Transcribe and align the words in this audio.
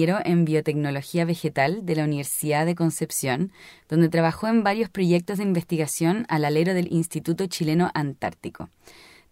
en 0.00 0.44
biotecnología 0.44 1.24
vegetal 1.24 1.84
de 1.84 1.96
la 1.96 2.04
Universidad 2.04 2.66
de 2.66 2.76
Concepción, 2.76 3.50
donde 3.88 4.08
trabajó 4.08 4.46
en 4.46 4.62
varios 4.62 4.88
proyectos 4.88 5.38
de 5.38 5.42
investigación 5.42 6.24
al 6.28 6.44
alero 6.44 6.72
del 6.72 6.92
Instituto 6.92 7.46
Chileno 7.46 7.90
Antártico. 7.94 8.70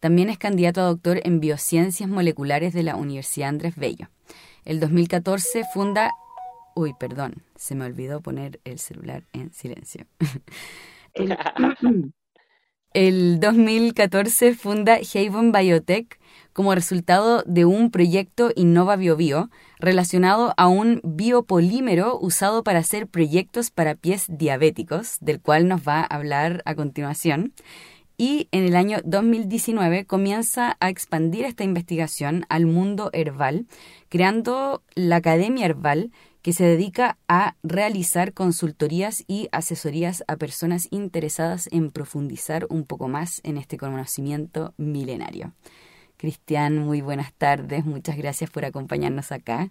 También 0.00 0.28
es 0.28 0.38
candidato 0.38 0.80
a 0.80 0.86
doctor 0.86 1.20
en 1.22 1.38
biociencias 1.38 2.08
moleculares 2.08 2.74
de 2.74 2.82
la 2.82 2.96
Universidad 2.96 3.50
Andrés 3.50 3.76
Bello. 3.76 4.08
El 4.64 4.80
2014 4.80 5.62
funda... 5.72 6.10
Uy, 6.74 6.94
perdón, 6.98 7.44
se 7.54 7.76
me 7.76 7.84
olvidó 7.84 8.20
poner 8.20 8.58
el 8.64 8.80
celular 8.80 9.22
en 9.32 9.52
silencio. 9.52 10.04
2014 12.96 14.54
funda 14.54 14.94
Haven 14.94 15.52
Biotech 15.52 16.18
como 16.54 16.74
resultado 16.74 17.42
de 17.46 17.66
un 17.66 17.90
proyecto 17.90 18.52
Innova 18.56 18.96
BioBio 18.96 19.50
relacionado 19.78 20.54
a 20.56 20.68
un 20.68 21.02
biopolímero 21.04 22.18
usado 22.18 22.64
para 22.64 22.78
hacer 22.78 23.06
proyectos 23.06 23.70
para 23.70 23.96
pies 23.96 24.24
diabéticos, 24.28 25.18
del 25.20 25.42
cual 25.42 25.68
nos 25.68 25.86
va 25.86 26.00
a 26.00 26.04
hablar 26.04 26.62
a 26.64 26.74
continuación. 26.74 27.52
Y 28.16 28.48
en 28.50 28.64
el 28.64 28.74
año 28.74 29.00
2019 29.04 30.06
comienza 30.06 30.78
a 30.80 30.88
expandir 30.88 31.44
esta 31.44 31.64
investigación 31.64 32.46
al 32.48 32.64
mundo 32.64 33.10
herbal, 33.12 33.66
creando 34.08 34.82
la 34.94 35.16
Academia 35.16 35.66
Herbal, 35.66 36.12
que 36.46 36.52
se 36.52 36.64
dedica 36.64 37.18
a 37.26 37.56
realizar 37.64 38.32
consultorías 38.32 39.24
y 39.26 39.48
asesorías 39.50 40.22
a 40.28 40.36
personas 40.36 40.86
interesadas 40.92 41.68
en 41.72 41.90
profundizar 41.90 42.68
un 42.70 42.86
poco 42.86 43.08
más 43.08 43.40
en 43.42 43.56
este 43.56 43.76
conocimiento 43.76 44.72
milenario. 44.76 45.54
Cristian, 46.16 46.78
muy 46.78 47.00
buenas 47.00 47.34
tardes, 47.34 47.84
muchas 47.84 48.16
gracias 48.16 48.48
por 48.48 48.64
acompañarnos 48.64 49.32
acá. 49.32 49.70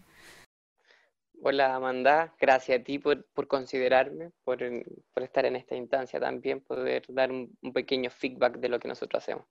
Hola 1.42 1.76
Amanda, 1.76 2.36
gracias 2.42 2.82
a 2.82 2.84
ti 2.84 3.00
por, 3.00 3.24
considerarme, 3.48 4.32
por, 4.44 4.62
estar 4.62 5.46
en 5.46 5.56
esta 5.56 5.78
instancia 5.78 6.20
también, 6.20 6.60
poder 6.60 7.04
dar 7.08 7.32
un, 7.32 7.56
pequeño 7.74 8.10
feedback 8.10 8.58
de 8.58 8.68
lo 8.68 8.80
que 8.80 8.90
nosotros 8.90 9.24
hacemos. 9.24 9.46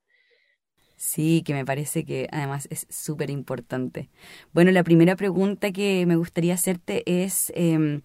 Sí, 0.97 1.43
que 1.45 1.55
me 1.55 1.65
parece 1.65 2.05
que 2.05 2.29
además 2.31 2.69
es 2.71 2.87
súper 2.89 3.31
importante. 3.31 4.11
Bueno, 4.53 4.71
la 4.71 4.85
primera 4.85 5.17
pregunta 5.17 5.73
que 5.73 6.07
me 6.07 6.17
gustaría 6.17 6.55
hacerte 6.55 7.03
es, 7.07 7.53
em, 7.55 8.03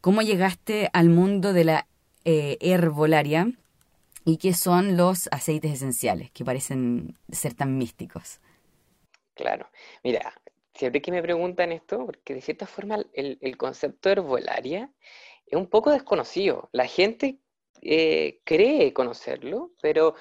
¿cómo 0.00 0.22
llegaste 0.22 0.90
al 0.92 1.08
mundo 1.08 1.52
de 1.52 1.64
la 1.64 1.86
eh, 2.24 2.58
herbolaria? 2.60 3.52
y 4.24 4.36
qué 4.36 4.54
son 4.54 4.96
los 4.96 5.28
aceites 5.32 5.72
esenciales 5.72 6.30
que 6.30 6.44
parecen 6.44 7.18
ser 7.30 7.54
tan 7.54 7.76
místicos. 7.76 8.40
Claro, 9.34 9.68
mira, 10.04 10.32
siempre 10.74 11.02
que 11.02 11.10
me 11.10 11.22
preguntan 11.22 11.72
esto, 11.72 12.06
porque 12.06 12.34
de 12.34 12.40
cierta 12.40 12.66
forma 12.66 13.04
el, 13.14 13.56
concepto 13.56 14.10
herbolaria 14.10 14.90
es 15.46 15.58
un 15.58 15.66
poco 15.66 15.90
desconocido. 15.90 16.68
La 16.72 16.86
gente 16.86 17.38
eh, 17.80 18.40
cree 18.44 18.92
conocerlo, 18.92 19.72
pero 19.80 20.14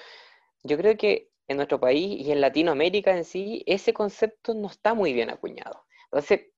yo 0.64 0.78
creo 0.78 0.98
que 0.98 1.30
en 1.52 1.58
nuestro 1.58 1.80
país 1.80 2.26
y 2.26 2.32
en 2.32 2.42
Latinoamérica 2.42 3.16
en 3.16 3.26
sí, 3.26 3.64
ese 3.66 3.94
concepto 3.94 4.54
no 4.54 4.68
está 4.68 4.94
muy 4.94 5.14
bien 5.14 5.30
acuñado. 5.30 5.86
Entonces, 6.06 6.52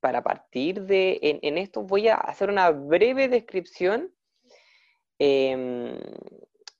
para 0.00 0.22
partir 0.22 0.82
de 0.82 1.18
en, 1.42 1.58
esto 1.58 1.82
voy 1.82 2.08
a 2.08 2.16
hacer 2.16 2.50
una 2.50 2.70
breve 2.70 3.28
descripción 3.28 4.12
em, 5.18 5.98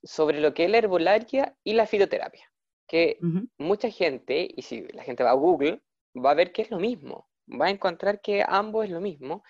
sobre 0.03 0.39
lo 0.39 0.53
que 0.53 0.65
es 0.65 0.71
la 0.71 0.77
herbolaria 0.77 1.55
y 1.63 1.73
la 1.73 1.85
fitoterapia. 1.85 2.51
Que 2.87 3.19
mucha 3.57 3.89
gente, 3.91 4.49
y 4.55 4.63
si 4.63 4.81
la 4.93 5.03
gente 5.03 5.23
va 5.23 5.31
a 5.31 5.35
Google, 5.35 5.81
va 6.15 6.31
a 6.31 6.35
ver 6.35 6.51
que 6.51 6.63
es 6.63 6.71
lo 6.71 6.79
mismo, 6.79 7.29
va 7.49 7.67
a 7.67 7.69
encontrar 7.69 8.19
que 8.19 8.43
ambos 8.47 8.85
es 8.85 8.91
lo 8.91 8.99
mismo, 8.99 9.43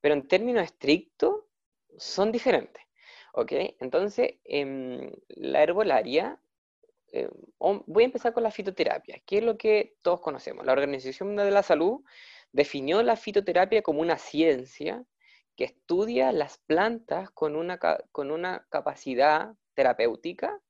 pero 0.00 0.14
en 0.14 0.26
términos 0.26 0.64
estrictos 0.64 1.44
son 1.98 2.32
diferentes. 2.32 2.82
¿Ok? 3.34 3.52
Entonces, 3.80 4.36
em, 4.44 5.12
la 5.28 5.62
herbolaria, 5.62 6.40
em, 7.12 7.30
voy 7.86 8.02
a 8.04 8.06
empezar 8.06 8.32
con 8.32 8.42
la 8.42 8.50
fitoterapia, 8.50 9.20
que 9.26 9.38
es 9.38 9.44
lo 9.44 9.56
que 9.56 9.96
todos 10.02 10.20
conocemos. 10.20 10.64
La 10.66 10.72
Organización 10.72 11.28
Mundial 11.28 11.48
de 11.48 11.54
la 11.54 11.62
Salud 11.62 12.00
definió 12.52 13.02
la 13.02 13.16
fitoterapia 13.16 13.82
como 13.82 14.00
una 14.00 14.18
ciencia 14.18 15.04
que 15.56 15.64
estudia 15.64 16.32
las 16.32 16.58
plantas 16.58 17.30
con 17.30 17.56
una 17.56 18.66
capacidad 18.70 19.54
terapéutica 19.74 20.60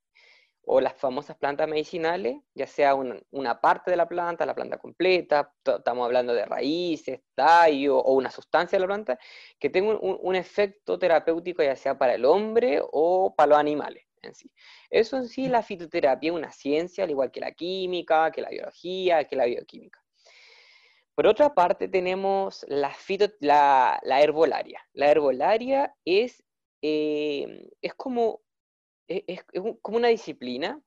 o 0.70 0.80
las 0.80 0.94
famosas 0.94 1.36
plantas 1.38 1.66
medicinales, 1.66 2.36
ya 2.54 2.66
sea 2.66 2.94
una 2.94 3.60
parte 3.60 3.90
de 3.90 3.96
la 3.96 4.06
planta, 4.06 4.44
la 4.44 4.54
planta 4.54 4.76
completa, 4.78 5.54
estamos 5.64 6.04
hablando 6.04 6.34
de 6.34 6.44
raíces, 6.44 7.20
tallo 7.34 7.98
o 7.98 8.12
una 8.12 8.30
sustancia 8.30 8.76
de 8.76 8.80
la 8.80 8.86
planta, 8.86 9.18
que 9.58 9.70
tenga 9.70 9.98
un, 9.98 10.36
efecto 10.36 10.98
terapéutico 10.98 11.62
ya 11.62 11.74
sea 11.74 11.96
para 11.96 12.14
el 12.14 12.24
hombre 12.26 12.80
o 12.82 13.34
para 13.34 13.48
los 13.48 13.58
animales 13.58 14.07
en 14.22 14.34
sí. 14.34 14.50
Eso 14.90 15.16
en 15.16 15.28
sí, 15.28 15.48
la 15.48 15.62
fitoterapia 15.62 16.30
es 16.30 16.36
una 16.36 16.52
ciencia, 16.52 17.04
al 17.04 17.10
igual 17.10 17.30
que 17.30 17.40
la 17.40 17.52
química, 17.52 18.30
que 18.30 18.42
la 18.42 18.50
biología, 18.50 19.24
que 19.24 19.36
la 19.36 19.46
bioquímica. 19.46 20.02
Por 21.14 21.26
otra 21.26 21.54
parte, 21.54 21.88
tenemos 21.88 22.64
la, 22.68 22.94
la, 23.40 24.22
herbolaria. 24.22 24.80
La 24.92 25.10
herbolaria 25.10 25.94
es, 26.04 26.44
eh, 26.82 27.68
es 27.82 27.94
como 27.94 28.42
es, 29.08 29.44
como 29.82 29.96
una 29.96 30.08
disciplina 30.08 30.80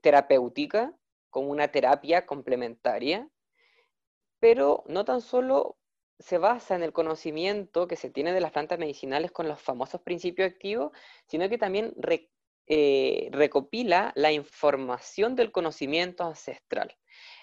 terapéutica, 0.00 0.96
como 1.30 1.50
una 1.50 1.68
terapia 1.68 2.26
complementaria, 2.26 3.28
pero 4.38 4.84
no 4.86 5.04
tan 5.04 5.20
solo 5.20 5.76
se 6.22 6.38
basa 6.38 6.74
en 6.74 6.82
el 6.82 6.92
conocimiento 6.92 7.86
que 7.86 7.96
se 7.96 8.10
tiene 8.10 8.32
de 8.32 8.40
las 8.40 8.52
plantas 8.52 8.78
medicinales 8.78 9.32
con 9.32 9.48
los 9.48 9.60
famosos 9.60 10.00
principios 10.02 10.50
activos, 10.50 10.92
sino 11.26 11.48
que 11.48 11.58
también 11.58 11.94
eh, 12.66 13.28
recopila 13.32 14.12
la 14.14 14.32
información 14.32 15.34
del 15.34 15.52
conocimiento 15.52 16.24
ancestral. 16.24 16.96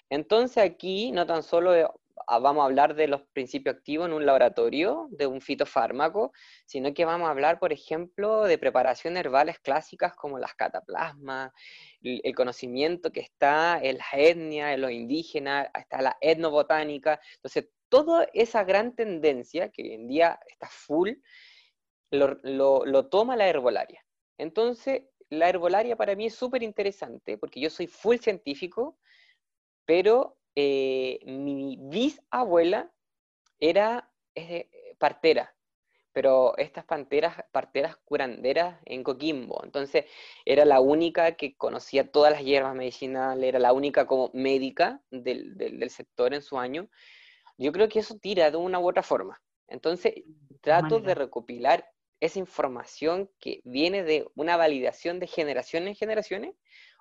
Entonces 0.09 0.63
aquí 0.63 1.12
no 1.12 1.28
tan 1.28 1.44
solo 1.44 1.94
vamos 2.39 2.62
a 2.62 2.66
hablar 2.66 2.95
de 2.95 3.07
los 3.07 3.22
principios 3.34 3.75
activos 3.75 4.07
en 4.07 4.13
un 4.13 4.25
laboratorio, 4.25 5.07
de 5.12 5.25
un 5.25 5.41
fitofármaco, 5.41 6.31
sino 6.66 6.94
que 6.94 7.06
vamos 7.06 7.28
a 7.28 7.31
hablar, 7.31 7.59
por 7.59 7.73
ejemplo, 7.73 8.44
de 8.44 8.57
preparaciones 8.57 9.22
herbales 9.22 9.59
clásicas 9.59 10.16
como 10.16 10.38
las 10.38 10.53
cataplasmas, 10.53 11.51
el 12.01 12.35
conocimiento 12.35 13.12
que 13.12 13.22
está 13.22 13.79
en 13.81 13.97
la 13.97 14.06
etnia, 14.13 14.73
en 14.73 14.81
los 14.81 14.91
indígenas, 14.91 15.69
está 15.73 16.01
la 16.01 16.18
etnobotánica. 16.22 17.19
Entonces, 17.35 17.69
toda 17.89 18.27
esa 18.33 18.63
gran 18.63 18.95
tendencia 18.95 19.69
que 19.69 19.83
hoy 19.83 19.94
en 19.94 20.07
día 20.07 20.39
está 20.47 20.67
full, 20.67 21.11
lo, 22.11 22.85
lo 22.85 23.09
toma 23.09 23.35
la 23.35 23.47
herbolaria. 23.47 24.03
Entonces, 24.38 25.03
la 25.29 25.50
herbolaria 25.50 25.95
para 25.95 26.16
mí 26.16 26.25
es 26.27 26.35
súper 26.35 26.63
interesante 26.63 27.38
porque 27.38 27.59
yo 27.59 27.69
soy 27.69 27.88
full 27.88 28.17
científico, 28.17 28.97
pero 29.85 30.38
eh, 30.55 31.19
mi 31.25 31.77
bisabuela 31.79 32.91
era 33.59 34.11
partera, 34.97 35.56
pero 36.11 36.57
estas 36.57 36.85
panteras, 36.85 37.44
parteras 37.51 37.97
curanderas 37.97 38.79
en 38.85 39.03
Coquimbo. 39.03 39.61
Entonces 39.63 40.06
era 40.45 40.66
la 40.66 40.79
única 40.79 41.35
que 41.35 41.56
conocía 41.56 42.11
todas 42.11 42.31
las 42.31 42.44
hierbas 42.44 42.75
medicinales, 42.75 43.47
era 43.47 43.59
la 43.59 43.73
única 43.73 44.06
como 44.06 44.31
médica 44.33 45.01
del, 45.11 45.57
del, 45.57 45.89
sector 45.89 46.33
en 46.33 46.41
su 46.41 46.59
año. 46.59 46.89
Yo 47.59 47.73
creo 47.73 47.89
que 47.89 47.99
eso 47.99 48.17
tira 48.17 48.49
de 48.49 48.57
una 48.57 48.79
u 48.79 48.87
otra 48.87 49.03
forma. 49.03 49.41
Entonces 49.67 50.13
trato 50.61 50.99
de 50.99 51.13
recopilar 51.13 51.85
esa 52.21 52.39
información 52.39 53.29
que 53.39 53.61
viene 53.65 54.03
de 54.03 54.27
una 54.35 54.57
validación 54.57 55.19
de 55.19 55.27
generación 55.27 55.87
en 55.87 55.95
generaciones 55.95 56.55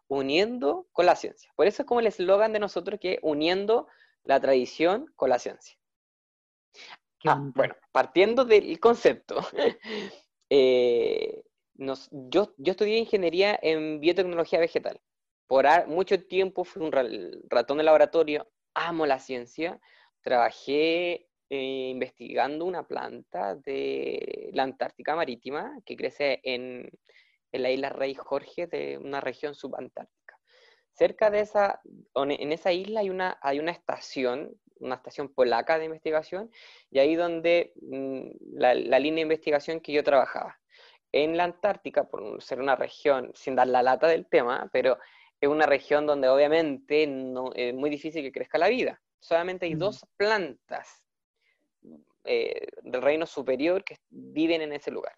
uniendo 0.08 0.88
con 0.92 1.06
la 1.06 1.16
ciencia. 1.16 1.52
Por 1.54 1.66
eso 1.66 1.82
es 1.82 1.86
como 1.86 2.00
el 2.00 2.08
eslogan 2.08 2.52
de 2.52 2.58
nosotros 2.58 2.98
que 3.00 3.18
uniendo 3.22 3.86
la 4.24 4.40
tradición 4.40 5.06
con 5.14 5.30
la 5.30 5.38
ciencia. 5.38 5.78
Ah, 7.24 7.40
bueno, 7.54 7.74
partiendo 7.92 8.44
del 8.44 8.78
concepto, 8.80 9.36
eh, 10.50 11.42
yo, 11.74 12.54
yo 12.56 12.70
estudié 12.72 12.98
ingeniería 12.98 13.58
en 13.62 14.00
biotecnología 14.00 14.58
vegetal. 14.58 15.00
Por 15.46 15.66
mucho 15.86 16.22
tiempo 16.26 16.64
fui 16.64 16.82
un 16.82 16.92
ratón 17.48 17.78
de 17.78 17.84
laboratorio, 17.84 18.50
amo 18.74 19.06
la 19.06 19.18
ciencia, 19.18 19.80
trabajé 20.22 21.28
eh, 21.50 21.90
investigando 21.90 22.64
una 22.64 22.86
planta 22.86 23.54
de 23.54 24.50
la 24.52 24.64
Antártica 24.64 25.16
Marítima 25.16 25.78
que 25.84 25.96
crece 25.96 26.40
en 26.42 26.90
en 27.52 27.62
la 27.62 27.70
isla 27.70 27.90
Rey 27.90 28.14
Jorge 28.14 28.66
de 28.66 28.98
una 28.98 29.20
región 29.20 29.54
subantártica. 29.54 30.38
Cerca 30.92 31.30
de 31.30 31.40
esa, 31.40 31.80
en 32.14 32.52
esa 32.52 32.72
isla 32.72 33.00
hay 33.00 33.10
una, 33.10 33.38
hay 33.40 33.60
una 33.60 33.70
estación, 33.70 34.52
una 34.80 34.96
estación 34.96 35.28
polaca 35.32 35.78
de 35.78 35.84
investigación, 35.84 36.50
y 36.90 36.98
ahí 36.98 37.14
donde 37.14 37.72
mm, 37.80 38.30
la, 38.58 38.74
línea 38.74 39.16
de 39.16 39.32
investigación 39.32 39.80
que 39.80 39.92
yo 39.92 40.02
trabajaba. 40.02 40.58
En 41.12 41.36
la 41.36 41.44
Antártica, 41.44 42.04
por 42.04 42.42
ser 42.42 42.60
una 42.60 42.76
región, 42.76 43.30
sin 43.34 43.54
dar 43.54 43.68
la 43.68 43.82
lata 43.82 44.08
del 44.08 44.26
tema, 44.26 44.68
pero 44.72 44.98
es 45.40 45.48
una 45.48 45.66
región 45.66 46.04
donde 46.04 46.28
obviamente 46.28 47.06
no, 47.06 47.52
es 47.54 47.72
muy 47.74 47.90
difícil 47.90 48.22
que 48.22 48.32
crezca 48.32 48.58
la 48.58 48.68
vida. 48.68 49.00
Solamente 49.20 49.66
hay 49.66 49.74
Mm. 49.74 49.78
dos 49.78 50.06
plantas 50.16 51.02
eh, 52.24 52.66
del 52.82 53.02
reino 53.02 53.26
superior 53.26 53.82
que 53.84 53.96
viven 54.10 54.60
en 54.62 54.72
ese 54.72 54.90
lugar. 54.90 55.14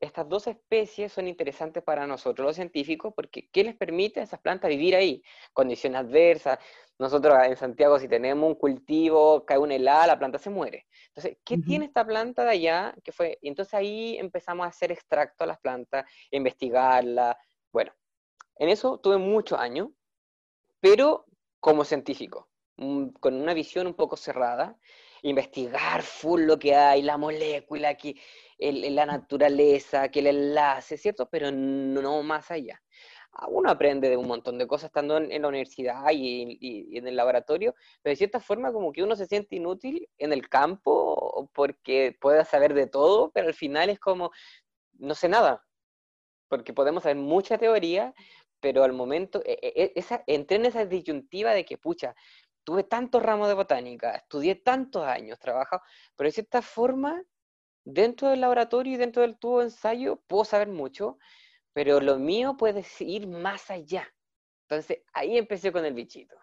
Estas 0.00 0.28
dos 0.28 0.46
especies 0.46 1.12
son 1.12 1.28
interesantes 1.28 1.82
para 1.82 2.06
nosotros 2.06 2.46
los 2.46 2.56
científicos 2.56 3.12
porque 3.16 3.48
¿qué 3.50 3.64
les 3.64 3.74
permite 3.74 4.20
a 4.20 4.24
esas 4.24 4.40
plantas 4.40 4.68
vivir 4.68 4.94
ahí? 4.94 5.22
Condiciones 5.52 6.00
adversas. 6.00 6.58
Nosotros 6.98 7.34
en 7.44 7.56
Santiago 7.56 7.98
si 7.98 8.06
tenemos 8.06 8.46
un 8.46 8.54
cultivo, 8.54 9.44
cae 9.44 9.58
una 9.58 9.74
helada, 9.74 10.08
la 10.08 10.18
planta 10.18 10.38
se 10.38 10.50
muere. 10.50 10.86
Entonces, 11.08 11.38
¿qué 11.44 11.58
tiene 11.58 11.86
esta 11.86 12.04
planta 12.06 12.44
de 12.44 12.50
allá? 12.50 12.94
que 13.02 13.12
fue? 13.12 13.38
Y 13.40 13.48
entonces 13.48 13.74
ahí 13.74 14.16
empezamos 14.18 14.66
a 14.66 14.68
hacer 14.68 14.92
extracto 14.92 15.44
a 15.44 15.46
las 15.46 15.58
plantas, 15.58 16.04
investigarla. 16.30 17.36
Bueno, 17.72 17.92
en 18.56 18.68
eso 18.68 18.98
tuve 18.98 19.16
muchos 19.16 19.58
años, 19.58 19.88
pero 20.80 21.24
como 21.60 21.84
científico, 21.84 22.48
con 23.20 23.34
una 23.34 23.54
visión 23.54 23.86
un 23.86 23.94
poco 23.94 24.16
cerrada, 24.16 24.76
investigar 25.22 26.02
full 26.02 26.42
lo 26.42 26.58
que 26.58 26.74
hay, 26.74 27.02
la 27.02 27.16
molécula, 27.16 27.94
que, 27.96 28.14
el- 28.58 28.94
la 28.94 29.06
naturaleza, 29.06 30.08
que 30.10 30.20
el 30.20 30.26
enlace, 30.28 30.96
¿cierto? 30.98 31.28
Pero 31.30 31.50
no 31.50 32.22
más 32.22 32.50
allá. 32.50 32.82
Ah, 33.32 33.46
Uno 33.48 33.70
aprende 33.70 34.08
de 34.10 34.16
un 34.16 34.28
montón 34.28 34.58
de 34.58 34.66
cosas 34.66 34.88
estando 34.88 35.16
en, 35.16 35.32
en 35.32 35.42
la 35.42 35.48
universidad 35.48 36.04
y, 36.12 36.58
y- 36.60 36.86
y 36.94 36.98
en 36.98 37.08
el 37.08 37.16
laboratorio, 37.16 37.74
pero 38.02 38.12
de 38.12 38.16
cierta 38.16 38.40
forma 38.40 38.72
como 38.72 38.92
que 38.92 39.02
uno 39.02 39.16
se 39.16 39.26
siente 39.26 39.56
inútil 39.56 40.08
en 40.18 40.32
el 40.32 40.48
campo 40.48 41.50
porque 41.54 42.16
puede 42.20 42.44
saber 42.44 42.74
de 42.74 42.86
todo, 42.86 43.30
pero 43.32 43.48
al 43.48 43.54
final 43.54 43.90
es 43.90 43.98
como, 43.98 44.30
no 44.98 45.14
sé 45.14 45.28
nada, 45.28 45.64
porque 46.48 46.72
podemos 46.72 47.02
saber 47.02 47.16
mucha 47.16 47.58
teoría, 47.58 48.14
pero 48.60 48.84
al 48.84 48.92
momento, 48.92 49.42
e- 49.44 49.58
e- 49.62 49.92
esa, 49.96 50.22
entré 50.26 50.56
en 50.56 50.66
esa 50.66 50.86
disyuntiva 50.86 51.52
de 51.52 51.64
que, 51.64 51.78
pucha, 51.78 52.14
tuve 52.64 52.84
tantos 52.84 53.22
ramos 53.22 53.48
de 53.48 53.54
botánica, 53.54 54.16
estudié 54.16 54.56
tantos 54.56 55.04
años, 55.04 55.38
trabajado, 55.38 55.82
pero 56.16 56.28
de 56.28 56.32
cierta 56.32 56.62
forma, 56.62 57.22
dentro 57.84 58.28
del 58.28 58.40
laboratorio 58.40 58.94
y 58.94 58.96
dentro 58.96 59.22
del 59.22 59.38
tubo 59.38 59.60
de 59.60 59.66
ensayo, 59.66 60.22
puedo 60.26 60.44
saber 60.44 60.68
mucho, 60.68 61.18
pero 61.72 62.00
lo 62.00 62.18
mío 62.18 62.56
puede 62.56 62.84
ir 63.00 63.26
más 63.26 63.70
allá. 63.70 64.08
Entonces, 64.62 65.02
ahí 65.12 65.36
empecé 65.36 65.70
con 65.72 65.84
el 65.84 65.94
bichito. 65.94 66.36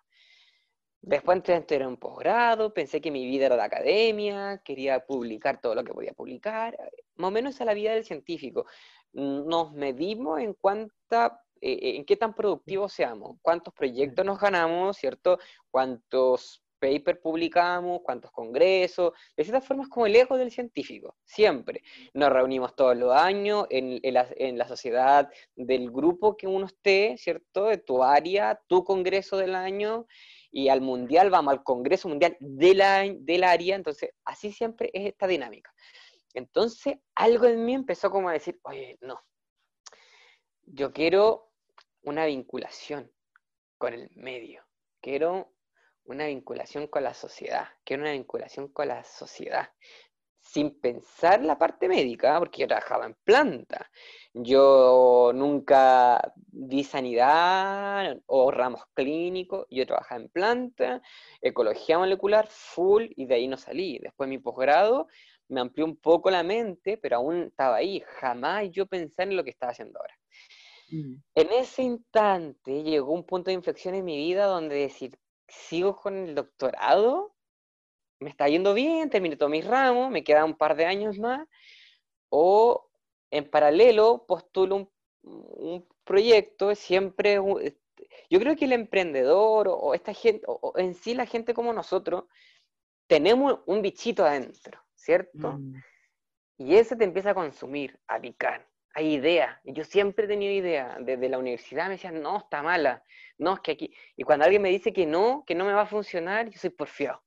Después 1.03 1.41
entré 1.49 1.77
en 1.77 1.87
un 1.87 1.97
posgrado, 1.97 2.71
pensé 2.73 3.01
que 3.01 3.09
mi 3.09 3.25
vida 3.25 3.47
era 3.47 3.55
la 3.55 3.63
academia, 3.63 4.61
quería 4.63 5.03
publicar 5.03 5.59
todo 5.59 5.73
lo 5.73 5.83
que 5.83 5.93
podía 5.93 6.13
publicar, 6.13 6.77
más 7.15 7.29
o 7.29 7.31
menos 7.31 7.59
es 7.59 7.65
la 7.65 7.73
vida 7.73 7.93
del 7.93 8.05
científico. 8.05 8.67
Nos 9.13 9.73
medimos 9.73 10.39
en 10.39 10.53
cuánta, 10.53 11.43
eh, 11.61 11.95
en 11.95 12.05
qué 12.05 12.17
tan 12.17 12.33
productivos 12.33 12.93
seamos, 12.93 13.37
cuántos 13.41 13.73
proyectos 13.73 14.25
nos 14.25 14.39
ganamos, 14.39 14.97
¿cierto? 14.97 15.39
Cuántos 15.69 16.63
papers 16.79 17.19
publicamos, 17.19 18.01
cuántos 18.03 18.31
congresos, 18.31 19.13
de 19.37 19.43
cierta 19.43 19.61
forma 19.61 19.83
es 19.83 19.89
como 19.89 20.07
el 20.07 20.15
ego 20.15 20.35
del 20.35 20.49
científico, 20.49 21.15
siempre. 21.23 21.83
Nos 22.13 22.31
reunimos 22.31 22.75
todos 22.75 22.97
los 22.97 23.13
años 23.13 23.67
en, 23.69 23.99
en 24.01 24.13
la, 24.15 24.27
en 24.35 24.57
la 24.57 24.67
sociedad 24.67 25.29
del 25.55 25.91
grupo 25.91 26.35
que 26.35 26.47
uno 26.47 26.65
esté, 26.65 27.15
¿cierto? 27.17 27.65
De 27.65 27.77
tu 27.77 28.03
área, 28.03 28.59
tu 28.67 28.83
congreso 28.83 29.37
del 29.37 29.53
año, 29.53 30.07
y 30.51 30.67
al 30.67 30.81
mundial 30.81 31.29
vamos 31.29 31.53
al 31.53 31.63
Congreso 31.63 32.09
Mundial 32.09 32.35
de 32.39 32.75
la, 32.75 33.03
del 33.09 33.43
área, 33.43 33.75
entonces 33.75 34.11
así 34.25 34.51
siempre 34.51 34.89
es 34.93 35.07
esta 35.07 35.25
dinámica. 35.27 35.73
Entonces 36.33 36.95
algo 37.15 37.45
en 37.45 37.63
mí 37.65 37.73
empezó 37.73 38.11
como 38.11 38.29
a 38.29 38.33
decir, 38.33 38.59
oye, 38.63 38.97
no, 39.01 39.19
yo 40.63 40.91
quiero 40.91 41.50
una 42.03 42.25
vinculación 42.25 43.11
con 43.77 43.93
el 43.93 44.09
medio, 44.15 44.63
quiero 45.01 45.53
una 46.03 46.27
vinculación 46.27 46.87
con 46.87 47.03
la 47.03 47.13
sociedad, 47.13 47.67
quiero 47.83 48.03
una 48.03 48.11
vinculación 48.11 48.67
con 48.69 48.87
la 48.87 49.03
sociedad, 49.03 49.69
sin 50.41 50.79
pensar 50.79 51.43
la 51.43 51.57
parte 51.57 51.87
médica, 51.87 52.37
porque 52.39 52.61
yo 52.61 52.67
trabajaba 52.67 53.05
en 53.05 53.15
planta. 53.23 53.89
Yo 54.33 55.31
nunca 55.33 56.33
vi 56.47 56.83
sanidad 56.83 58.17
o 58.25 58.51
ramos 58.51 58.81
clínicos, 58.93 59.67
yo 59.69 59.85
trabajaba 59.85 60.21
en 60.21 60.29
planta, 60.29 61.01
ecología 61.41 61.97
molecular, 61.99 62.47
full, 62.47 63.05
y 63.15 63.25
de 63.25 63.35
ahí 63.35 63.47
no 63.47 63.57
salí. 63.57 63.99
Después 63.99 64.27
mi 64.29 64.39
posgrado 64.39 65.07
me 65.47 65.61
amplió 65.61 65.85
un 65.85 65.97
poco 65.97 66.31
la 66.31 66.43
mente, 66.43 66.97
pero 66.97 67.17
aún 67.17 67.43
estaba 67.43 67.75
ahí. 67.75 68.03
Jamás 68.19 68.69
yo 68.71 68.87
pensé 68.87 69.23
en 69.23 69.35
lo 69.35 69.43
que 69.43 69.51
estaba 69.51 69.71
haciendo 69.71 69.99
ahora. 69.99 70.17
Mm. 70.91 71.15
En 71.35 71.51
ese 71.53 71.83
instante 71.83 72.83
llegó 72.83 73.13
un 73.13 73.25
punto 73.25 73.49
de 73.49 73.55
inflexión 73.55 73.95
en 73.95 74.05
mi 74.05 74.17
vida 74.17 74.45
donde 74.45 74.75
decir, 74.75 75.17
sigo 75.47 75.95
con 75.95 76.17
el 76.17 76.35
doctorado, 76.35 77.35
me 78.19 78.29
está 78.29 78.47
yendo 78.47 78.73
bien, 78.73 79.09
terminé 79.09 79.35
todos 79.35 79.51
mis 79.51 79.65
ramos, 79.65 80.11
me 80.11 80.23
quedan 80.23 80.45
un 80.45 80.57
par 80.57 80.75
de 80.75 80.85
años 80.85 81.17
más, 81.17 81.47
o 82.29 82.89
en 83.31 83.49
paralelo 83.49 84.25
postulo 84.27 84.75
un, 84.75 84.89
un 85.23 85.87
proyecto, 86.03 86.75
siempre, 86.75 87.35
yo 88.29 88.39
creo 88.39 88.55
que 88.55 88.65
el 88.65 88.73
emprendedor 88.73 89.67
o, 89.67 89.75
o 89.75 89.93
esta 89.93 90.13
gente, 90.13 90.45
o, 90.47 90.59
o 90.61 90.77
en 90.77 90.93
sí 90.93 91.13
la 91.13 91.25
gente 91.25 91.53
como 91.53 91.73
nosotros, 91.73 92.25
tenemos 93.07 93.59
un 93.65 93.81
bichito 93.81 94.23
adentro, 94.23 94.79
¿cierto? 94.95 95.53
Mm. 95.53 95.75
Y 96.59 96.75
ese 96.75 96.95
te 96.95 97.03
empieza 97.03 97.31
a 97.31 97.35
consumir, 97.35 97.99
a 98.07 98.21
picar. 98.21 98.70
Hay 98.93 99.13
ideas. 99.13 99.57
Y 99.63 99.73
yo 99.73 99.83
siempre 99.83 100.25
he 100.25 100.27
tenido 100.27 100.53
ideas. 100.53 100.97
Desde 101.01 101.29
la 101.29 101.37
universidad 101.37 101.85
me 101.85 101.91
decían, 101.91 102.21
no, 102.21 102.37
está 102.37 102.61
mala. 102.61 103.03
No, 103.37 103.53
es 103.53 103.59
que 103.61 103.71
aquí. 103.71 103.93
Y 104.15 104.23
cuando 104.23 104.45
alguien 104.45 104.61
me 104.61 104.69
dice 104.69 104.93
que 104.93 105.05
no, 105.05 105.43
que 105.45 105.55
no 105.55 105.65
me 105.65 105.73
va 105.73 105.81
a 105.81 105.85
funcionar, 105.85 106.49
yo 106.49 106.59
soy 106.59 106.69
porfiado. 106.69 107.23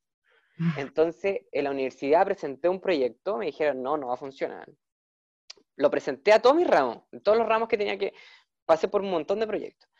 Entonces, 0.78 1.40
en 1.52 1.64
la 1.64 1.70
universidad 1.70 2.24
presenté 2.24 2.68
un 2.68 2.80
proyecto, 2.80 3.36
me 3.38 3.46
dijeron, 3.46 3.82
no, 3.82 3.96
no 3.96 4.08
va 4.08 4.14
a 4.14 4.18
funcionar. 4.18 4.68
Lo 5.76 5.90
presenté 5.90 6.32
a 6.32 6.40
todos 6.40 6.56
mis 6.56 6.66
ramos, 6.66 7.02
todos 7.22 7.36
los 7.36 7.48
ramos 7.48 7.68
que 7.68 7.76
tenía 7.76 7.98
que, 7.98 8.14
pasé 8.64 8.86
por 8.86 9.02
un 9.02 9.10
montón 9.10 9.40
de 9.40 9.46
proyectos. 9.46 9.90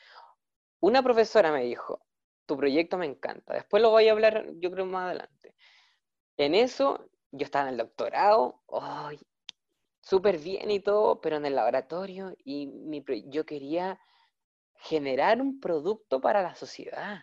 Una 0.81 1.03
profesora 1.03 1.51
me 1.51 1.65
dijo, 1.65 2.05
tu 2.47 2.57
proyecto 2.57 2.97
me 2.97 3.07
encanta, 3.07 3.55
después 3.55 3.83
lo 3.83 3.91
voy 3.91 4.09
a 4.09 4.13
hablar, 4.13 4.47
yo 4.59 4.71
creo, 4.71 4.87
más 4.87 5.07
adelante. 5.07 5.55
En 6.37 6.55
eso, 6.55 7.11
yo 7.33 7.45
estaba 7.45 7.69
en 7.69 7.73
el 7.73 7.79
doctorado, 7.79 8.63
¡ay! 8.71 9.19
Súper 10.05 10.39
bien 10.39 10.71
y 10.71 10.81
todo, 10.81 11.21
pero 11.21 11.37
en 11.37 11.47
el 11.47 11.55
laboratorio, 11.55 12.37
y 12.45 12.67
mi, 12.67 13.03
yo 13.27 13.45
quería 13.47 13.99
generar 14.77 15.41
un 15.41 15.61
producto 15.61 16.21
para 16.21 16.43
la 16.43 16.55
sociedad. 16.55 17.23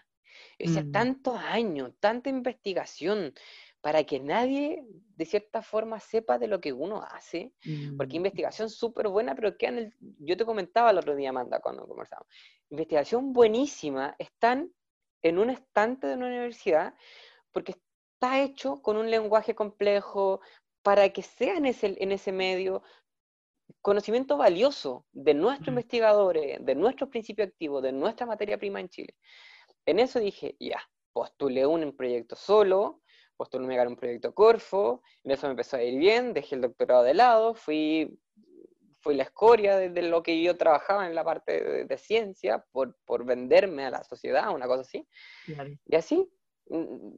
Yo 0.57 0.65
decía, 0.65 0.83
Mm. 0.83 0.91
tantos 0.91 1.37
años, 1.37 1.93
tanta 1.99 2.29
investigación, 2.29 3.33
para 3.81 4.03
que 4.03 4.19
nadie, 4.19 4.83
de 5.15 5.25
cierta 5.25 5.61
forma, 5.61 5.99
sepa 5.99 6.37
de 6.37 6.47
lo 6.47 6.59
que 6.59 6.73
uno 6.73 7.01
hace, 7.03 7.53
porque 7.97 8.17
Mm. 8.17 8.21
investigación 8.21 8.69
súper 8.69 9.07
buena, 9.07 9.35
pero 9.35 9.57
queda 9.57 9.69
en 9.71 9.77
el... 9.77 9.95
Yo 10.19 10.35
te 10.37 10.45
comentaba 10.45 10.91
el 10.91 10.97
otro 10.97 11.15
día, 11.15 11.29
Amanda, 11.29 11.59
cuando 11.59 11.87
conversamos. 11.87 12.27
Investigación 12.69 13.33
buenísima, 13.33 14.15
están 14.17 14.71
en 15.21 15.37
un 15.37 15.49
estante 15.49 16.07
de 16.07 16.15
una 16.15 16.27
universidad, 16.27 16.95
porque 17.51 17.73
está 17.73 18.41
hecho 18.41 18.81
con 18.81 18.97
un 18.97 19.09
lenguaje 19.09 19.55
complejo, 19.55 20.41
para 20.83 21.09
que 21.09 21.21
sea 21.21 21.57
en 21.57 21.65
ese, 21.65 21.95
en 21.99 22.11
ese 22.11 22.31
medio 22.31 22.83
conocimiento 23.81 24.37
valioso 24.37 25.05
de 25.11 25.33
nuestros 25.33 25.69
Mm. 25.69 25.77
investigadores, 25.77 26.65
de 26.65 26.75
nuestros 26.75 27.09
principios 27.09 27.47
activos, 27.47 27.81
de 27.81 27.91
nuestra 27.91 28.25
materia 28.25 28.57
prima 28.57 28.79
en 28.79 28.89
Chile. 28.89 29.15
En 29.85 29.99
eso 29.99 30.19
dije, 30.19 30.55
ya, 30.59 30.79
postulé 31.13 31.65
un 31.65 31.95
proyecto 31.95 32.35
solo, 32.35 33.01
postulé 33.37 33.87
un 33.87 33.95
proyecto 33.95 34.33
Corfo, 34.33 35.01
en 35.23 35.31
eso 35.31 35.47
me 35.47 35.51
empezó 35.51 35.77
a 35.77 35.83
ir 35.83 35.97
bien, 35.97 36.33
dejé 36.33 36.55
el 36.55 36.61
doctorado 36.61 37.03
de 37.03 37.13
lado, 37.13 37.55
fui, 37.55 38.19
fui 38.99 39.15
la 39.15 39.23
escoria 39.23 39.77
de, 39.77 39.89
de 39.89 40.03
lo 40.03 40.21
que 40.21 40.41
yo 40.43 40.57
trabajaba 40.57 41.07
en 41.07 41.15
la 41.15 41.23
parte 41.23 41.63
de, 41.63 41.85
de 41.85 41.97
ciencia 41.97 42.63
por, 42.71 42.95
por 43.05 43.25
venderme 43.25 43.85
a 43.85 43.89
la 43.89 44.03
sociedad, 44.03 44.53
una 44.53 44.67
cosa 44.67 44.81
así. 44.81 45.07
Claro. 45.45 45.71
Y 45.85 45.95
así 45.95 46.29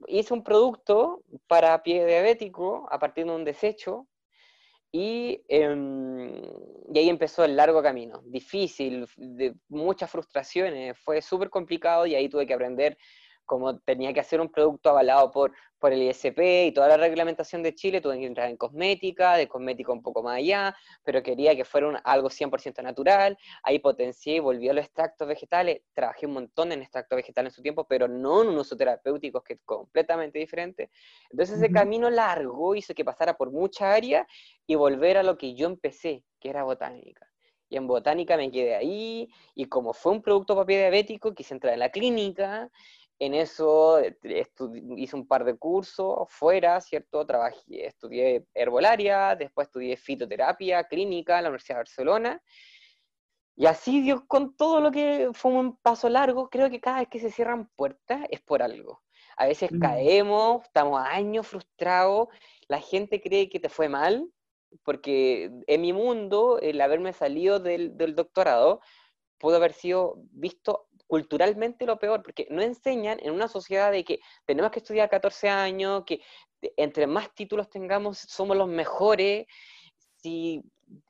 hice 0.08 0.34
un 0.34 0.44
producto 0.44 1.24
para 1.48 1.82
pie 1.84 2.06
diabético 2.06 2.88
a 2.92 3.00
partir 3.00 3.26
de 3.26 3.32
un 3.32 3.46
desecho 3.46 4.08
y, 4.92 5.42
em, 5.48 6.42
y 6.94 7.00
ahí 7.00 7.10
empezó 7.10 7.44
el 7.44 7.56
largo 7.56 7.82
camino, 7.82 8.22
difícil, 8.26 9.08
de 9.18 9.56
muchas 9.70 10.12
frustraciones, 10.12 10.98
fue 11.00 11.22
súper 11.22 11.50
complicado 11.50 12.06
y 12.06 12.16
ahí 12.16 12.30
tuve 12.30 12.46
que 12.46 12.54
aprender 12.54 12.98
cómo 13.54 13.80
tenía 13.80 14.14
que 14.14 14.20
hacer 14.20 14.42
un 14.42 14.50
producto 14.50 14.90
avalado 14.90 15.32
por, 15.32 15.52
por 15.80 15.92
el 15.94 16.02
ISP 16.02 16.66
y 16.68 16.72
toda 16.72 16.88
la 16.88 16.98
reglamentación 16.98 17.62
de 17.64 17.76
Chile, 17.76 18.02
tuve 18.02 18.18
que 18.20 18.26
entrar 18.26 18.50
en 18.50 18.58
cosmética, 18.58 19.36
de 19.36 19.48
cosmética 19.48 19.92
un 19.92 20.02
poco 20.02 20.24
más 20.24 20.38
allá, 20.38 20.76
pero 21.04 21.22
quería 21.22 21.56
que 21.56 21.66
fuera 21.66 21.88
un- 21.88 21.98
algo 22.04 22.30
100% 22.30 22.82
natural, 22.82 23.38
ahí 23.64 23.80
potencié 23.80 24.36
y 24.36 24.40
volví 24.40 24.70
a 24.70 24.74
los 24.74 24.86
extractos 24.86 25.28
vegetales, 25.28 25.82
trabajé 25.94 26.26
un 26.26 26.34
montón 26.34 26.72
en 26.72 26.82
extractos 26.82 27.16
vegetales 27.18 27.52
en 27.54 27.56
su 27.56 27.62
tiempo, 27.62 27.86
pero 27.86 28.08
no 28.08 28.42
en 28.42 28.50
un 28.50 28.58
uso 28.58 28.76
terapéutico 28.76 29.42
que 29.44 29.54
es 29.54 29.60
completamente 29.66 30.40
diferente. 30.40 30.90
Entonces 31.30 31.58
ese 31.58 31.72
camino 31.72 32.10
largo 32.10 32.76
hizo 32.76 32.94
que 32.94 33.06
pasara 33.06 33.36
por 33.36 33.52
muchas 33.52 33.96
áreas 33.96 34.26
y 34.66 34.76
volver 34.76 35.18
a 35.18 35.24
lo 35.24 35.38
que 35.38 35.54
yo 35.56 35.68
empecé, 35.68 36.24
que 36.40 36.50
era 36.50 36.64
botánica. 36.64 37.28
Y 37.70 37.78
en 37.78 37.88
botánica 37.88 38.38
me 38.38 38.52
quedé 38.52 38.76
ahí, 38.76 39.28
y 39.56 39.66
como 39.66 39.94
fue 39.94 40.12
un 40.12 40.22
producto 40.22 40.54
para 40.56 40.66
pie 40.68 40.78
diabético, 40.80 41.34
quise 41.34 41.56
entrar 41.56 41.74
en 41.74 41.80
la 41.80 41.90
clínica, 41.90 42.70
En 43.20 43.34
eso 43.34 44.02
hice 44.98 45.16
un 45.16 45.28
par 45.28 45.46
de 45.46 45.56
cursos 45.56 46.28
fuera, 46.30 46.82
¿cierto? 46.82 47.26
Trabajé, 47.26 47.88
estudié 47.88 48.46
herbolaria, 48.54 49.36
después 49.36 49.68
estudié 49.68 49.96
fitoterapia 49.96 50.84
clínica 50.86 51.38
en 51.38 51.44
la 51.44 51.50
Universidad 51.50 51.76
de 51.76 51.80
Barcelona. 51.82 52.42
Y 53.56 53.68
así, 53.68 54.02
Dios, 54.02 54.22
con 54.28 54.56
todo 54.56 54.82
lo 54.82 54.92
que 54.92 55.30
fue 55.34 55.52
un 55.52 55.78
paso 55.78 56.10
largo, 56.10 56.50
creo 56.50 56.70
que 56.70 56.82
cada 56.82 57.00
vez 57.00 57.08
que 57.08 57.20
se 57.20 57.32
cierran 57.32 57.70
puertas 57.76 58.26
es 58.30 58.42
por 58.42 58.64
algo. 58.64 59.04
A 59.38 59.46
veces 59.46 59.72
mm. 59.72 59.80
caemos, 59.80 60.64
estamos 60.64 61.00
años 61.06 61.48
frustrados, 61.48 62.30
la 62.68 62.80
gente 62.80 63.22
cree 63.22 63.50
que 63.50 63.60
te 63.60 63.70
fue 63.70 63.90
mal, 63.90 64.28
porque 64.84 65.52
en 65.68 65.82
mi 65.82 65.94
mundo, 65.94 66.60
el 66.60 66.82
haberme 66.82 67.14
salido 67.14 67.60
del, 67.60 67.96
del 67.96 68.16
doctorado, 68.16 68.82
pudo 69.38 69.58
haber 69.58 69.74
sido 69.74 70.16
visto 70.32 70.88
culturalmente 71.14 71.86
lo 71.86 72.00
peor, 72.00 72.24
porque 72.24 72.48
no 72.50 72.64
enseñan 72.64 73.20
en 73.22 73.34
una 73.34 73.48
sociedad 73.48 73.92
de 73.92 74.04
que 74.04 74.20
tenemos 74.48 74.72
que 74.72 74.80
estudiar 74.80 75.12
14 75.12 75.48
años, 75.48 76.06
que 76.08 76.22
entre 76.76 77.06
más 77.06 77.32
títulos 77.36 77.70
tengamos 77.70 78.18
somos 78.18 78.58
los 78.58 78.68
mejores. 78.68 79.46
Si, 80.16 80.64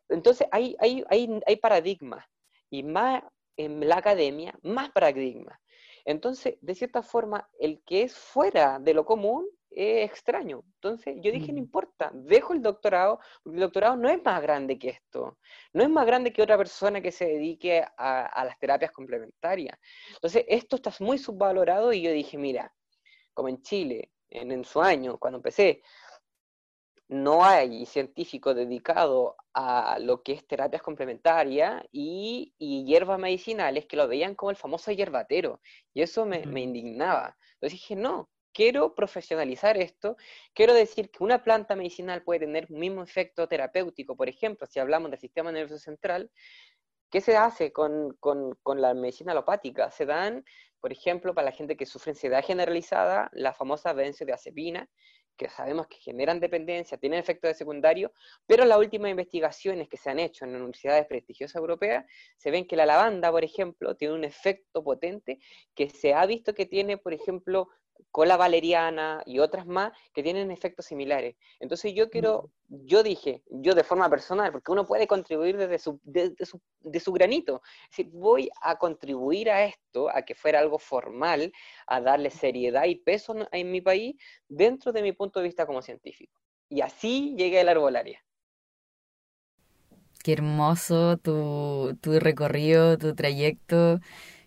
entonces 0.09 0.45
hay, 0.51 0.75
hay, 0.81 1.05
hay, 1.09 1.39
hay 1.47 1.55
paradigmas, 1.55 2.25
y 2.69 2.83
más 2.83 3.23
en 3.55 3.87
la 3.87 3.95
academia, 3.95 4.53
más 4.61 4.91
paradigmas. 4.91 5.57
Entonces, 6.05 6.57
de 6.61 6.75
cierta 6.75 7.01
forma, 7.01 7.49
el 7.59 7.81
que 7.85 8.03
es 8.03 8.15
fuera 8.15 8.79
de 8.79 8.93
lo 8.93 9.05
común 9.05 9.47
es 9.75 10.09
extraño. 10.09 10.63
Entonces 10.75 11.15
yo 11.21 11.31
dije, 11.31 11.51
no 11.51 11.59
importa, 11.59 12.11
dejo 12.13 12.53
el 12.53 12.61
doctorado, 12.61 13.19
porque 13.43 13.57
el 13.57 13.61
doctorado 13.61 13.95
no 13.95 14.09
es 14.09 14.23
más 14.23 14.41
grande 14.41 14.77
que 14.77 14.89
esto, 14.89 15.37
no 15.73 15.83
es 15.83 15.89
más 15.89 16.05
grande 16.05 16.31
que 16.31 16.41
otra 16.41 16.57
persona 16.57 17.01
que 17.01 17.11
se 17.11 17.25
dedique 17.25 17.83
a, 17.97 18.45
las 18.45 18.57
terapias 18.59 18.91
complementarias. 18.91 19.77
Entonces 20.13 20.45
esto 20.47 20.75
está 20.77 20.91
muy 20.99 21.17
subvalorado 21.17 21.93
y 21.93 22.01
yo 22.01 22.11
dije, 22.11 22.37
mira, 22.37 22.73
como 23.33 23.49
en 23.49 23.61
Chile, 23.61 24.11
en, 24.29 24.63
su 24.63 24.81
año, 24.81 25.17
cuando 25.17 25.37
empecé, 25.37 25.81
no 27.07 27.43
hay 27.43 27.85
científico 27.85 28.53
dedicado 28.53 29.35
a 29.53 29.99
lo 29.99 30.23
que 30.23 30.33
es 30.33 30.47
terapias 30.47 30.81
complementarias 30.81 31.83
y, 31.91 32.53
hierbas 32.59 33.19
medicinales 33.19 33.85
que 33.85 33.97
lo 33.97 34.07
veían 34.07 34.35
como 34.35 34.51
el 34.51 34.57
famoso 34.57 34.91
hierbatero. 34.91 35.61
Y 35.93 36.01
eso 36.01 36.25
me, 36.25 36.45
me 36.45 36.61
indignaba. 36.61 37.37
Entonces 37.55 37.79
dije, 37.79 37.95
no, 37.95 38.29
quiero 38.53 38.95
profesionalizar 38.95 39.77
esto, 39.77 40.15
quiero 40.53 40.73
decir 40.73 41.09
que 41.09 41.23
una 41.23 41.43
planta 41.43 41.75
medicinal 41.75 42.23
puede 42.23 42.41
tener 42.41 42.67
un 42.69 42.79
mismo 42.79 43.03
efecto 43.03 43.47
terapéutico, 43.47 44.15
por 44.15 44.29
ejemplo, 44.29 44.67
si 44.67 44.79
hablamos 44.79 45.11
del 45.11 45.19
sistema 45.19 45.51
nervioso 45.51 45.79
central, 45.79 46.31
¿qué 47.09 47.19
se 47.21 47.35
hace 47.35 47.73
con, 47.73 48.17
la 48.75 48.93
medicina 48.93 49.33
alopática? 49.33 49.91
Se 49.91 50.05
dan, 50.05 50.45
por 50.79 50.91
ejemplo, 50.91 51.33
para 51.33 51.45
la 51.45 51.51
gente 51.51 51.75
que 51.75 51.85
sufre 51.85 52.11
ansiedad 52.11 52.43
generalizada, 52.43 53.29
la 53.33 53.53
famosa 53.53 53.93
benzodiazepina, 53.93 54.89
que 55.37 55.49
sabemos 55.49 55.87
que 55.87 55.97
generan 55.97 56.39
dependencia, 56.39 56.97
tienen 56.97 57.19
efectos 57.19 57.49
de 57.49 57.55
secundario, 57.55 58.11
pero 58.45 58.65
las 58.65 58.77
últimas 58.77 59.11
investigaciones 59.11 59.89
que 59.89 59.97
se 59.97 60.09
han 60.09 60.19
hecho 60.19 60.45
en 60.45 60.55
universidades 60.55 61.05
prestigiosas 61.07 61.55
europeas, 61.55 62.05
se 62.37 62.51
ven 62.51 62.67
que 62.67 62.75
la 62.75 62.85
lavanda, 62.85 63.31
por 63.31 63.43
ejemplo, 63.43 63.95
tiene 63.95 64.13
un 64.13 64.23
efecto 64.23 64.83
potente 64.83 65.39
que 65.73 65.89
se 65.89 66.13
ha 66.13 66.25
visto 66.25 66.53
que 66.53 66.65
tiene, 66.65 66.97
por 66.97 67.13
ejemplo, 67.13 67.69
cola 68.11 68.37
valeriana 68.37 69.23
y 69.25 69.39
otras 69.39 69.65
más 69.65 69.91
que 70.13 70.23
tienen 70.23 70.51
efectos 70.51 70.85
similares. 70.85 71.35
Entonces 71.59 71.93
yo 71.95 72.09
quiero, 72.09 72.51
yo 72.67 73.01
dije, 73.01 73.41
yo 73.49 73.73
de 73.73 73.83
forma 73.83 74.09
personal, 74.09 74.51
porque 74.51 74.71
uno 74.71 74.85
puede 74.85 75.07
contribuir 75.07 75.57
desde 75.57 75.79
su, 75.79 75.99
su, 76.45 76.61
de 76.81 76.99
su 76.99 77.11
granito, 77.11 77.61
es 77.85 77.97
decir, 77.97 78.11
voy 78.13 78.49
a 78.61 78.77
contribuir 78.77 79.49
a 79.49 79.65
esto, 79.65 80.09
a 80.15 80.21
que 80.21 80.35
fuera 80.35 80.59
algo 80.59 80.77
formal, 80.77 81.51
a 81.87 82.01
darle 82.01 82.29
seriedad 82.29 82.85
y 82.85 82.95
peso 82.95 83.35
en 83.51 83.71
mi 83.71 83.81
país 83.81 84.15
dentro 84.47 84.91
de 84.91 85.01
mi 85.01 85.11
punto 85.13 85.39
de 85.39 85.45
vista 85.45 85.65
como 85.65 85.81
científico. 85.81 86.39
Y 86.69 86.81
así 86.81 87.35
llegué 87.35 87.61
a 87.61 87.63
la 87.63 87.71
arbolaria. 87.71 88.23
Qué 90.23 90.33
hermoso 90.33 91.17
tu, 91.17 91.97
tu 92.01 92.17
recorrido, 92.19 92.97
tu 92.97 93.13
trayecto 93.13 93.99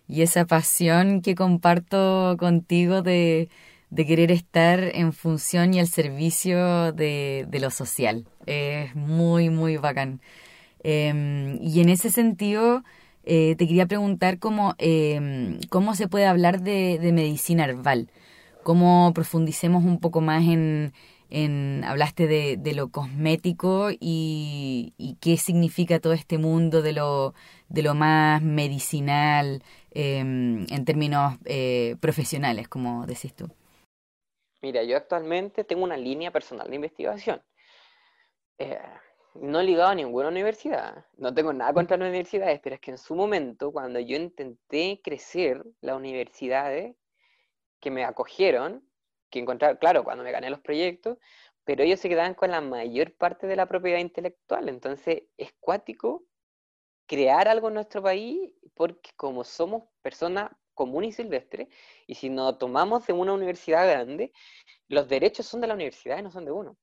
y 0.07 0.21
esa 0.21 0.45
pasión 0.45 1.21
que 1.21 1.35
comparto 1.35 2.35
contigo 2.39 3.01
de, 3.01 3.49
querer 3.95 4.31
estar 4.31 4.79
en 4.79 5.13
función 5.13 5.73
y 5.73 5.79
al 5.79 5.87
servicio 5.87 6.91
de, 6.93 7.47
lo 7.59 7.69
social. 7.71 8.25
Es 8.45 8.95
muy, 8.95 9.49
muy 9.49 9.77
bacán. 9.77 10.21
Em, 10.83 11.59
y 11.61 11.81
en 11.81 11.89
ese 11.89 12.09
sentido, 12.11 12.83
eh, 13.25 13.55
te 13.57 13.67
quería 13.67 13.87
preguntar 13.87 14.39
cómo, 14.39 14.75
em, 14.77 15.59
cómo 15.69 15.95
se 15.95 16.07
puede 16.07 16.25
hablar 16.25 16.61
de, 16.61 16.99
de 16.99 17.11
medicina 17.11 17.65
herbal, 17.65 18.09
cómo 18.63 19.11
profundicemos 19.13 19.83
un 19.83 19.99
poco 19.99 20.21
más 20.21 20.43
en, 20.43 20.93
en, 21.29 21.83
hablaste 21.85 22.27
de, 22.27 22.57
de 22.57 22.73
lo 22.73 22.89
cosmético 22.89 23.89
y, 23.91 24.93
y, 24.97 25.17
qué 25.19 25.37
significa 25.37 25.99
todo 25.99 26.13
este 26.13 26.37
mundo 26.37 26.81
de 26.81 26.93
lo, 26.93 27.33
de 27.69 27.83
lo 27.83 27.95
más 27.95 28.41
medicinal 28.41 29.61
em, 29.99 30.67
en 30.69 30.85
términos 30.85 31.39
eh, 31.45 31.95
profesionales, 31.99 32.67
como 32.67 33.07
decís 33.07 33.33
tú. 33.33 33.49
Mira, 34.61 34.83
yo 34.83 34.95
actualmente 34.95 35.63
tengo 35.63 35.83
una 35.83 35.97
línea 35.97 36.29
personal 36.29 36.69
de 36.69 36.75
investigación. 36.75 37.41
Eh, 38.59 38.79
no 39.33 39.61
ligado 39.63 39.89
a 39.89 39.95
ninguna 39.95 40.27
universidad, 40.29 41.03
no 41.17 41.33
tengo 41.33 41.51
nada 41.51 41.73
contra 41.73 41.97
las 41.97 42.09
universidades, 42.09 42.59
pero 42.63 42.75
es 42.75 42.81
que 42.81 42.91
en 42.91 42.99
su 42.99 43.15
momento, 43.15 43.71
cuando 43.71 43.99
yo 43.99 44.17
intenté 44.17 45.01
crecer 45.03 45.63
las 45.81 45.95
universidades 45.95 46.95
que 47.79 47.89
me 47.89 48.05
acogieron, 48.05 48.87
que 49.31 49.39
encontrar, 49.39 49.79
claro, 49.79 50.03
cuando 50.03 50.23
me 50.23 50.31
gané 50.31 50.51
los 50.51 50.59
proyectos, 50.59 51.17
pero 51.63 51.83
ellos 51.83 51.99
se 51.99 52.07
quedaban 52.07 52.35
con 52.35 52.51
la 52.51 52.61
mayor 52.61 53.15
parte 53.15 53.47
de 53.47 53.55
la 53.55 53.65
propiedad 53.65 53.97
intelectual. 53.97 54.69
Entonces, 54.69 55.23
es 55.37 55.53
cuático 55.59 56.26
crear 57.07 57.47
algo 57.47 57.69
en 57.69 57.75
nuestro 57.75 58.03
país 58.03 58.51
porque 58.75 59.11
como 59.15 59.43
somos 59.43 59.83
personas 60.01 60.51
comunes 60.75 61.09
y 61.09 61.23
silvestres, 61.23 61.67
y 62.05 62.13
si 62.13 62.29
nos 62.29 62.59
tomamos 62.59 63.07
de 63.07 63.13
una 63.13 63.33
universidad 63.33 63.89
grande, 63.89 64.31
los 64.87 65.09
derechos 65.09 65.47
son 65.47 65.59
de 65.59 65.67
la 65.67 65.73
universidad 65.73 66.19
y 66.19 66.21
no 66.21 66.29
son 66.29 66.45
de 66.45 66.51
uno. 66.51 66.77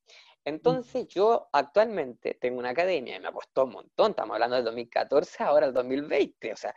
Entonces 0.44 1.06
yo 1.08 1.48
actualmente 1.52 2.34
tengo 2.34 2.58
una 2.58 2.70
academia 2.70 3.16
y 3.16 3.20
me 3.20 3.32
costó 3.32 3.64
un 3.64 3.72
montón, 3.72 4.10
estamos 4.10 4.34
hablando 4.34 4.56
del 4.56 4.64
2014, 4.64 5.44
ahora 5.44 5.66
el 5.66 5.72
2020, 5.72 6.52
o 6.52 6.56
sea, 6.56 6.74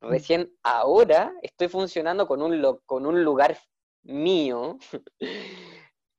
recién 0.00 0.50
ahora 0.62 1.34
estoy 1.42 1.68
funcionando 1.68 2.26
con 2.26 2.40
un, 2.40 2.80
con 2.86 3.04
un 3.04 3.22
lugar 3.22 3.58
mío, 4.04 4.78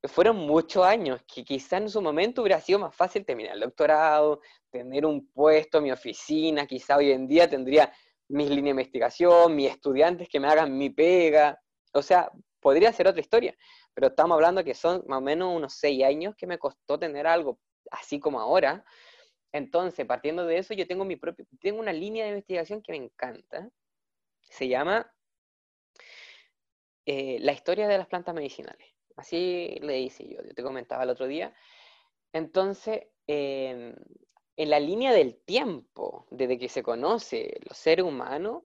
fueron 0.08 0.38
muchos 0.38 0.84
años, 0.84 1.22
que 1.32 1.44
quizá 1.44 1.78
en 1.78 1.90
su 1.90 2.02
momento 2.02 2.42
hubiera 2.42 2.60
sido 2.60 2.80
más 2.80 2.96
fácil 2.96 3.26
terminar 3.26 3.54
el 3.54 3.62
doctorado, 3.62 4.42
tener 4.72 5.06
un 5.06 5.28
puesto, 5.32 5.82
mi 5.82 5.92
oficina, 5.92 6.66
quizá 6.66 6.98
hoy 6.98 7.12
en 7.12 7.28
día 7.28 7.50
tendría 7.50 7.94
mis 8.28 8.50
líneas 8.50 8.64
de 8.64 8.82
investigación, 8.82 9.56
mis 9.56 9.70
estudiantes 9.70 10.28
que 10.30 10.40
me 10.40 10.48
hagan 10.48 10.76
mi 10.76 10.90
pega, 10.90 11.60
o 11.94 12.02
sea, 12.02 12.32
podría 12.60 12.92
ser 12.94 13.08
otra 13.08 13.22
historia, 13.22 13.56
pero 13.94 14.08
estamos 14.08 14.36
hablando 14.36 14.64
que 14.64 14.74
son 14.74 15.04
más 15.08 15.20
o 15.20 15.22
menos 15.22 15.56
unos 15.56 15.74
seis 15.74 16.04
años 16.04 16.36
que 16.36 16.48
me 16.48 16.58
costó 16.58 16.98
tener 16.98 17.28
algo 17.28 17.60
así 17.92 18.20
como 18.20 18.40
ahora. 18.40 18.84
Entonces, 19.52 20.06
partiendo 20.06 20.46
de 20.46 20.58
eso, 20.60 20.74
yo 20.74 20.88
tengo 20.88 21.04
mi 21.04 21.18
propio, 21.18 21.46
tengo 21.60 21.80
una 21.80 21.92
línea 21.92 22.24
de 22.24 22.32
investigación 22.32 22.82
que 22.82 22.94
me 22.94 22.98
encanta. 22.98 23.70
Se 24.42 24.68
llama 24.68 25.12
eh, 27.06 27.38
la 27.42 27.52
historia 27.52 27.88
de 27.88 27.98
las 27.98 28.08
plantas 28.08 28.34
medicinales. 28.34 28.91
Así 29.16 29.78
le 29.82 30.00
hice 30.00 30.28
yo, 30.28 30.42
yo 30.44 30.54
te 30.54 30.64
comentaba 30.64 31.04
el 31.04 31.10
otro 31.10 31.28
día. 31.28 31.54
Entonces, 32.34 33.08
em, 33.28 33.96
en 34.56 34.70
la 34.70 34.80
línea 34.80 35.12
del 35.14 35.38
tiempo, 35.44 36.28
desde 36.32 36.58
que 36.58 36.70
se 36.70 36.84
conoce 36.84 37.60
los 37.68 37.78
seres 37.78 38.06
humanos, 38.06 38.64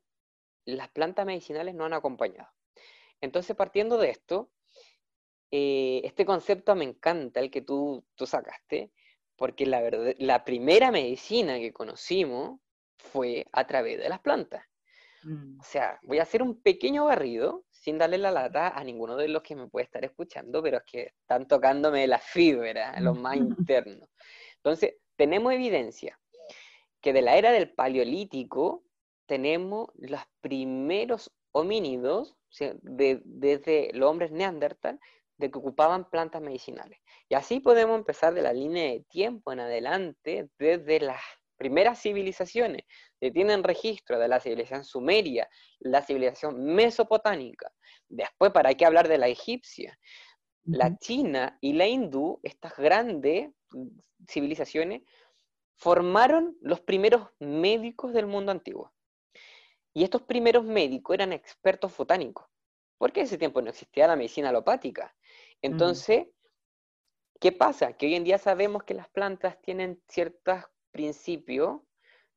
las 0.64 0.88
plantas 0.88 1.26
medicinales 1.26 1.74
no 1.74 1.84
han 1.84 1.92
acompañado. 1.92 2.50
Entonces, 3.20 3.56
partiendo 3.56 3.98
de 3.98 4.10
esto, 4.10 4.50
eh, 5.50 6.00
este 6.04 6.26
concepto 6.26 6.74
me 6.74 6.84
encanta, 6.84 7.40
el 7.40 7.50
que 7.50 7.62
tú, 7.62 8.04
tú 8.14 8.26
sacaste, 8.26 8.92
porque 9.36 9.66
la, 9.66 9.82
la 10.18 10.44
primera 10.44 10.90
medicina 10.90 11.58
que 11.58 11.72
conocimos 11.72 12.60
fue 12.96 13.46
a 13.52 13.66
través 13.66 13.98
de 13.98 14.08
las 14.08 14.20
plantas. 14.20 14.64
Mm. 15.22 15.60
O 15.60 15.62
sea, 15.62 15.98
voy 16.02 16.18
a 16.18 16.22
hacer 16.22 16.42
un 16.42 16.60
pequeño 16.60 17.06
barrido 17.06 17.64
sin 17.86 17.98
darle 17.98 18.18
la 18.18 18.32
lata 18.32 18.70
a 18.70 18.82
ninguno 18.82 19.16
de 19.16 19.28
los 19.28 19.44
que 19.44 19.54
me 19.54 19.68
puede 19.68 19.84
estar 19.84 20.04
escuchando, 20.04 20.60
pero 20.60 20.78
es 20.78 20.82
que 20.82 21.12
están 21.20 21.46
tocándome 21.46 22.08
la 22.08 22.18
fibra, 22.18 22.98
lo 22.98 23.14
más 23.14 23.36
interno. 23.36 24.08
Entonces, 24.56 24.96
tenemos 25.14 25.52
evidencia 25.52 26.18
que 27.00 27.12
de 27.12 27.22
la 27.22 27.36
era 27.36 27.52
del 27.52 27.70
Paleolítico 27.70 28.82
tenemos 29.26 29.90
los 29.94 30.20
primeros 30.40 31.30
homínidos, 31.52 32.34
desde 32.82 33.92
los 33.92 34.10
hombres 34.10 34.32
neandertal, 34.32 34.98
de 35.36 35.52
que 35.52 35.58
ocupaban 35.58 36.10
plantas 36.10 36.42
medicinales. 36.42 36.98
Y 37.28 37.36
así 37.36 37.60
podemos 37.60 37.96
empezar 37.96 38.34
de 38.34 38.42
la 38.42 38.52
línea 38.52 38.82
de 38.82 39.04
tiempo 39.08 39.52
en 39.52 39.60
adelante, 39.60 40.48
desde 40.58 40.98
las 40.98 41.22
primeras 41.56 42.00
civilizaciones 42.00 42.84
que 43.20 43.30
tienen 43.30 43.64
registro 43.64 44.18
de 44.18 44.28
la 44.28 44.40
civilización 44.40 44.84
sumeria, 44.84 45.48
la 45.80 46.02
civilización 46.02 46.62
mesopotámica. 46.64 47.72
Después, 48.08 48.52
¿para 48.52 48.74
qué 48.74 48.86
hablar 48.86 49.08
de 49.08 49.18
la 49.18 49.28
egipcia? 49.28 49.98
La 50.64 50.96
china 50.98 51.58
y 51.60 51.74
la 51.74 51.86
hindú, 51.86 52.40
estas 52.42 52.76
grandes 52.76 53.50
civilizaciones, 54.28 55.02
formaron 55.76 56.56
los 56.60 56.80
primeros 56.80 57.28
médicos 57.38 58.12
del 58.12 58.26
mundo 58.26 58.52
antiguo. 58.52 58.92
Y 59.94 60.04
estos 60.04 60.22
primeros 60.22 60.64
médicos 60.64 61.14
eran 61.14 61.32
expertos 61.32 61.96
botánicos, 61.96 62.46
porque 62.98 63.20
en 63.20 63.26
ese 63.26 63.38
tiempo 63.38 63.62
no 63.62 63.70
existía 63.70 64.06
la 64.06 64.16
medicina 64.16 64.50
alopática. 64.50 65.14
Entonces, 65.62 66.26
¿qué 67.40 67.52
pasa? 67.52 67.94
Que 67.94 68.06
hoy 68.06 68.14
en 68.14 68.24
día 68.24 68.38
sabemos 68.38 68.84
que 68.84 68.94
las 68.94 69.08
plantas 69.08 69.60
tienen 69.62 70.02
ciertos 70.08 70.64
principios 70.96 71.82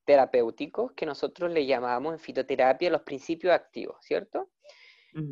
terapéuticos 0.04 0.92
que 0.92 1.06
nosotros 1.06 1.50
le 1.52 1.66
llamamos 1.66 2.14
en 2.14 2.20
fitoterapia 2.20 2.90
los 2.90 3.04
principios 3.04 3.54
activos, 3.54 3.96
¿cierto? 4.02 4.50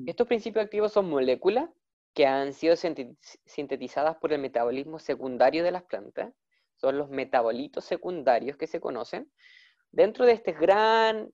Estos 0.08 0.28
principios 0.28 0.66
activos 0.66 0.94
son 0.94 1.10
moléculas 1.10 1.70
que 2.14 2.26
han 2.26 2.54
sido 2.54 2.76
sintetizadas 2.76 4.16
por 4.18 4.34
el 4.34 4.40
metabolismo 4.40 4.98
secundario 4.98 5.64
de 5.64 5.72
las 5.72 5.84
plantas, 5.84 6.34
son 6.76 6.98
los 6.98 7.10
metabolitos 7.10 7.86
secundarios 7.86 8.58
que 8.58 8.66
se 8.66 8.80
conocen. 8.80 9.32
Dentro 9.92 10.26
de 10.26 10.32
este 10.32 10.54
gran 10.54 11.32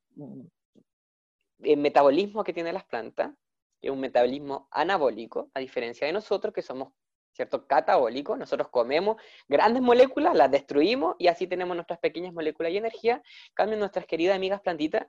eh, 1.60 1.78
metabolismo 1.78 2.44
que 2.44 2.54
tienen 2.54 2.74
las 2.74 2.86
plantas, 2.86 3.32
que 3.80 3.88
es 3.88 3.94
un 3.94 4.00
metabolismo 4.00 4.68
anabólico, 4.72 5.52
a 5.54 5.60
diferencia 5.60 6.08
de 6.08 6.14
nosotros 6.14 6.54
que 6.54 6.62
somos 6.62 6.92
¿cierto? 7.34 7.68
Catabólicos, 7.68 8.38
nosotros 8.38 8.70
comemos 8.70 9.22
grandes 9.48 9.82
moléculas, 9.82 10.36
las 10.36 10.52
destruimos 10.52 11.16
y 11.20 11.28
así 11.28 11.48
tenemos 11.48 11.76
nuestras 11.76 12.00
pequeñas 12.00 12.34
moléculas 12.34 12.72
y 12.72 12.78
energía. 12.78 13.22
Cambio, 13.54 13.78
nuestras 13.78 14.06
queridas 14.06 14.36
amigas 14.36 14.62
plantitas 14.62 15.08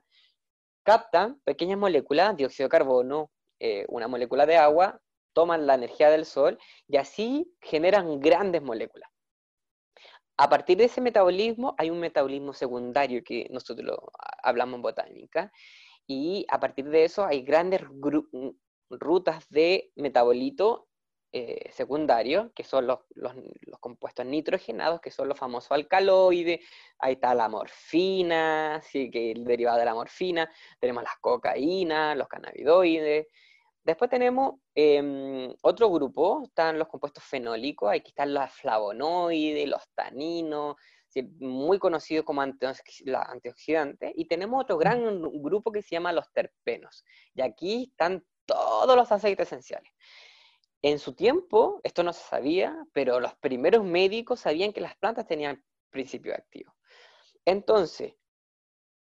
captan 0.83 1.39
pequeñas 1.43 1.77
moléculas, 1.77 2.35
dióxido 2.35 2.67
de 2.67 2.71
carbono, 2.71 3.31
eh, 3.59 3.85
una 3.89 4.07
molécula 4.07 4.45
de 4.45 4.57
agua, 4.57 4.99
toman 5.33 5.67
la 5.67 5.75
energía 5.75 6.09
del 6.09 6.25
sol 6.25 6.57
y 6.87 6.97
así 6.97 7.51
generan 7.61 8.19
grandes 8.19 8.61
moléculas. 8.61 9.09
A 10.37 10.49
partir 10.49 10.77
de 10.77 10.85
ese 10.85 11.01
metabolismo 11.01 11.75
hay 11.77 11.89
un 11.89 11.99
metabolismo 11.99 12.53
secundario 12.53 13.23
que 13.23 13.47
nosotros 13.51 13.85
lo 13.85 14.11
hablamos 14.43 14.75
en 14.75 14.81
botánica 14.81 15.51
y 16.07 16.45
a 16.49 16.59
partir 16.59 16.89
de 16.89 17.05
eso 17.05 17.25
hay 17.25 17.41
grandes 17.41 17.81
rutas 18.89 19.45
de 19.49 19.91
metabolito 19.95 20.87
eh, 21.31 21.69
secundario, 21.71 22.51
que 22.55 22.63
son 22.63 22.87
los, 22.87 22.99
compuestos 23.79 24.25
nitrogenados, 24.25 25.01
que 25.01 25.11
son 25.11 25.27
los 25.27 25.37
famosos 25.37 25.71
alcaloides, 25.71 26.61
ahí 26.99 27.13
está 27.13 27.35
la 27.35 27.49
morfina, 27.49 28.81
sí, 28.83 29.11
que 29.11 29.31
el 29.31 29.43
derivado 29.43 29.79
de 29.79 29.85
la 29.85 29.93
morfina, 29.93 30.49
tenemos 30.79 31.03
las 31.03 31.17
cocaínas, 31.19 32.17
los 32.17 32.27
cannabidoides, 32.27 33.27
Después 33.85 34.09
tenemos 34.09 34.55
em, 34.73 35.53
otro 35.61 35.91
grupo, 35.91 36.41
están 36.43 36.79
los 36.79 36.87
compuestos 36.87 37.23
fenólicos, 37.23 37.91
aquí 37.91 38.09
están 38.09 38.33
los 38.33 38.51
flavonoides, 38.51 39.69
los 39.69 39.87
taninos, 39.93 40.75
muy 41.39 41.77
conocidos 41.77 42.25
como 42.25 42.41
antioxidantes, 42.41 44.11
y 44.15 44.25
tenemos 44.27 44.63
otro 44.63 44.77
gran 44.79 45.21
grupo 45.21 45.71
que 45.71 45.83
se 45.83 45.91
llama 45.91 46.13
los 46.13 46.33
terpenos, 46.33 47.05
y 47.35 47.41
aquí 47.41 47.89
están 47.91 48.25
todos 48.45 48.95
los 48.95 49.11
aceites 49.11 49.47
esenciales. 49.47 49.91
En 50.85 50.99
su 50.99 51.13
tiempo, 51.13 51.81
esto 51.83 52.03
no 52.03 52.13
se 52.13 52.21
sabía, 52.21 52.85
pero 52.93 53.19
los 53.19 53.33
primeros 53.33 53.83
médicos 53.83 54.41
sabían 54.41 54.71
que 54.71 54.81
las 54.81 54.95
plantas 54.95 55.25
tenían 55.25 55.65
principio 55.89 56.35
activo. 56.35 56.75
Entonces, 57.43 58.13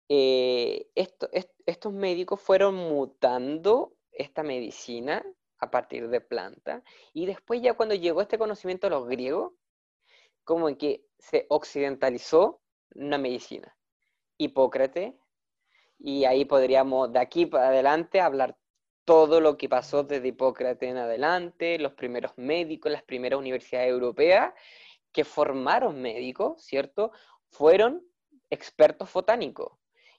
eh, 0.09 0.89
estos 0.95 1.93
médicos 1.93 2.41
fueron 2.41 2.77
mutando 2.77 3.97
esta 4.13 4.45
medicina 4.45 5.27
a 5.59 5.73
partir 5.73 6.07
de 6.11 6.21
planta, 6.21 6.85
y 7.13 7.27
después 7.27 7.61
ya 7.61 7.75
cuando 7.75 7.97
llegó 7.97 8.23
este 8.23 8.39
conocimiento 8.39 8.87
a 8.87 8.91
los 8.91 9.09
griegos, 9.09 9.53
como 10.45 10.69
que 10.79 11.05
se 11.19 11.45
occidentalizó 11.49 12.63
una 12.95 13.19
medicina. 13.19 13.77
Hipócrates, 14.39 15.15
y 15.99 16.25
ahí 16.25 16.45
podríamos 16.45 17.13
de 17.13 17.19
aquí 17.19 17.47
para 17.47 17.67
adelante 17.67 18.21
hablar 18.21 18.57
todo 19.05 19.41
lo 19.41 19.57
que 19.57 19.69
pasó 19.69 20.03
desde 20.03 20.29
Hipócrates 20.29 20.89
en 20.89 20.97
adelante, 20.97 21.79
los 21.79 21.93
primeros 21.93 22.33
médicos, 22.37 22.91
las 22.91 23.03
primeras 23.03 23.39
universidades 23.39 23.91
europeas 23.91 24.53
que 25.13 25.25
formaron 25.25 26.01
médicos, 26.03 26.63
¿cierto? 26.65 27.13
Fueron 27.51 28.03
expertos 28.51 29.13
botánicos 29.13 29.73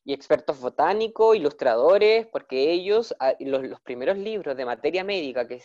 y 0.06 0.14
expertos 0.14 0.60
botánicos, 0.60 1.36
ilustradores, 1.36 2.28
porque 2.28 2.72
ellos, 2.72 3.14
ah, 3.20 3.34
los, 3.40 3.82
primeros 3.82 4.18
libros 4.18 4.56
de 4.56 4.66
materia 4.66 5.04
médica 5.04 5.48
que, 5.48 5.60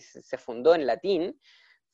se 0.00 0.38
fundó 0.38 0.74
en 0.74 0.86
latín, 0.86 1.38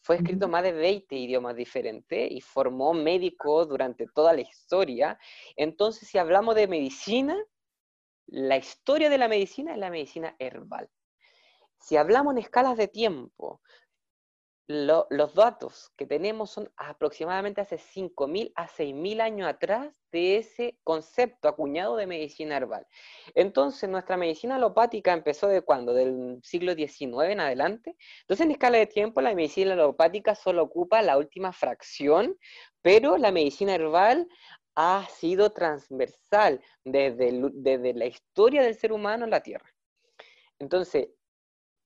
fue 0.02 0.16
escrito 0.16 0.46
más 0.46 0.62
de 0.62 0.72
20 0.72 1.16
idiomas 1.16 1.56
diferentes 1.56 2.30
y 2.30 2.40
formó 2.40 2.92
médicos 2.92 3.68
durante 3.68 4.06
toda 4.06 4.34
la 4.34 4.42
historia. 4.42 5.18
Entonces, 5.56 6.08
si 6.08 6.18
hablamos 6.18 6.54
de 6.54 6.68
medicina, 6.68 7.36
la 8.26 8.56
historia 8.56 9.08
de 9.08 9.18
la 9.18 9.28
medicina 9.28 9.72
es 9.72 9.78
la 9.78 9.90
medicina 9.90 10.34
herbal. 10.38 10.88
Si 11.78 11.96
hablamos 11.96 12.32
en 12.32 12.38
escalas 12.38 12.76
de 12.76 12.88
tiempo, 12.88 13.60
los 14.68 15.34
datos 15.34 15.92
que 15.96 16.06
tenemos 16.06 16.50
son 16.50 16.72
aproximadamente 16.76 17.60
hace 17.60 17.76
5.000 17.76 18.52
a 18.56 18.66
6.000 18.66 19.20
años 19.20 19.48
atrás 19.48 20.02
de 20.10 20.38
ese 20.38 20.76
concepto 20.82 21.46
acuñado 21.46 21.94
de 21.94 22.08
medicina 22.08 22.56
herbal. 22.56 22.84
Entonces, 23.36 23.88
nuestra 23.88 24.16
medicina 24.16 24.56
alopática 24.56 25.12
empezó 25.12 25.46
de 25.46 25.62
cuándo? 25.62 25.94
Del 25.94 26.40
siglo 26.42 26.74
XIX 26.74 27.30
en 27.30 27.40
adelante. 27.40 27.96
Entonces, 28.22 28.46
en 28.46 28.50
escala 28.50 28.78
de 28.78 28.86
tiempo, 28.86 29.20
la 29.20 29.34
medicina 29.34 29.74
alopática 29.74 30.34
solo 30.34 30.64
ocupa 30.64 31.00
la 31.00 31.16
última 31.16 31.52
fracción, 31.52 32.36
pero 32.82 33.18
la 33.18 33.30
medicina 33.30 33.76
herbal 33.76 34.26
ha 34.76 35.08
sido 35.08 35.50
transversal 35.50 36.62
desde, 36.84 37.32
desde 37.54 37.94
la 37.94 38.06
historia 38.06 38.62
del 38.62 38.76
ser 38.76 38.92
humano 38.92 39.24
en 39.24 39.30
la 39.30 39.40
Tierra. 39.40 39.74
Entonces, 40.58 41.08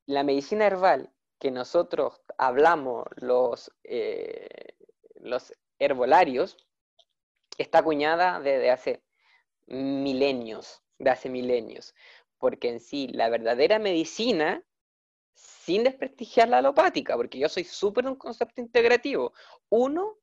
la 0.06 0.24
medicina 0.24 0.66
herbal 0.66 1.12
que 1.38 1.50
nosotros 1.50 2.20
hablamos 2.36 3.06
los, 3.16 3.72
eh, 3.84 4.74
los 5.14 5.54
herbolarios 5.78 6.56
está 7.56 7.78
acuñada 7.78 8.40
desde 8.40 8.70
hace 8.70 9.02
milenios, 9.66 10.82
de 10.98 11.10
hace 11.10 11.30
milenios, 11.30 11.94
porque 12.38 12.68
en 12.68 12.80
sí 12.80 13.08
la 13.08 13.28
verdadera 13.28 13.78
medicina, 13.78 14.62
sin 15.32 15.84
desprestigiar 15.84 16.48
la 16.48 16.58
alopática, 16.58 17.16
porque 17.16 17.38
yo 17.38 17.48
soy 17.48 17.64
súper 17.64 18.06
un 18.06 18.16
concepto 18.16 18.60
integrativo, 18.60 19.32
uno 19.68 20.18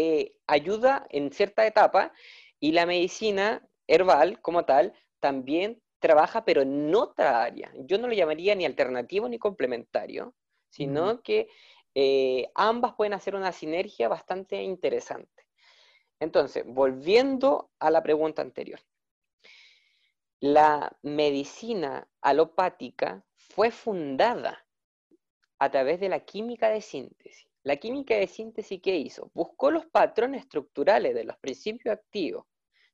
eh, 0.00 0.36
ayuda 0.46 1.08
en 1.10 1.32
cierta 1.32 1.66
etapa 1.66 2.12
y 2.60 2.70
la 2.70 2.86
medicina 2.86 3.68
herbal 3.88 4.40
como 4.40 4.64
tal 4.64 4.92
también 5.18 5.82
trabaja, 5.98 6.44
pero 6.44 6.62
en 6.62 6.94
otra 6.94 7.42
área. 7.42 7.72
Yo 7.74 7.98
no 7.98 8.06
lo 8.06 8.12
llamaría 8.12 8.54
ni 8.54 8.64
alternativo 8.64 9.28
ni 9.28 9.40
complementario, 9.40 10.36
sino 10.70 11.20
que 11.20 11.48
eh, 11.96 12.48
ambas 12.54 12.94
pueden 12.94 13.12
hacer 13.12 13.34
una 13.34 13.50
sinergia 13.50 14.08
bastante 14.08 14.62
interesante. 14.62 15.48
Entonces, 16.20 16.62
volviendo 16.64 17.72
a 17.80 17.90
la 17.90 18.00
pregunta 18.00 18.40
anterior. 18.40 18.78
La 20.38 20.96
medicina 21.02 22.06
alopática 22.20 23.24
fue 23.34 23.72
fundada 23.72 24.64
a 25.58 25.68
través 25.72 25.98
de 25.98 26.08
la 26.08 26.20
química 26.20 26.68
de 26.68 26.82
síntesis. 26.82 27.47
La 27.68 27.76
química 27.76 28.16
de 28.16 28.26
síntesis, 28.26 28.80
¿qué 28.80 28.96
hizo? 28.96 29.30
Buscó 29.34 29.70
los 29.70 29.84
patrones 29.84 30.40
estructurales 30.40 31.14
de 31.14 31.24
los 31.24 31.36
principios 31.36 31.92
activos, 31.92 32.46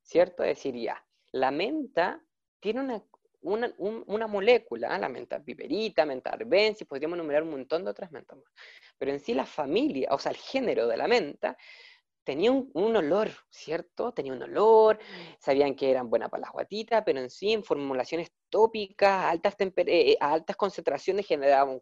¿cierto? 0.03 0.43
Es 0.43 0.57
decir, 0.57 0.75
ya, 0.75 1.01
la 1.31 1.53
menta 1.53 2.21
tiene 2.59 3.01
una, 3.43 3.73
una, 3.79 4.27
molécula, 4.27 4.99
la 4.99 5.09
menta 5.09 5.39
piperita, 5.39 6.05
menta 6.05 6.31
arbensis, 6.31 6.89
podríamos 6.89 7.17
enumerar 7.17 7.45
un 7.45 7.51
montón 7.51 7.85
de 7.85 7.93
otras 7.93 8.11
mentas. 8.11 8.37
Pero 8.99 9.13
en 9.13 9.21
sí 9.21 9.33
la 9.33 9.47
familia, 9.47 10.09
o 10.11 10.19
sea, 10.19 10.33
el 10.33 10.39
género 10.39 10.89
de 10.89 10.97
la 10.97 11.07
menta, 11.07 11.57
tenía 12.25 12.51
un, 12.51 12.97
olor, 12.97 13.31
¿cierto? 13.51 14.13
Tenía 14.13 14.33
un 14.33 14.43
olor, 14.43 14.99
sabían 15.39 15.75
que 15.75 15.91
eran 15.91 16.11
buenas 16.11 16.31
para 16.31 16.43
las 16.43 16.53
guatitas, 16.53 17.03
pero 17.05 17.21
en 17.21 17.31
sí 17.31 17.53
en 17.53 17.63
formulaciones 17.63 18.33
tópicas, 18.49 19.27
altas, 19.27 19.55
eh, 19.59 19.73
eh, 19.87 20.17
altas 20.21 20.57
concentraciones 20.57 21.27
generaban 21.27 21.81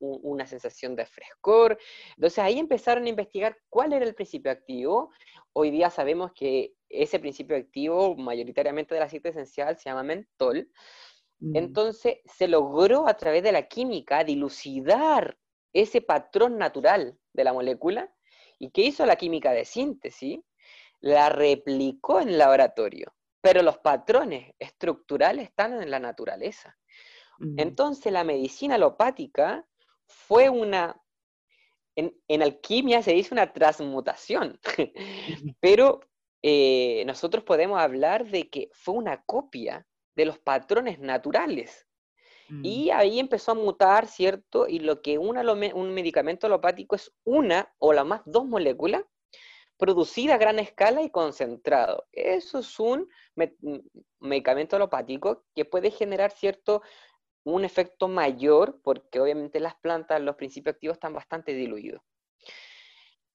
una 0.00 0.46
sensación 0.46 0.96
de 0.96 1.06
frescor. 1.06 1.78
Entonces 2.16 2.38
ahí 2.40 2.58
empezaron 2.58 3.04
a 3.06 3.08
investigar 3.08 3.56
cuál 3.68 3.92
era 3.92 4.04
el 4.04 4.14
principio 4.14 4.50
activo. 4.50 5.10
Hoy 5.52 5.70
día 5.70 5.90
sabemos 5.90 6.32
que 6.34 6.74
ese 6.88 7.18
principio 7.18 7.56
activo, 7.56 8.16
mayoritariamente 8.16 8.94
del 8.94 9.04
aceite 9.04 9.28
esencial, 9.30 9.76
se 9.76 9.88
llama 9.88 10.02
mentol. 10.02 10.68
Mm. 11.38 11.56
Entonces 11.56 12.18
se 12.24 12.48
logró 12.48 13.06
a 13.06 13.14
través 13.14 13.42
de 13.42 13.52
la 13.52 13.68
química 13.68 14.24
dilucidar 14.24 15.38
ese 15.72 16.00
patrón 16.00 16.58
natural 16.58 17.18
de 17.32 17.44
la 17.44 17.52
molécula. 17.52 18.12
¿Y 18.58 18.70
qué 18.70 18.82
hizo 18.82 19.04
la 19.06 19.16
química 19.16 19.52
de 19.52 19.64
síntesis? 19.64 20.40
la 21.04 21.28
replicó 21.28 22.18
en 22.22 22.30
el 22.30 22.38
laboratorio, 22.38 23.14
pero 23.42 23.62
los 23.62 23.76
patrones 23.76 24.54
estructurales 24.58 25.50
están 25.50 25.82
en 25.82 25.90
la 25.90 25.98
naturaleza. 25.98 26.78
Mm. 27.38 27.60
Entonces 27.60 28.10
la 28.10 28.24
medicina 28.24 28.76
alopática 28.76 29.68
fue 30.06 30.48
una, 30.48 30.98
en, 31.94 32.42
alquimia 32.42 33.02
se 33.02 33.12
dice 33.12 33.34
una 33.34 33.52
transmutación, 33.52 34.58
pero 35.60 36.00
eh, 36.40 37.04
nosotros 37.04 37.44
podemos 37.44 37.78
hablar 37.78 38.24
de 38.26 38.48
que 38.48 38.70
fue 38.72 38.94
una 38.94 39.22
copia 39.24 39.86
de 40.16 40.24
los 40.24 40.38
patrones 40.38 41.00
naturales. 41.00 41.86
Mm. 42.48 42.64
Y 42.64 42.90
ahí 42.90 43.18
empezó 43.18 43.52
a 43.52 43.54
mutar, 43.54 44.06
¿cierto? 44.06 44.68
Y 44.68 44.80
lo 44.80 45.02
que 45.02 45.18
un 45.18 45.94
medicamento 45.94 46.46
alopático 46.46 46.96
es 46.96 47.12
una 47.24 47.72
o 47.78 47.92
la 47.92 48.04
más 48.04 48.22
dos 48.24 48.46
moléculas 48.46 49.04
producida 49.76 50.34
a 50.34 50.38
gran 50.38 50.58
escala 50.58 51.02
y 51.02 51.10
concentrado. 51.10 52.06
Eso 52.12 52.60
es 52.60 52.78
un 52.78 53.08
medicamento 54.20 54.76
alopático 54.76 55.44
que 55.54 55.64
puede 55.64 55.90
generar 55.90 56.30
cierto 56.30 56.82
un 57.44 57.64
efecto 57.64 58.08
mayor 58.08 58.80
porque 58.82 59.20
obviamente 59.20 59.60
las 59.60 59.74
plantas, 59.76 60.20
los 60.20 60.36
principios 60.36 60.74
activos 60.74 60.96
están 60.96 61.12
bastante 61.12 61.52
diluidos. 61.52 62.02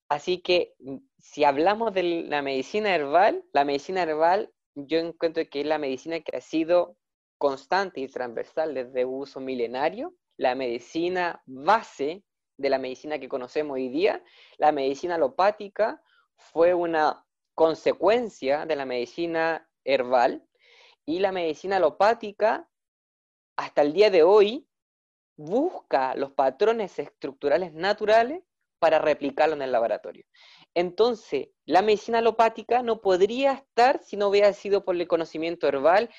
Así 0.10 0.42
que 0.42 0.74
mm, 0.80 0.98
si 1.20 1.44
hablamos 1.44 1.94
de 1.94 2.04
la 2.04 2.42
medicina 2.42 2.96
herbal, 2.96 3.44
la 3.54 3.66
medicina 3.66 4.04
herbal 4.04 4.52
yo 4.76 4.98
encuentro 4.98 5.44
que 5.50 5.62
es 5.62 5.68
la 5.68 5.78
medicina 5.78 6.20
que 6.22 6.38
ha 6.38 6.42
sido 6.42 6.96
constante 7.40 8.02
y 8.02 8.08
transversal 8.08 8.76
desde 8.76 9.06
uso 9.06 9.40
milenario, 9.40 10.14
la 10.38 10.54
medicina 10.54 11.42
base 11.48 12.24
de 12.58 12.70
la 12.70 12.78
medicina 12.78 13.18
que 13.18 13.30
conocemos 13.30 13.76
hoy 13.76 13.90
día, 13.90 14.22
la 14.58 14.72
medicina 14.72 15.16
alopática 15.16 16.04
fue 16.36 16.74
una 16.74 17.26
consecuencia 17.56 18.66
de 18.66 18.76
la 18.76 18.86
medicina 18.86 19.68
herbal 19.84 20.46
y 21.06 21.20
la 21.20 21.32
medicina 21.32 21.78
alopática 21.78 22.70
hasta 23.56 23.82
el 23.82 23.94
día 23.94 24.12
de 24.12 24.24
hoy 24.24 24.68
busca 25.38 26.16
los 26.16 26.34
patrones 26.34 27.00
estructurales 27.00 27.74
naturales 27.74 28.44
para 28.80 29.00
replicarlo 29.00 29.56
en 29.56 29.62
el 29.62 29.72
laboratorio. 29.72 30.26
Entonces, 30.74 31.50
la 31.66 31.82
medicina 31.82 32.20
alopática 32.20 32.84
no 32.84 33.02
podría 33.02 33.54
estar 33.54 34.02
si 34.04 34.18
no 34.18 34.28
hubiera 34.28 34.52
sido 34.54 34.86
por 34.86 34.96
el 34.96 35.08
conocimiento 35.08 35.68
herbal 35.68 36.10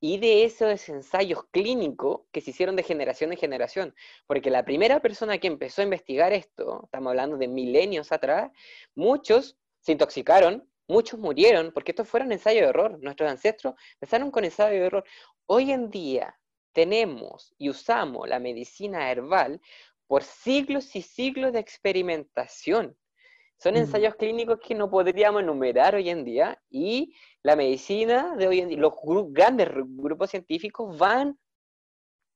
y 0.00 0.18
de 0.18 0.44
esos 0.44 0.88
ensayos 0.88 1.44
clínicos 1.50 2.22
que 2.32 2.40
se 2.40 2.50
hicieron 2.50 2.76
de 2.76 2.82
generación 2.82 3.32
en 3.32 3.38
generación. 3.38 3.94
Porque 4.26 4.50
la 4.50 4.64
primera 4.64 5.00
persona 5.00 5.38
que 5.38 5.46
empezó 5.46 5.80
a 5.80 5.84
investigar 5.84 6.32
esto, 6.32 6.82
estamos 6.84 7.10
hablando 7.10 7.36
de 7.36 7.48
milenios 7.48 8.12
atrás, 8.12 8.50
muchos 8.94 9.56
se 9.80 9.92
intoxicaron, 9.92 10.68
muchos 10.88 11.18
murieron, 11.18 11.72
porque 11.72 11.92
estos 11.92 12.08
fueron 12.08 12.32
ensayos 12.32 12.62
de 12.62 12.68
error. 12.68 12.98
Nuestros 13.00 13.30
ancestros 13.30 13.74
empezaron 13.94 14.30
con 14.30 14.44
ensayos 14.44 14.80
de 14.80 14.86
error. 14.86 15.04
Hoy 15.46 15.72
en 15.72 15.90
día 15.90 16.38
tenemos 16.72 17.54
y 17.56 17.70
usamos 17.70 18.28
la 18.28 18.38
medicina 18.38 19.10
herbal 19.10 19.60
por 20.06 20.22
siglos 20.22 20.94
y 20.96 21.02
siglos 21.02 21.52
de 21.52 21.60
experimentación. 21.60 22.96
Son 23.58 23.76
ensayos 23.76 24.14
clínicos 24.16 24.58
que 24.60 24.74
no 24.74 24.90
podríamos 24.90 25.42
enumerar 25.42 25.94
hoy 25.94 26.10
en 26.10 26.24
día 26.24 26.60
y 26.68 27.14
la 27.42 27.56
medicina 27.56 28.34
de 28.36 28.48
hoy 28.48 28.60
en 28.60 28.68
día, 28.68 28.78
los 28.78 28.94
grandes 29.28 29.68
grupos 29.72 30.30
científicos 30.30 30.98
van 30.98 31.38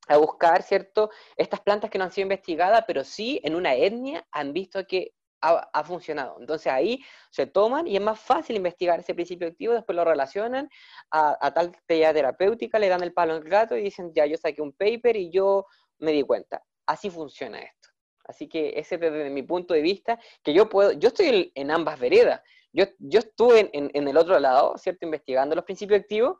a 0.07 0.17
buscar, 0.17 0.63
¿cierto? 0.63 1.11
Estas 1.37 1.61
plantas 1.61 1.89
que 1.89 1.97
no 1.99 2.05
han 2.05 2.11
sido 2.11 2.23
investigadas, 2.23 2.83
pero 2.87 3.03
sí 3.03 3.39
en 3.43 3.55
una 3.55 3.75
etnia 3.75 4.25
han 4.31 4.53
visto 4.53 4.85
que 4.87 5.13
ha, 5.41 5.83
funcionado. 5.83 6.37
Entonces 6.39 6.71
ahí 6.71 7.03
se 7.31 7.45
toman 7.45 7.87
y 7.87 7.95
es 7.95 8.01
más 8.01 8.19
fácil 8.19 8.55
investigar 8.55 8.99
ese 8.99 9.13
principio 9.13 9.47
activo, 9.47 9.73
después 9.73 9.95
lo 9.95 10.03
relacionan 10.03 10.69
a, 11.11 11.53
tal 11.53 11.71
terapéutica, 11.85 12.79
le 12.79 12.89
dan 12.89 13.03
el 13.03 13.13
palo 13.13 13.33
al 13.33 13.43
gato 13.43 13.77
y 13.77 13.83
dicen, 13.83 14.11
ya, 14.13 14.25
yo 14.25 14.37
saqué 14.37 14.61
un 14.61 14.73
paper 14.73 15.15
y 15.15 15.31
yo 15.31 15.65
me 15.99 16.11
di 16.11 16.23
cuenta. 16.23 16.63
Así 16.85 17.09
funciona 17.09 17.59
esto. 17.59 17.88
Así 18.29 18.47
que 18.47 18.73
ese 18.75 18.99
desde 18.99 19.31
mi 19.31 19.41
punto 19.41 19.73
de 19.73 19.81
vista, 19.81 20.19
que 20.43 20.53
yo 20.53 20.69
puedo, 20.69 20.91
yo 20.91 21.07
estoy 21.07 21.51
en 21.55 21.71
ambas 21.71 21.99
veredas. 21.99 22.41
Yo, 22.71 22.85
yo 22.99 23.19
estuve 23.19 23.71
en, 23.73 24.07
el 24.07 24.17
otro 24.17 24.39
lado, 24.39 24.77
¿cierto? 24.77 25.03
Investigando 25.03 25.55
los 25.55 25.65
principios 25.65 26.01
activos 26.01 26.37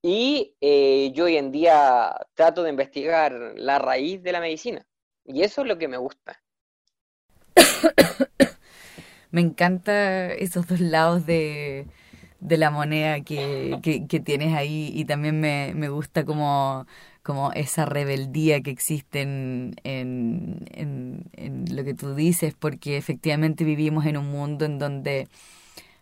y 0.00 0.56
eh, 0.62 1.12
yo 1.12 1.26
hoy 1.26 1.36
en 1.36 1.52
día 1.52 2.16
trato 2.32 2.62
de 2.62 2.70
investigar 2.70 3.52
la 3.56 3.78
raíz 3.78 4.22
de 4.22 4.32
la 4.32 4.40
medicina. 4.40 4.86
Y 5.26 5.42
eso 5.42 5.60
es 5.60 5.68
lo 5.68 5.76
que 5.76 5.88
me 5.88 5.98
gusta. 5.98 6.42
me 9.30 9.42
encanta 9.42 10.32
esos 10.32 10.66
dos 10.66 10.80
lados 10.80 11.26
de, 11.26 11.88
de 12.40 12.56
la 12.56 12.70
moneda 12.70 13.20
que, 13.20 13.78
que, 13.82 14.20
tienes 14.20 14.54
ahí 14.54 14.90
y 14.94 15.04
también 15.04 15.38
me, 15.40 15.74
me 15.74 15.90
gusta 15.90 16.24
como, 16.24 16.86
como 17.28 17.52
esa 17.52 17.84
rebeldía 17.84 18.62
que 18.62 18.70
existe 18.70 19.20
en, 19.20 19.76
en, 19.84 20.64
en, 20.72 21.76
lo 21.76 21.84
que 21.84 21.92
tú 21.92 22.14
dices, 22.14 22.54
porque 22.58 22.96
efectivamente 22.96 23.64
vivimos 23.64 24.06
en 24.06 24.16
un 24.16 24.30
mundo 24.30 24.64
en 24.64 24.78
donde 24.78 25.28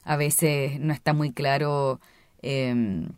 a 0.04 0.14
veces 0.14 0.78
no 0.78 0.92
está 0.92 1.14
muy 1.14 1.32
claro 1.32 1.98
eh, 2.42 3.08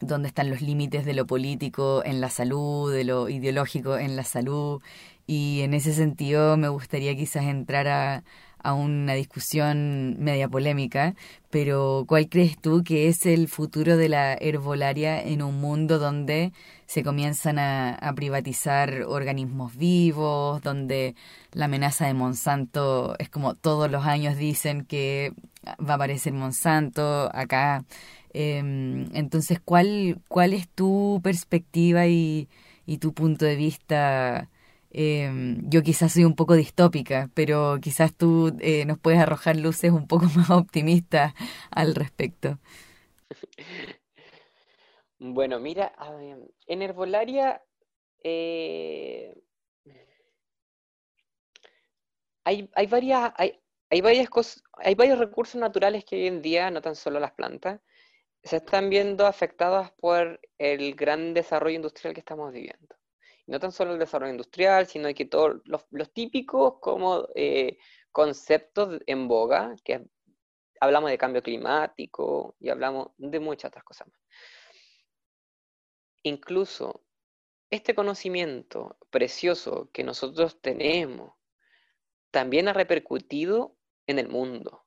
dónde 0.00 0.26
están 0.26 0.50
los 0.50 0.62
límites 0.62 1.04
de 1.04 1.14
lo 1.14 1.28
político 1.28 2.02
en 2.04 2.20
la 2.20 2.28
salud, 2.28 2.92
de 2.92 3.04
lo 3.04 3.28
ideológico 3.28 3.96
en 3.98 4.16
la 4.16 4.24
salud, 4.24 4.82
y 5.28 5.60
en 5.60 5.74
ese 5.74 5.94
sentido 5.94 6.56
me 6.56 6.68
gustaría 6.68 7.14
quizás 7.14 7.44
entrar 7.44 7.86
a, 7.86 8.24
a 8.62 8.74
una 8.74 9.14
discusión 9.14 10.16
media 10.18 10.48
polémica, 10.48 11.14
pero 11.50 12.04
¿cuál 12.08 12.28
crees 12.28 12.58
tú 12.60 12.82
que 12.84 13.08
es 13.08 13.26
el 13.26 13.48
futuro 13.48 13.96
de 13.96 14.08
la 14.08 14.34
herbolaria 14.34 15.22
en 15.22 15.42
un 15.42 15.60
mundo 15.60 15.98
donde 15.98 16.52
se 16.86 17.02
comienzan 17.02 17.58
a, 17.58 18.12
privatizar 18.16 19.02
organismos 19.06 19.76
vivos, 19.76 20.62
donde 20.62 21.14
la 21.52 21.66
amenaza 21.66 22.06
de 22.06 22.14
Monsanto 22.14 23.14
es 23.18 23.28
como 23.30 23.54
todos 23.54 23.90
los 23.90 24.04
años 24.06 24.36
dicen 24.36 24.84
que 24.84 25.32
va 25.66 25.92
a 25.92 25.96
aparecer 25.96 26.32
Monsanto 26.32 27.30
acá? 27.34 27.84
Em, 28.32 29.08
entonces, 29.14 29.60
¿cuál, 29.64 30.20
¿cuál 30.28 30.52
es 30.52 30.68
tu 30.68 31.20
perspectiva 31.22 32.06
y, 32.06 32.48
y 32.86 32.98
tu 32.98 33.14
punto 33.14 33.44
de 33.44 33.56
vista? 33.56 34.48
Em, 34.90 35.68
yo 35.68 35.82
quizás 35.82 36.12
soy 36.12 36.24
un 36.24 36.34
poco 36.34 36.54
distópica, 36.54 37.30
pero 37.34 37.78
quizás 37.80 38.14
tú 38.14 38.56
eh, 38.60 38.84
nos 38.86 38.98
puedes 38.98 39.20
arrojar 39.20 39.56
luces 39.56 39.90
un 39.92 40.06
poco 40.06 40.26
más 40.36 40.50
optimistas 40.50 41.34
al 41.70 41.94
respecto. 41.94 42.58
Bueno, 45.20 45.58
mira, 45.58 45.92
en 46.68 46.80
herbolaria 46.80 47.60
eh, 48.22 49.34
hay, 52.44 52.70
hay, 52.74 52.86
varias, 52.86 53.32
hay, 53.36 53.60
hay, 53.90 54.00
varias 54.00 54.30
cosas, 54.30 54.62
hay 54.74 54.94
varios 54.94 55.18
recursos 55.18 55.60
naturales 55.60 56.04
que 56.04 56.14
hoy 56.16 56.26
en 56.28 56.40
día, 56.40 56.70
no 56.70 56.80
tan 56.82 56.94
solo 56.94 57.18
las 57.18 57.32
plantas, 57.32 57.80
se 58.44 58.58
están 58.58 58.90
viendo 58.90 59.26
afectadas 59.26 59.90
por 59.92 60.40
el 60.58 60.94
gran 60.94 61.34
desarrollo 61.34 61.76
industrial 61.76 62.14
que 62.14 62.20
estamos 62.20 62.52
viviendo 62.52 62.97
no 63.48 63.58
tan 63.58 63.72
solo 63.72 63.94
el 63.94 63.98
desarrollo 63.98 64.32
industrial, 64.32 64.86
sino 64.86 65.12
que 65.14 65.24
todos 65.24 65.62
los, 65.64 66.12
típicos 66.12 66.74
como 66.80 67.26
eh, 67.34 67.78
conceptos 68.12 69.00
en 69.06 69.26
boga, 69.26 69.74
que 69.82 70.06
hablamos 70.80 71.10
de 71.10 71.16
cambio 71.16 71.42
climático 71.42 72.56
y 72.60 72.68
hablamos 72.68 73.08
de 73.16 73.40
muchas 73.40 73.70
otras 73.70 73.84
cosas 73.84 74.08
más. 74.08 74.20
Incluso 76.24 77.06
este 77.70 77.94
conocimiento 77.94 78.98
precioso 79.08 79.88
que 79.92 80.04
nosotros 80.04 80.60
tenemos 80.60 81.32
también 82.30 82.68
ha 82.68 82.74
repercutido 82.74 83.76
en 84.06 84.18
el 84.18 84.28
mundo. 84.28 84.84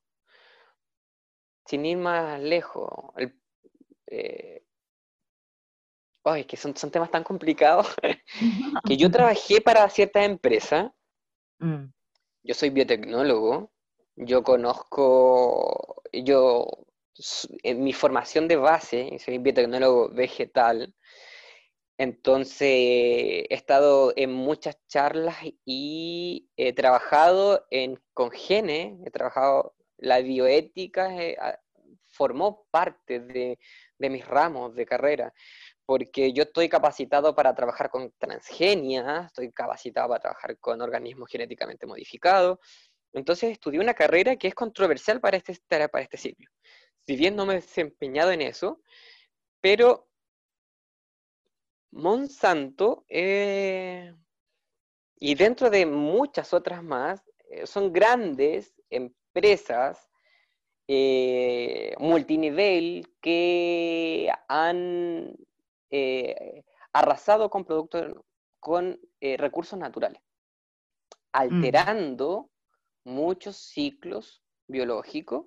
Sin 1.65 1.84
ir 1.86 1.97
más 1.97 2.39
lejos, 2.39 2.91
el, 3.17 3.41
eh, 4.06 4.65
Ay, 6.23 6.45
que 6.45 6.57
son, 6.57 6.75
son 6.75 6.91
temas 6.91 7.10
tan 7.10 7.23
complicados 7.23 7.88
que 8.86 8.97
yo 8.97 9.10
trabajé 9.10 9.62
para 9.62 9.89
cierta 9.89 10.23
empresa. 10.23 10.93
Mm. 11.60 11.86
Yo 12.43 12.53
soy 12.53 12.69
biotecnólogo. 12.69 13.71
Yo 14.15 14.43
conozco, 14.43 16.03
yo, 16.12 16.67
en 17.63 17.84
mi 17.84 17.93
formación 17.93 18.47
de 18.47 18.57
base, 18.57 19.17
soy 19.19 19.39
biotecnólogo 19.39 20.10
vegetal. 20.10 20.93
Entonces, 21.97 22.67
he 22.69 23.47
estado 23.49 24.13
en 24.15 24.31
muchas 24.31 24.77
charlas 24.88 25.38
y 25.65 26.49
he 26.55 26.73
trabajado 26.73 27.65
en, 27.71 27.99
con 28.13 28.31
genes, 28.31 28.95
he 29.05 29.12
trabajado, 29.12 29.75
la 29.97 30.19
bioética 30.19 31.15
eh, 31.15 31.38
formó 32.07 32.67
parte 32.69 33.19
de, 33.19 33.60
de 33.97 34.10
mis 34.10 34.27
ramos 34.27 34.75
de 34.75 34.86
carrera 34.86 35.34
porque 35.91 36.32
yo 36.32 36.43
estoy 36.43 36.69
capacitado 36.69 37.36
para 37.36 37.54
trabajar 37.54 37.89
con 37.89 38.13
transgenia, 38.17 39.25
estoy 39.25 39.51
capacitado 39.51 40.08
para 40.08 40.21
trabajar 40.21 40.58
con 40.58 40.82
organismos 40.82 41.27
genéticamente 41.30 41.86
modificados. 41.86 42.60
Entonces 43.12 43.51
estudié 43.51 43.82
una 43.82 43.93
carrera 43.93 44.38
que 44.38 44.47
es 44.47 44.56
controversial 44.56 45.19
para 45.19 45.36
este, 45.36 45.54
para 45.89 46.01
este 46.01 46.15
ciclo. 46.15 46.49
si 47.06 47.17
bien 47.17 47.36
no 47.36 47.45
me 47.45 47.56
he 47.56 47.58
desempeñado 47.58 48.32
en 48.32 48.41
eso, 48.41 48.82
pero 49.60 50.08
Monsanto 51.91 53.04
eh, 53.10 54.13
y 55.19 55.36
dentro 55.36 55.69
de 55.69 55.86
muchas 55.86 56.54
otras 56.54 56.82
más, 56.82 57.21
eh, 57.49 57.67
son 57.67 57.91
grandes 57.91 58.73
empresas 58.89 60.10
eh, 60.88 61.93
multinivel 61.99 63.10
que 63.19 64.32
han 64.47 65.36
arrasado 66.93 67.49
con 67.49 67.65
productos, 67.65 68.23
con 68.60 68.99
recursos 69.19 69.77
naturales, 69.77 70.21
alterando 71.32 72.49
muchos 73.04 73.58
ciclos 73.58 74.43
biológicos. 74.67 75.45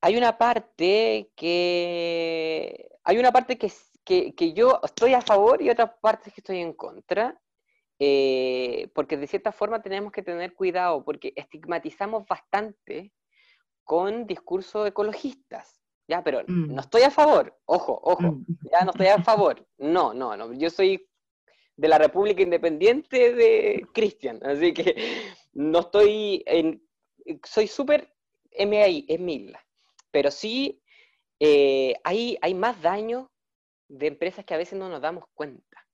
Hay 0.00 0.16
una 0.16 0.36
parte 0.36 1.30
que 1.34 2.90
hay 3.04 3.18
una 3.18 3.32
parte 3.32 3.58
que, 3.58 3.70
que, 4.04 4.52
yo 4.54 4.80
estoy 4.82 5.14
a 5.14 5.20
favor 5.20 5.60
y 5.60 5.70
otra 5.70 5.96
parte 5.96 6.30
que 6.30 6.40
estoy 6.40 6.58
en 6.58 6.72
contra, 6.72 7.38
eh, 7.98 8.90
porque 8.94 9.16
de 9.16 9.26
cierta 9.26 9.52
forma 9.52 9.82
tenemos 9.82 10.12
que 10.12 10.22
tener 10.22 10.54
cuidado, 10.54 11.04
porque 11.04 11.32
estigmatizamos 11.36 12.26
bastante 12.26 13.12
con 13.84 14.26
discursos 14.26 14.88
ecologistas, 14.88 15.83
ya, 16.08 16.22
pero 16.22 16.42
no 16.46 16.74
mm. 16.74 16.78
estoy 16.78 17.02
a 17.02 17.10
favor, 17.10 17.56
ojo, 17.66 18.00
ojo, 18.02 18.22
mm. 18.22 18.46
ya 18.70 18.84
no 18.84 18.90
estoy 18.90 19.06
a 19.06 19.22
favor, 19.22 19.66
no, 19.78 20.14
no, 20.14 20.36
no, 20.36 20.52
yo 20.52 20.70
soy 20.70 21.06
de 21.76 21.88
la 21.88 21.98
República 21.98 22.42
Independiente 22.42 23.34
de 23.34 23.86
Cristian, 23.92 24.40
así 24.44 24.72
que 24.72 24.94
no 25.52 25.80
estoy 25.80 26.42
en, 26.46 26.82
soy 27.44 27.66
súper 27.66 28.12
MI, 28.56 29.06
es 29.08 29.20
mil 29.20 29.56
pero 30.14 30.30
sí 30.30 30.80
eh, 31.40 31.94
hay, 32.04 32.38
hay 32.40 32.54
más 32.54 32.80
daño 32.80 33.32
de 33.88 34.06
empresas 34.06 34.44
que 34.44 34.54
a 34.54 34.58
veces 34.58 34.78
no 34.78 34.88
nos 34.88 35.02
damos 35.02 35.24
cuenta. 35.34 35.84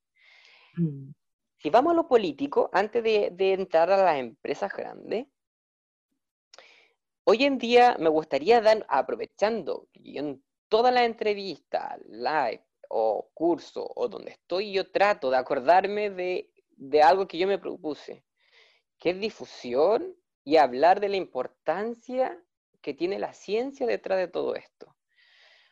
Mm. 0.76 1.12
Si 1.56 1.70
vamos 1.70 1.92
a 1.92 1.96
lo 1.96 2.06
político, 2.06 2.68
antes 2.74 3.02
de, 3.02 3.32
entrar 3.54 3.90
a 3.90 3.96
las 3.96 4.18
empresas 4.18 4.70
grandes, 4.74 5.26
hoy 7.24 7.44
en 7.44 7.58
día 7.58 7.96
me 7.98 8.08
gustaría 8.08 8.60
dar, 8.60 8.84
aprovechando 8.88 9.88
en 9.94 10.42
toda 10.68 10.90
la 10.90 11.04
entrevista, 11.04 11.98
live 12.08 12.64
o 12.88 13.30
curso 13.34 13.90
o 13.94 14.08
donde 14.08 14.32
estoy, 14.32 14.72
yo 14.72 14.90
trato 14.90 15.30
de 15.30 15.36
acordarme 15.36 16.10
de, 16.10 16.52
de 16.70 17.02
algo 17.02 17.26
que 17.26 17.38
yo 17.38 17.46
me 17.46 17.58
propuse, 17.58 18.24
que 18.98 19.10
es 19.10 19.20
difusión 19.20 20.16
y 20.44 20.56
hablar 20.56 21.00
de 21.00 21.08
la 21.08 21.16
importancia 21.16 22.42
que 22.80 22.94
tiene 22.94 23.18
la 23.18 23.32
ciencia 23.32 23.86
detrás 23.86 24.18
de 24.18 24.28
todo 24.28 24.54
esto. 24.54 24.96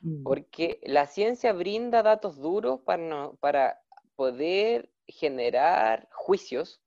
Mm. 0.00 0.22
Porque 0.22 0.80
la 0.82 1.06
ciencia 1.06 1.52
brinda 1.52 2.02
datos 2.02 2.37
duros 2.37 2.80
para, 2.80 3.32
para 3.40 3.80
poder 4.14 4.90
generar 5.06 6.08
juicios, 6.12 6.82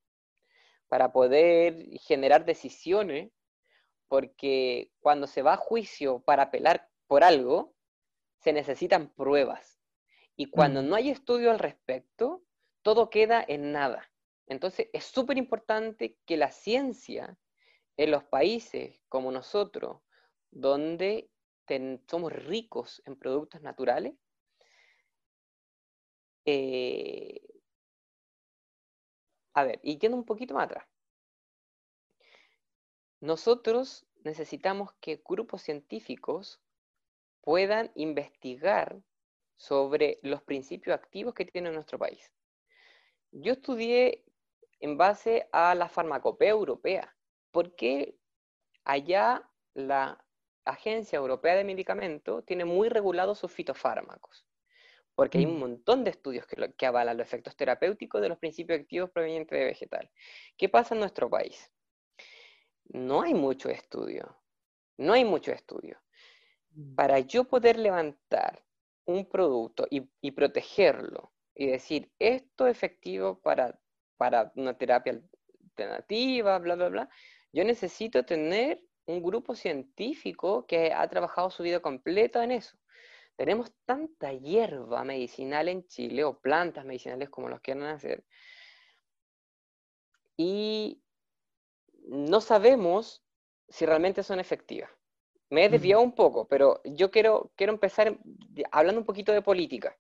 para 0.87 1.11
poder 1.11 1.97
generar 1.99 2.45
decisiones, 2.45 3.31
porque 4.11 4.91
cuando 4.99 5.25
se 5.25 5.41
va 5.41 5.53
a 5.53 5.57
juicio 5.57 6.19
para 6.19 6.43
apelar 6.43 6.89
por 7.07 7.23
algo, 7.23 7.73
se 8.41 8.51
necesitan 8.51 9.07
pruebas. 9.13 9.79
Y 10.35 10.47
cuando 10.47 10.83
mm. 10.83 10.89
no 10.89 10.95
hay 10.97 11.09
estudio 11.09 11.49
al 11.49 11.59
respecto, 11.59 12.43
todo 12.81 13.09
queda 13.09 13.41
en 13.47 13.71
nada. 13.71 14.11
Entonces 14.47 14.89
es 14.91 15.05
súper 15.05 15.37
importante 15.37 16.17
que 16.25 16.35
la 16.35 16.51
ciencia 16.51 17.37
en 17.95 18.11
los 18.11 18.25
países 18.25 18.99
como 19.07 19.31
nosotros, 19.31 20.01
donde 20.49 21.31
somos 22.09 22.33
ricos 22.33 23.01
en 23.05 23.15
productos 23.17 23.61
naturales, 23.61 24.15
eh, 26.43 27.39
a 29.53 29.63
ver, 29.63 29.79
y 29.83 29.97
yendo 29.97 30.17
un 30.17 30.25
poquito 30.25 30.53
más 30.53 30.65
atrás. 30.65 30.90
Nosotros 33.21 34.07
necesitamos 34.23 34.91
que 34.99 35.21
grupos 35.23 35.61
científicos 35.61 36.59
puedan 37.41 37.91
investigar 37.93 38.99
sobre 39.55 40.19
los 40.23 40.41
principios 40.41 40.95
activos 40.95 41.35
que 41.35 41.45
tiene 41.45 41.71
nuestro 41.71 41.99
país. 41.99 42.31
Yo 43.31 43.53
estudié 43.53 44.25
en 44.79 44.97
base 44.97 45.47
a 45.51 45.75
la 45.75 45.87
farmacopea 45.87 46.49
europea, 46.49 47.15
porque 47.51 48.17
allá 48.83 49.47
la 49.75 50.25
Agencia 50.65 51.17
Europea 51.17 51.55
de 51.55 51.63
Medicamentos 51.63 52.43
tiene 52.45 52.65
muy 52.65 52.89
regulados 52.89 53.37
sus 53.37 53.51
fitofármacos, 53.51 54.47
porque 55.13 55.37
hay 55.37 55.45
un 55.45 55.57
mm. 55.57 55.59
montón 55.59 56.03
de 56.03 56.09
estudios 56.09 56.47
que, 56.47 56.73
que 56.73 56.85
avalan 56.87 57.17
los 57.17 57.27
efectos 57.27 57.55
terapéuticos 57.55 58.19
de 58.19 58.29
los 58.29 58.39
principios 58.39 58.79
activos 58.79 59.11
provenientes 59.11 59.57
de 59.57 59.65
vegetal. 59.65 60.09
¿Qué 60.57 60.69
pasa 60.69 60.95
en 60.95 61.01
nuestro 61.01 61.29
país? 61.29 61.71
No 62.93 63.21
hay 63.21 63.33
mucho 63.33 63.69
estudio, 63.69 64.37
no 64.97 65.13
hay 65.13 65.25
mucho 65.25 65.51
estudio. 65.51 65.99
Mm. 66.71 66.95
Para 66.95 67.19
yo 67.19 67.45
poder 67.45 67.77
levantar 67.77 68.63
un 69.05 69.27
producto 69.27 69.87
y, 69.89 70.31
protegerlo 70.31 71.33
y 71.55 71.67
decir, 71.67 72.11
esto 72.19 72.67
es 72.67 72.77
efectivo 72.77 73.39
para, 73.41 73.79
para 74.17 74.51
una 74.55 74.77
terapia 74.77 75.21
alternativa, 75.69 76.59
bla, 76.59 76.75
bla, 76.75 76.89
bla, 76.89 77.09
yo 77.51 77.63
necesito 77.63 78.23
tener 78.23 78.81
un 79.05 79.21
grupo 79.21 79.55
científico 79.55 80.65
que 80.65 80.93
ha 80.93 81.07
trabajado 81.09 81.49
su 81.49 81.63
vida 81.63 81.79
completa 81.79 82.43
en 82.43 82.51
eso. 82.51 82.77
Tenemos 83.35 83.73
tanta 83.85 84.33
hierba 84.33 85.03
medicinal 85.03 85.67
en 85.67 85.87
Chile, 85.87 86.23
o 86.23 86.39
plantas 86.39 86.85
medicinales 86.85 87.29
como 87.29 87.49
los 87.49 87.59
quieran 87.61 87.83
hacer, 87.85 88.23
y 90.37 91.01
no 92.11 92.41
sabemos 92.41 93.23
si 93.69 93.85
realmente 93.85 94.21
son 94.21 94.39
efectivas. 94.39 94.89
Me 95.49 95.65
he 95.65 95.69
desviado 95.69 96.01
un 96.01 96.13
poco, 96.13 96.47
pero 96.47 96.81
yo 96.83 97.09
quiero, 97.09 97.51
quiero 97.55 97.73
empezar 97.73 98.17
hablando 98.71 98.99
un 98.99 99.05
poquito 99.05 99.31
de 99.31 99.41
política. 99.41 99.97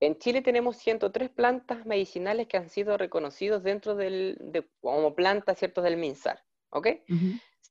En 0.00 0.18
Chile 0.18 0.42
tenemos 0.42 0.76
103 0.76 1.30
plantas 1.30 1.86
medicinales 1.86 2.46
que 2.46 2.58
han 2.58 2.68
sido 2.68 2.98
reconocidos 2.98 3.62
dentro 3.62 3.94
del, 3.94 4.68
como 4.80 5.14
plantas 5.14 5.58
ciertos 5.58 5.84
del 5.84 5.96
MINSAR. 5.96 6.42
¿Ok? 6.70 6.88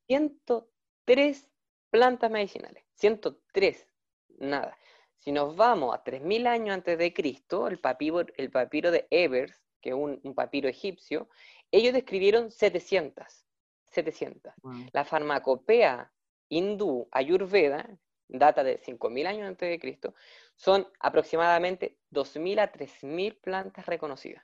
103 0.08 1.52
plantas 1.92 2.32
medicinales. 2.32 2.84
103. 2.96 3.88
Nada. 4.40 4.76
Si 5.18 5.32
nos 5.32 5.56
vamos 5.56 5.94
a 5.94 6.04
3.000 6.04 6.48
años 6.48 6.74
antes 6.74 6.98
de 6.98 7.14
Cristo, 7.14 7.68
el 7.68 7.80
papiro, 7.80 8.26
el 8.36 8.50
papiro 8.50 8.90
de 8.90 9.08
Evers, 9.12 9.62
que 9.82 9.90
es 9.90 9.96
un, 9.96 10.34
papiro 10.36 10.68
egipcio, 10.68 11.30
ellos 11.72 11.94
describieron 11.94 12.52
700. 12.52 13.46
700. 13.90 14.54
La 14.92 15.06
farmacopea 15.06 16.12
hindú 16.50 17.08
Ayurveda, 17.12 17.90
data 18.28 18.64
de 18.64 18.80
5.000 18.80 19.28
años 19.28 19.48
antes 19.48 19.70
de 19.70 19.80
Cristo, 19.80 20.14
son 20.56 20.88
aproximadamente 21.00 21.98
2.000 22.12 22.60
a 22.60 22.72
3.000 22.72 23.40
plantas 23.42 23.86
reconocidas. 23.86 24.44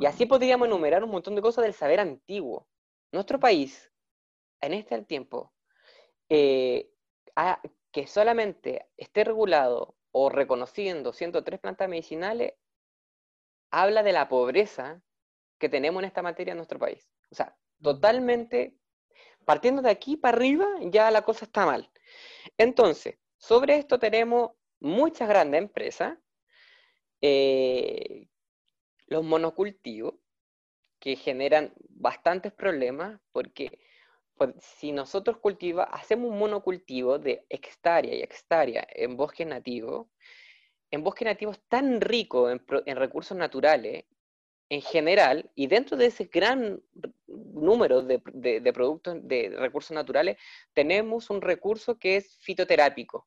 Y 0.00 0.06
así 0.06 0.26
podríamos 0.26 0.68
enumerar 0.68 1.04
un 1.04 1.10
montón 1.10 1.34
de 1.34 1.42
cosas 1.42 1.64
del 1.64 1.74
saber 1.74 2.00
antiguo. 2.00 2.66
Nuestro 3.12 3.38
país, 3.38 3.92
en 4.60 4.72
este 4.72 5.02
tiempo, 5.02 5.52
eh, 6.28 6.90
que 7.92 8.06
solamente 8.06 8.88
esté 8.96 9.24
regulado 9.24 9.96
o 10.10 10.30
reconociendo 10.30 11.12
103 11.12 11.60
plantas 11.60 11.88
medicinales, 11.88 12.54
habla 13.70 14.02
de 14.02 14.12
la 14.12 14.28
pobreza 14.28 15.02
que 15.58 15.68
tenemos 15.68 16.02
en 16.02 16.06
esta 16.06 16.22
materia 16.22 16.52
en 16.52 16.58
nuestro 16.58 16.78
país. 16.78 17.08
O 17.30 17.34
sea, 17.34 17.56
totalmente, 17.82 18.76
partiendo 19.44 19.82
de 19.82 19.90
aquí 19.90 20.16
para 20.16 20.36
arriba, 20.36 20.66
ya 20.82 21.10
la 21.10 21.22
cosa 21.22 21.44
está 21.44 21.66
mal. 21.66 21.90
Entonces, 22.58 23.16
sobre 23.36 23.76
esto 23.76 23.98
tenemos 23.98 24.52
muchas 24.80 25.28
grandes 25.28 25.62
empresas, 25.62 26.18
eh, 27.20 28.28
los 29.06 29.24
monocultivos, 29.24 30.14
que 31.04 31.16
generan 31.16 31.74
bastantes 31.90 32.50
problemas 32.54 33.20
porque 33.30 33.78
pues, 34.38 34.54
si 34.60 34.90
nosotros 34.90 35.36
cultiva, 35.36 35.84
hacemos 35.84 36.30
un 36.30 36.38
monocultivo 36.38 37.18
de 37.18 37.44
hectárea 37.50 38.14
y 38.14 38.22
hectárea 38.22 38.86
en 38.90 39.14
bosque 39.16 39.44
nativo, 39.44 40.10
en 40.90 41.04
bosque 41.04 41.26
nativo 41.26 41.52
es 41.52 41.60
tan 41.68 42.00
rico 42.00 42.50
en, 42.50 42.58
recursos 42.96 43.36
naturales 43.36 44.06
en 44.68 44.80
general, 44.80 45.50
y 45.54 45.66
dentro 45.66 45.96
de 45.96 46.06
ese 46.06 46.24
gran 46.24 46.82
número 47.26 48.02
de, 48.02 48.20
de, 48.32 48.72
productos 48.72 49.16
de 49.22 49.54
recursos 49.56 49.94
naturales, 49.94 50.38
tenemos 50.72 51.30
un 51.30 51.40
recurso 51.42 51.98
que 51.98 52.16
es 52.16 52.38
fitoterápico. 52.40 53.26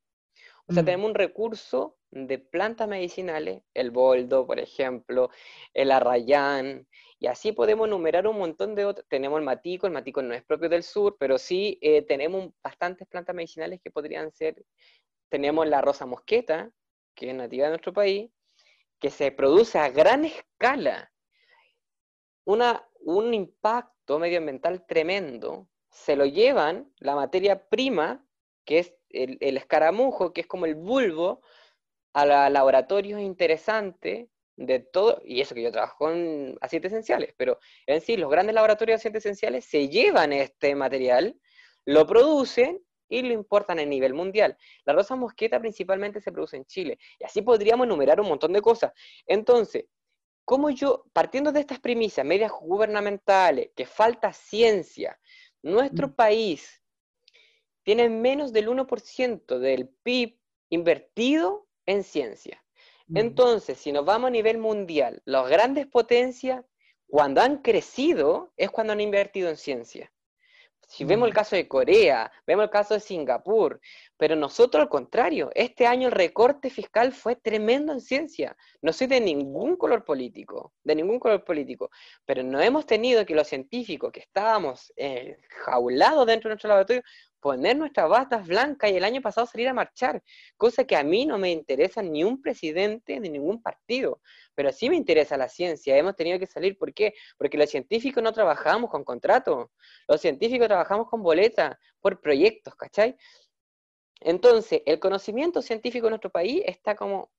O 0.68 0.74
sea, 0.74 0.84
Mm. 0.84 0.86
tenemos 0.86 1.10
un 1.10 1.16
recurso 1.16 1.98
de 2.12 2.40
plantas 2.40 2.88
medicinales, 2.88 3.64
el 3.74 3.92
boldo, 3.92 4.46
por 4.46 4.60
ejemplo, 4.60 5.30
el 5.74 5.92
arrayán, 5.92 6.88
y 7.20 7.28
así 7.28 7.52
podemos 7.52 7.88
enumerar 7.88 8.28
un 8.28 8.38
montón 8.38 8.76
de 8.76 8.86
otros. 8.86 9.06
Tenemos 9.10 9.40
el 9.40 9.46
matico, 9.46 9.88
el 9.88 9.94
matico 9.94 10.22
no 10.22 10.34
es 10.34 10.44
propio 10.44 10.70
del 10.70 10.84
sur, 10.84 11.16
pero 11.20 11.38
sí 11.38 11.78
eh, 11.82 12.02
tenemos 12.04 12.50
bastantes 12.64 13.08
plantas 13.08 13.36
medicinales 13.36 13.80
que 13.82 13.92
podrían 13.92 14.32
ser. 14.32 14.64
Tenemos 15.30 15.68
la 15.68 15.82
rosa 15.82 16.06
mosqueta, 16.06 16.70
que 17.16 17.30
es 17.30 17.36
nativa 17.36 17.66
de 17.66 17.72
nuestro 17.72 17.94
país, 17.94 18.30
que 19.00 19.10
se 19.10 19.32
produce 19.32 19.80
a 19.80 19.90
gran 19.90 20.26
escala. 20.26 21.12
Un 22.48 23.34
impacto 23.34 24.20
medioambiental 24.20 24.86
tremendo. 24.86 25.68
Se 25.90 26.16
lo 26.16 26.26
llevan 26.26 26.94
la 27.00 27.14
materia 27.14 27.68
prima, 27.68 28.26
que 28.64 28.80
es 28.80 28.94
el, 29.10 29.38
escaramujo, 29.58 30.32
que 30.32 30.42
es 30.42 30.48
como 30.48 30.66
el 30.66 30.76
bulbo, 30.76 31.42
a 32.14 32.26
la- 32.26 32.50
laboratorios 32.50 33.20
interesantes 33.20 34.30
de 34.56 34.80
todo, 34.80 35.22
y 35.26 35.42
eso 35.42 35.56
que 35.56 35.62
yo 35.62 35.74
trabajo 35.74 36.10
en 36.10 36.58
aceites 36.62 36.94
esenciales, 36.94 37.34
pero 37.38 37.60
en 37.86 38.00
sí, 38.00 38.16
los 38.16 38.32
grandes 38.32 38.56
laboratorios 38.56 38.98
de 38.98 39.02
aceites 39.02 39.26
esenciales 39.26 39.66
se 39.66 39.90
llevan 39.90 40.32
este 40.32 40.74
material, 40.74 41.38
lo 41.86 42.08
producen 42.08 42.82
y 43.10 43.24
lo 43.24 43.34
importan 43.34 43.80
a 43.80 43.86
nivel 43.86 44.14
mundial. 44.14 44.58
La 44.86 44.94
rosa 44.94 45.16
mosqueta 45.16 45.60
principalmente 45.60 46.22
se 46.22 46.32
produce 46.32 46.58
en 46.58 46.66
Chile, 46.66 46.98
y 47.20 47.26
así 47.26 47.42
podríamos 47.42 47.86
enumerar 47.86 48.22
un 48.22 48.30
montón 48.30 48.54
de 48.54 48.62
cosas. 48.62 48.94
Entonces, 49.26 49.86
¿cómo 50.48 50.70
yo, 50.70 51.04
partiendo 51.12 51.52
de 51.52 51.60
estas 51.60 51.80
premisas 51.80 52.26
medias 52.26 52.54
gubernamentales, 52.62 53.72
que 53.76 53.86
falta 53.86 54.32
ciencia, 54.32 55.20
nuestro 55.62 56.08
Mm. 56.08 56.14
país 56.14 56.82
tiene 57.84 58.08
menos 58.08 58.54
del 58.54 58.70
1% 58.70 59.60
del 59.60 59.90
PIB 60.04 60.40
invertido 60.70 61.68
en 61.86 62.02
ciencia. 62.04 62.64
Mm. 63.08 63.18
Entonces, 63.18 63.78
si 63.78 63.92
nos 63.92 64.06
vamos 64.06 64.30
a 64.30 64.32
nivel 64.32 64.58
mundial, 64.58 65.22
las 65.26 65.50
grandes 65.50 65.86
potencias, 65.86 66.64
cuando 67.10 67.42
han 67.42 67.58
crecido, 67.62 68.54
es 68.56 68.70
cuando 68.70 68.94
han 68.94 69.02
invertido 69.02 69.50
en 69.50 69.58
ciencia. 69.58 70.14
Si 70.88 71.04
vemos 71.04 71.28
el 71.28 71.34
Mm. 71.34 71.36
caso 71.36 71.56
de 71.58 71.68
Corea, 71.68 72.32
vemos 72.46 72.64
el 72.64 72.70
caso 72.70 72.94
de 72.94 73.02
Singapur, 73.02 73.82
pero 74.18 74.36
nosotros 74.36 74.82
al 74.82 74.90
contrario, 74.90 75.52
este 75.54 75.86
año 75.86 76.08
el 76.08 76.14
recorte 76.14 76.70
fiscal 76.70 77.14
fue 77.14 77.36
tremendo 77.36 77.94
en 77.94 78.02
ciencia. 78.02 78.58
No 78.82 78.92
soy 78.92 79.08
de 79.08 79.22
ningún 79.22 79.78
color 79.78 80.04
político, 80.04 80.74
de 80.84 80.96
ningún 80.96 81.20
color 81.20 81.44
político, 81.44 81.92
pero 82.26 82.44
no 82.44 82.60
hemos 82.60 82.86
tenido 82.86 83.26
que 83.26 83.36
los 83.36 83.48
científicos 83.48 84.12
que 84.12 84.22
estábamos 84.22 84.92
eh, 84.96 85.38
jaulados 85.66 86.26
dentro 86.26 86.50
de 86.50 86.56
nuestro 86.56 86.70
laboratorio 86.70 87.04
poner 87.40 87.78
nuestras 87.78 88.10
batas 88.10 88.48
blancas 88.48 88.92
y 88.92 88.98
el 88.98 89.04
año 89.04 89.22
pasado 89.22 89.48
salir 89.48 89.68
a 89.68 89.74
marchar, 89.74 90.24
cosa 90.58 90.84
que 90.84 90.96
a 90.96 91.04
mí 91.04 91.26
no 91.26 91.38
me 91.38 91.52
interesa 91.52 92.02
ni 92.02 92.24
un 92.24 92.42
presidente 92.42 93.20
ni 93.20 93.30
ningún 93.30 93.62
partido, 93.62 94.22
pero 94.56 94.72
sí 94.72 94.90
me 94.90 94.96
interesa 94.96 95.38
la 95.38 95.48
ciencia. 95.48 95.96
Hemos 95.96 96.16
tenido 96.16 96.40
que 96.40 96.48
salir, 96.48 96.78
¿por 96.78 96.94
qué? 96.94 97.14
Porque 97.38 97.58
los 97.58 97.70
científicos 97.70 98.24
no 98.24 98.34
trabajamos 98.34 98.90
con 98.90 99.04
contratos, 99.04 99.70
los 100.08 100.20
científicos 100.20 100.68
trabajamos 100.68 101.08
con 101.10 101.22
boletas, 101.22 101.78
por 102.02 102.20
proyectos, 102.22 102.76
¿cachai? 102.76 103.16
Entonces, 104.20 104.82
el 104.86 105.00
conocimiento 105.00 105.62
científico 105.62 106.08
en 106.08 106.12
nuestro 106.12 106.32
país 106.32 106.64
está 106.66 106.96
como 106.96 107.32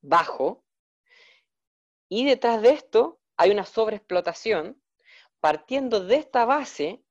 bajo 0.00 0.64
y 2.08 2.24
detrás 2.24 2.62
de 2.62 2.70
esto 2.70 3.20
hay 3.36 3.50
una 3.50 3.64
sobreexplotación. 3.64 4.80
Partiendo 5.40 6.00
de 6.00 6.16
esta 6.16 6.44
base, 6.44 7.04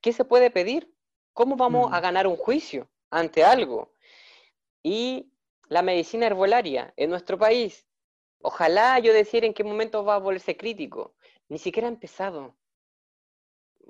¿qué 0.00 0.12
se 0.12 0.24
puede 0.24 0.50
pedir? 0.50 0.92
¿Cómo 1.32 1.56
vamos 1.56 1.92
a 1.92 1.98
Mm. 1.98 2.02
ganar 2.02 2.26
un 2.26 2.36
juicio 2.36 2.88
ante 3.10 3.44
algo? 3.44 3.94
Y 4.82 5.32
la 5.68 5.82
medicina 5.82 6.26
herbolaria 6.26 6.92
en 6.96 7.10
nuestro 7.10 7.38
país, 7.38 7.86
ojalá 8.40 8.98
yo 8.98 9.12
decir 9.12 9.44
en 9.44 9.54
qué 9.54 9.64
momento 9.64 10.04
va 10.04 10.16
a 10.16 10.18
volverse 10.18 10.56
crítico. 10.56 11.14
Ni 11.48 11.58
siquiera 11.58 11.88
ha 11.88 11.92
empezado. 11.92 12.56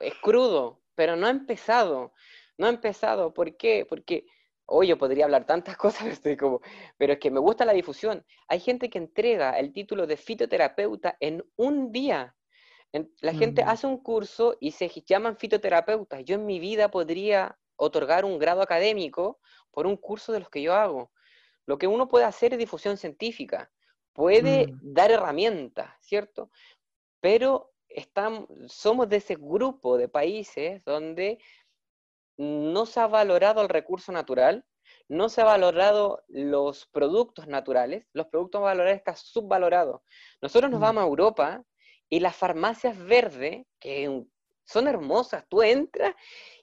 Es 0.01 0.15
crudo, 0.17 0.83
pero 0.95 1.17
no 1.17 1.27
ha 1.27 1.31
empezado. 1.31 2.13
No 2.59 2.67
ha 2.67 2.71
empezado. 2.71 3.33
¿Por 3.35 3.57
qué? 3.57 3.87
Porque, 3.89 4.27
hoy 4.67 4.89
yo 4.89 4.99
podría 4.99 5.25
hablar 5.27 5.47
tantas 5.47 5.77
cosas, 5.77 6.03
pero 6.03 6.13
estoy 6.13 6.37
como, 6.37 6.61
pero 6.97 7.13
es 7.15 7.19
que 7.19 7.31
me 7.31 7.41
gusta 7.41 7.65
la 7.65 7.73
difusión. 7.73 8.25
Hay 8.49 8.61
gente 8.61 8.89
que 8.91 8.99
entrega 8.99 9.59
el 9.59 9.73
título 9.73 10.07
de 10.07 10.17
fitoterapeuta 10.17 11.17
en 11.21 11.45
un 11.57 11.93
día. 11.93 12.35
La 13.21 13.35
gente 13.35 13.65
Mm. 13.65 13.69
hace 13.69 13.87
un 13.89 13.99
curso 13.99 14.57
y 14.61 14.71
se 14.71 14.89
llaman 14.89 15.37
fitoterapeutas. 15.37 16.25
Yo 16.25 16.37
en 16.37 16.47
mi 16.47 16.61
vida 16.61 16.91
podría 16.91 17.59
otorgar 17.77 18.25
un 18.25 18.39
grado 18.39 18.63
académico 18.63 19.41
por 19.73 19.87
un 19.87 19.97
curso 19.97 20.33
de 20.33 20.39
los 20.39 20.49
que 20.49 20.63
yo 20.63 20.75
hago. 20.75 21.11
Lo 21.67 21.77
que 21.77 21.89
uno 21.89 22.07
puede 22.07 22.25
hacer 22.25 22.53
es 22.53 22.59
difusión 22.59 22.97
científica, 22.97 23.73
puede 24.13 24.69
Mm. 24.71 24.95
dar 24.95 25.11
herramientas, 25.11 25.91
¿cierto? 26.01 26.51
Pero 27.21 27.73
estamos, 27.89 28.47
somos 28.69 29.09
de 29.09 29.17
ese 29.17 29.35
grupo 29.35 29.97
de 29.99 30.09
países 30.09 30.85
donde 30.85 31.39
no 32.37 32.87
se 32.87 33.01
ha 33.01 33.07
valorado 33.07 33.63
el 33.63 33.69
recurso 33.69 34.13
natural, 34.13 34.65
no 35.09 35.29
se 35.29 35.41
ha 35.41 35.45
valorado 35.45 36.23
los 36.29 36.87
productos 36.87 37.47
naturales, 37.47 38.07
los 38.13 38.27
productos 38.27 38.61
naturales 38.63 38.97
están 38.97 39.17
subvalorados. 39.17 40.01
Nosotros 40.41 40.71
nos 40.71 40.81
vamos 40.81 41.03
a 41.03 41.07
Europa 41.07 41.65
y 42.09 42.21
las 42.21 42.37
farmacias 42.37 42.97
verdes, 42.99 43.67
que 43.79 44.25
son 44.65 44.89
hermosas, 44.89 45.45
tú 45.49 45.63
entras 45.63 46.15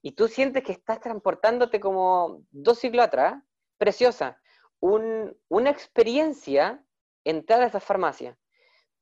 y 0.01 0.13
tú 0.13 0.27
sientes 0.27 0.63
que 0.63 0.71
estás 0.71 0.99
transportándote 0.99 1.79
como 1.79 2.43
dos 2.51 2.79
siglos 2.79 3.05
atrás, 3.05 3.41
preciosa. 3.77 4.41
Un- 4.79 5.37
una 5.49 5.69
experiencia 5.69 6.83
entrar 7.23 7.61
a 7.61 7.67
esas 7.67 7.83
farmacias. 7.83 8.37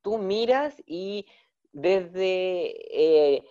Tú 0.02 0.18
miras 0.18 0.76
y 0.86 1.26
desde 1.72 2.74
eh, 3.38 3.44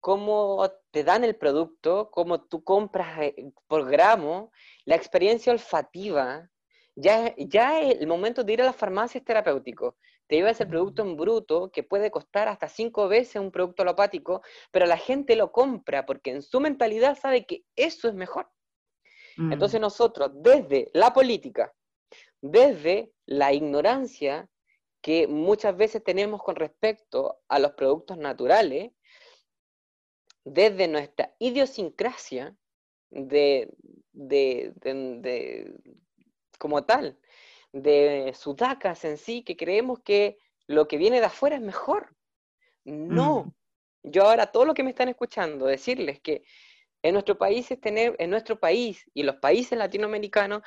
cómo 0.00 0.70
te 0.90 1.04
dan 1.04 1.24
el 1.24 1.36
producto, 1.36 2.10
cómo 2.10 2.42
tú 2.42 2.62
compras 2.64 3.18
eh, 3.20 3.52
por 3.66 3.88
gramo, 3.88 4.52
la 4.84 4.96
experiencia 4.96 5.52
olfativa, 5.52 6.50
ya, 6.94 7.34
ya 7.38 7.80
el 7.80 8.06
momento 8.06 8.44
de 8.44 8.52
ir 8.52 8.62
a 8.62 8.66
la 8.66 8.72
farmacia 8.72 9.18
es 9.18 9.24
terapéutico. 9.24 9.96
Te 10.26 10.36
llevas 10.36 10.60
el 10.60 10.68
producto 10.68 11.02
en 11.02 11.16
bruto 11.16 11.70
que 11.70 11.82
puede 11.82 12.10
costar 12.10 12.48
hasta 12.48 12.68
cinco 12.68 13.08
veces 13.08 13.36
un 13.36 13.50
producto 13.50 13.82
alopático, 13.82 14.42
pero 14.70 14.86
la 14.86 14.96
gente 14.96 15.36
lo 15.36 15.52
compra 15.52 16.06
porque 16.06 16.30
en 16.30 16.42
su 16.42 16.60
mentalidad 16.60 17.18
sabe 17.18 17.44
que 17.44 17.64
eso 17.76 18.08
es 18.08 18.14
mejor. 18.14 18.48
Mm. 19.36 19.52
Entonces 19.52 19.80
nosotros, 19.80 20.30
desde 20.34 20.90
la 20.92 21.12
política, 21.12 21.72
desde 22.40 23.12
la 23.26 23.52
ignorancia 23.52 24.48
que 25.00 25.26
muchas 25.26 25.76
veces 25.76 26.02
tenemos 26.04 26.42
con 26.42 26.56
respecto 26.56 27.40
a 27.48 27.58
los 27.58 27.72
productos 27.72 28.18
naturales, 28.18 28.92
desde 30.44 30.88
nuestra 30.88 31.34
idiosincrasia 31.38 32.56
de, 33.10 33.72
de, 34.12 34.72
de- 34.76 35.18
de- 35.20 35.74
como 36.58 36.84
tal, 36.84 37.18
de 37.72 38.32
sudacas 38.34 39.04
en 39.04 39.16
sí, 39.16 39.42
que 39.42 39.56
creemos 39.56 40.00
que 40.00 40.38
lo 40.66 40.86
que 40.88 40.96
viene 40.96 41.20
de 41.20 41.26
afuera 41.26 41.56
es 41.56 41.62
mejor. 41.62 42.14
No. 42.84 43.44
Mm. 43.44 43.52
Yo 44.04 44.24
ahora, 44.24 44.46
todo 44.46 44.64
lo 44.64 44.74
que 44.74 44.82
me 44.82 44.90
están 44.90 45.08
escuchando, 45.08 45.66
decirles 45.66 46.20
que 46.20 46.42
en 47.02 47.14
nuestro 47.14 47.36
país, 47.38 47.70
es 47.70 47.80
tener, 47.80 48.16
en 48.18 48.30
nuestro 48.30 48.58
país 48.58 49.04
y 49.14 49.22
los 49.22 49.36
países 49.36 49.78
latinoamericanos, 49.78 50.62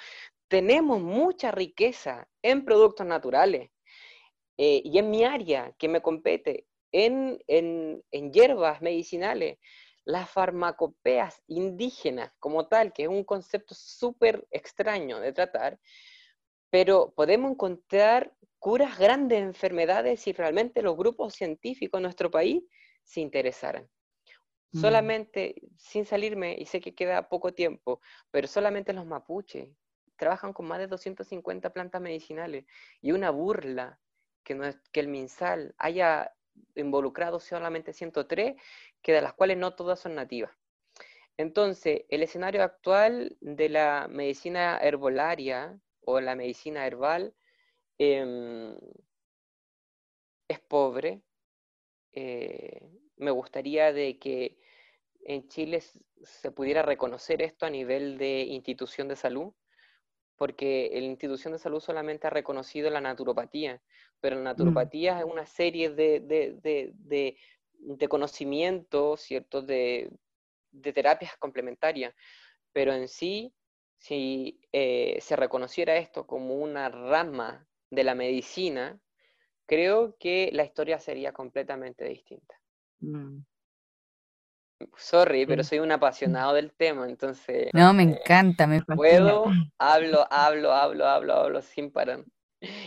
tenemos 0.47 1.01
mucha 1.01 1.51
riqueza 1.51 2.27
en 2.41 2.63
productos 2.65 3.05
naturales. 3.05 3.71
Eh, 4.57 4.81
y 4.85 4.97
en 4.99 5.09
mi 5.09 5.23
área 5.25 5.73
que 5.77 5.89
me 5.89 6.01
compete, 6.01 6.65
en, 6.95 7.43
en, 7.47 8.01
en 8.11 8.31
hierbas 8.31 8.81
medicinales, 8.81 9.57
las 10.05 10.29
farmacopeas 10.29 11.43
indígenas 11.47 12.31
como 12.39 12.67
tal, 12.67 12.93
que 12.93 13.03
es 13.03 13.09
un 13.09 13.25
concepto 13.25 13.75
súper 13.75 14.47
extraño 14.49 15.19
de 15.19 15.33
tratar, 15.33 15.77
pero 16.69 17.13
podemos 17.13 17.51
encontrar 17.51 18.33
curas 18.59 18.97
grandes 18.97 19.41
enfermedades 19.41 20.21
si 20.21 20.31
realmente 20.31 20.81
los 20.81 20.95
grupos 20.95 21.33
científicos 21.33 21.97
en 21.99 22.03
nuestro 22.03 22.31
país 22.31 22.63
se 23.03 23.19
interesaran. 23.19 23.89
Mm. 24.71 24.79
Solamente, 24.79 25.55
sin 25.77 26.05
salirme, 26.05 26.55
y 26.57 26.65
sé 26.65 26.79
que 26.79 26.95
queda 26.95 27.27
poco 27.27 27.53
tiempo, 27.53 27.99
pero 28.31 28.47
solamente 28.47 28.93
los 28.93 29.05
mapuches 29.05 29.67
trabajan 30.15 30.53
con 30.53 30.65
más 30.65 30.79
de 30.79 30.87
250 30.87 31.71
plantas 31.73 32.01
medicinales 32.01 32.65
y 33.01 33.11
una 33.11 33.31
burla 33.31 33.99
que, 34.45 34.55
no 34.55 34.65
es- 34.65 34.79
que 34.93 35.01
el 35.01 35.09
MinSal 35.09 35.75
haya 35.77 36.31
involucrado 36.75 37.39
solamente 37.39 37.93
103, 37.93 38.55
que 39.01 39.13
de 39.13 39.21
las 39.21 39.33
cuales 39.33 39.57
no 39.57 39.75
todas 39.75 39.99
son 39.99 40.15
nativas. 40.15 40.51
Entonces, 41.37 42.03
el 42.09 42.23
escenario 42.23 42.63
actual 42.63 43.37
de 43.41 43.69
la 43.69 44.07
medicina 44.09 44.77
herbolaria 44.81 45.79
o 46.01 46.19
la 46.21 46.35
medicina 46.35 46.87
herbal 46.87 47.33
em, 47.97 48.77
es 50.47 50.59
pobre. 50.59 51.21
Eh, 52.13 52.81
me 53.17 53.31
gustaría 53.31 53.91
de 53.91 54.17
que 54.19 54.57
en 55.25 55.47
Chile 55.49 55.81
se 56.23 56.51
pudiera 56.51 56.81
reconocer 56.83 57.41
esto 57.41 57.65
a 57.65 57.69
nivel 57.69 58.17
de 58.17 58.41
institución 58.41 59.07
de 59.07 59.15
salud, 59.15 59.53
porque 60.37 60.89
la 60.93 60.99
institución 60.99 61.53
de 61.53 61.59
salud 61.59 61.79
solamente 61.79 62.27
ha 62.27 62.29
reconocido 62.29 62.89
la 62.89 63.01
naturopatía, 63.01 63.81
pero 64.19 64.35
la 64.35 64.41
mm. 64.41 64.45
naturopatía 64.45 65.19
es 65.19 65.25
una 65.25 65.45
serie 65.45 65.89
de, 65.89 66.19
de, 66.19 66.57
de, 66.61 67.37
de 67.79 68.07
conocimientos, 68.07 69.21
¿cierto?, 69.21 69.61
de, 69.61 70.11
terapias 70.81 71.37
complementarias, 71.37 72.13
pero 72.73 72.93
en 72.93 73.07
sí, 73.07 73.53
si 73.97 74.59
eh, 74.73 75.17
se 75.21 75.35
reconociera 75.37 75.95
esto 75.95 76.27
como 76.27 76.55
una 76.55 76.89
rama 76.89 77.65
de 77.89 78.03
la 78.03 78.13
medicina, 78.13 78.99
creo 79.65 80.17
que 80.17 80.49
la 80.51 80.65
historia 80.65 80.99
sería 80.99 81.31
completamente 81.31 82.05
distinta. 82.05 82.59
Mm. 82.99 83.39
Sorry, 84.97 85.45
pero 85.45 85.63
soy 85.63 85.79
un 85.79 85.91
apasionado 85.91 86.53
del 86.53 86.71
tema, 86.73 87.07
entonces... 87.07 87.69
No, 87.73 87.93
me 87.93 88.03
eh, 88.03 88.19
encanta, 88.19 88.67
me 88.67 88.81
Puedo, 88.81 89.45
hablo, 89.77 90.27
hablo, 90.29 90.71
hablo, 90.71 91.05
hablo, 91.05 91.33
hablo 91.33 91.61
sin 91.61 91.91
parar. 91.91 92.23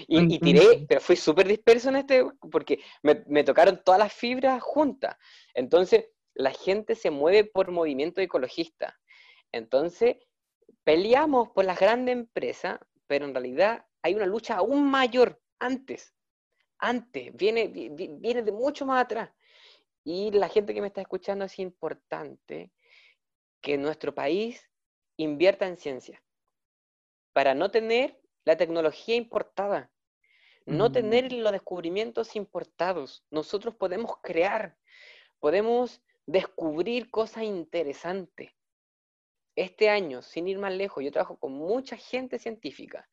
Y, 0.09 0.39
tiré, 0.41 0.87
pero 0.89 1.01
fui 1.01 1.17
súper 1.17 1.47
disperso 1.47 1.89
en 1.91 1.97
este, 1.97 2.25
porque 2.51 2.81
me, 3.03 3.23
me, 3.27 3.45
tocaron 3.45 3.81
todas 3.85 4.01
las 4.01 4.13
fibras 4.13 4.61
juntas. 4.63 5.17
Entonces, 5.55 6.07
la 6.35 6.51
gente 6.51 6.95
se 6.95 7.11
mueve 7.11 7.45
por 7.45 7.71
movimiento 7.71 8.21
ecologista. 8.21 8.99
Entonces, 9.53 10.17
peleamos 10.85 11.51
por 11.51 11.65
las 11.65 11.79
grandes 11.79 12.15
empresas, 12.15 12.79
pero 13.07 13.27
en 13.27 13.35
realidad 13.35 13.85
hay 14.03 14.15
una 14.15 14.27
lucha 14.27 14.57
aún 14.57 14.91
mayor 14.91 15.41
antes. 15.59 16.15
Antes, 16.79 17.35
viene, 17.35 17.69
viene 17.69 18.43
de 18.43 18.53
mucho 18.53 18.87
más 18.87 19.05
atrás. 19.05 19.31
Y 20.05 20.31
la 20.31 20.49
gente 20.49 20.75
que 20.75 20.81
me 20.81 20.87
está 20.89 21.01
escuchando 21.01 21.45
es 21.45 21.59
importante 21.59 22.73
que 23.61 23.77
nuestro 23.77 24.15
país 24.15 24.71
invierta 25.17 25.67
en 25.67 25.77
ciencia 25.77 26.23
para 27.33 27.55
no 27.55 27.71
tener 27.71 28.21
la 28.45 28.57
tecnología 28.57 29.17
importada, 29.17 29.93
no 30.67 30.93
tener 30.93 31.33
los 31.33 31.53
descubrimientos 31.53 32.37
importados. 32.37 33.25
Nosotros 33.31 33.75
podemos 33.75 34.17
crear, 34.23 34.77
podemos 35.39 36.03
descubrir 36.27 37.11
cosas 37.11 37.45
interesantes. 37.45 38.53
Este 39.57 39.89
año, 39.89 40.23
sin 40.23 40.47
ir 40.47 40.59
más 40.59 40.73
lejos, 40.73 41.03
yo 41.03 41.11
trabajo 41.11 41.39
con 41.39 41.53
mucha 41.53 41.97
gente 41.97 42.39
científica. 42.39 43.09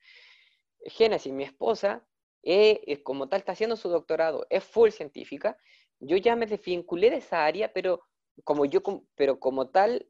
Génesis, 0.85 1.31
mi 1.31 1.43
esposa, 1.43 2.05
eh, 2.43 3.01
como 3.03 3.27
tal, 3.27 3.39
está 3.39 3.53
haciendo 3.53 3.75
su 3.75 3.89
doctorado, 3.89 4.45
es 4.49 4.63
full 4.63 4.89
científica, 4.89 5.57
yo 5.99 6.17
ya 6.17 6.35
me 6.35 6.45
desvinculé 6.45 7.09
de 7.09 7.17
esa 7.17 7.45
área, 7.45 7.71
pero 7.73 8.01
como 8.43 8.65
yo, 8.65 8.81
pero 9.15 9.39
como 9.39 9.69
tal, 9.69 10.07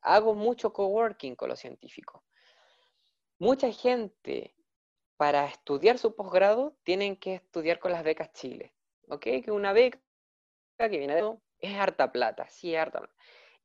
hago 0.00 0.34
mucho 0.34 0.72
coworking 0.72 1.34
con 1.34 1.48
los 1.48 1.58
científicos. 1.58 2.22
Mucha 3.38 3.70
gente 3.72 4.54
para 5.16 5.46
estudiar 5.46 5.98
su 5.98 6.14
posgrado 6.14 6.76
tienen 6.82 7.16
que 7.16 7.34
estudiar 7.34 7.78
con 7.78 7.92
las 7.92 8.04
becas 8.04 8.32
Chile, 8.32 8.74
¿ok? 9.08 9.22
Que 9.44 9.50
una 9.50 9.72
beca 9.72 10.00
que 10.78 10.98
viene 10.98 11.14
de 11.14 11.36
es 11.58 11.74
harta 11.76 12.12
plata, 12.12 12.48
sí 12.48 12.74
harta 12.76 13.00
plata. 13.00 13.14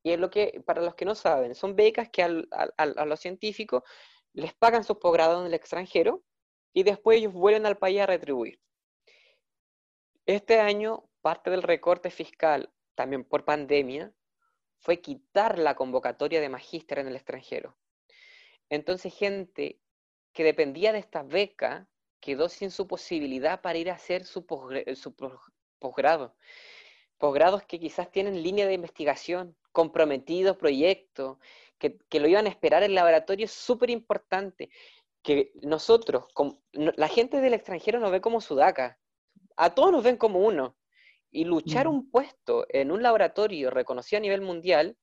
Y 0.01 0.11
es 0.11 0.19
lo 0.19 0.29
que, 0.29 0.61
para 0.65 0.81
los 0.81 0.95
que 0.95 1.05
no 1.05 1.15
saben, 1.15 1.55
son 1.55 1.75
becas 1.75 2.09
que 2.09 2.23
a 2.23 3.05
los 3.05 3.19
científicos 3.19 3.83
les 4.33 4.53
pagan 4.53 4.83
sus 4.83 4.97
posgrados 4.97 5.41
en 5.41 5.47
el 5.47 5.53
extranjero 5.53 6.23
y 6.71 6.83
después 6.83 7.17
ellos 7.17 7.33
vuelven 7.33 7.65
al 7.65 7.77
país 7.77 7.99
a 7.99 8.05
retribuir. 8.05 8.61
Este 10.25 10.59
año 10.59 11.08
parte 11.21 11.49
del 11.49 11.63
recorte 11.63 12.09
fiscal, 12.11 12.71
también 12.95 13.23
por 13.23 13.45
pandemia, 13.45 14.13
fue 14.79 15.01
quitar 15.01 15.59
la 15.59 15.75
convocatoria 15.75 16.41
de 16.41 16.49
magíster 16.49 16.99
en 16.99 17.07
el 17.07 17.15
extranjero. 17.15 17.77
Entonces, 18.69 19.13
gente 19.13 19.79
que 20.33 20.43
dependía 20.43 20.93
de 20.93 20.99
esta 20.99 21.23
beca 21.23 21.87
quedó 22.19 22.49
sin 22.49 22.71
su 22.71 22.87
posibilidad 22.87 23.61
para 23.61 23.77
ir 23.77 23.89
a 23.89 23.95
hacer 23.95 24.25
su, 24.25 24.45
posgrado. 25.79 26.35
Posgrados 27.17 27.63
que 27.63 27.79
quizás 27.79 28.11
tienen 28.11 28.43
línea 28.43 28.67
de 28.67 28.73
investigación, 28.73 29.57
comprometidos 29.71 30.57
proyectos, 30.57 31.37
que, 31.77 31.97
lo 32.19 32.27
iban 32.27 32.45
a 32.45 32.49
esperar 32.49 32.83
en 32.83 32.91
el 32.91 32.95
laboratorio, 32.95 33.45
es 33.45 33.51
súper 33.51 33.89
importante. 33.89 34.69
Que 35.21 35.51
nosotros, 35.61 36.25
la 36.73 37.07
gente 37.07 37.41
del 37.41 37.53
extranjero 37.53 37.99
nos 37.99 38.11
ve 38.11 38.21
como 38.21 38.39
sudaca, 38.39 38.99
a 39.57 39.75
todos 39.75 39.91
nos 39.91 40.03
ven 40.03 40.15
como 40.15 40.39
uno. 40.39 40.77
Y 41.31 41.45
luchar 41.45 41.87
mm. 41.87 41.91
un 41.91 42.11
puesto 42.11 42.65
en 42.69 42.91
un 42.91 43.03
laboratorio 43.03 43.69
reconocido 43.69 44.17
a 44.17 44.21
nivel 44.21 44.41
mundial, 44.41 44.97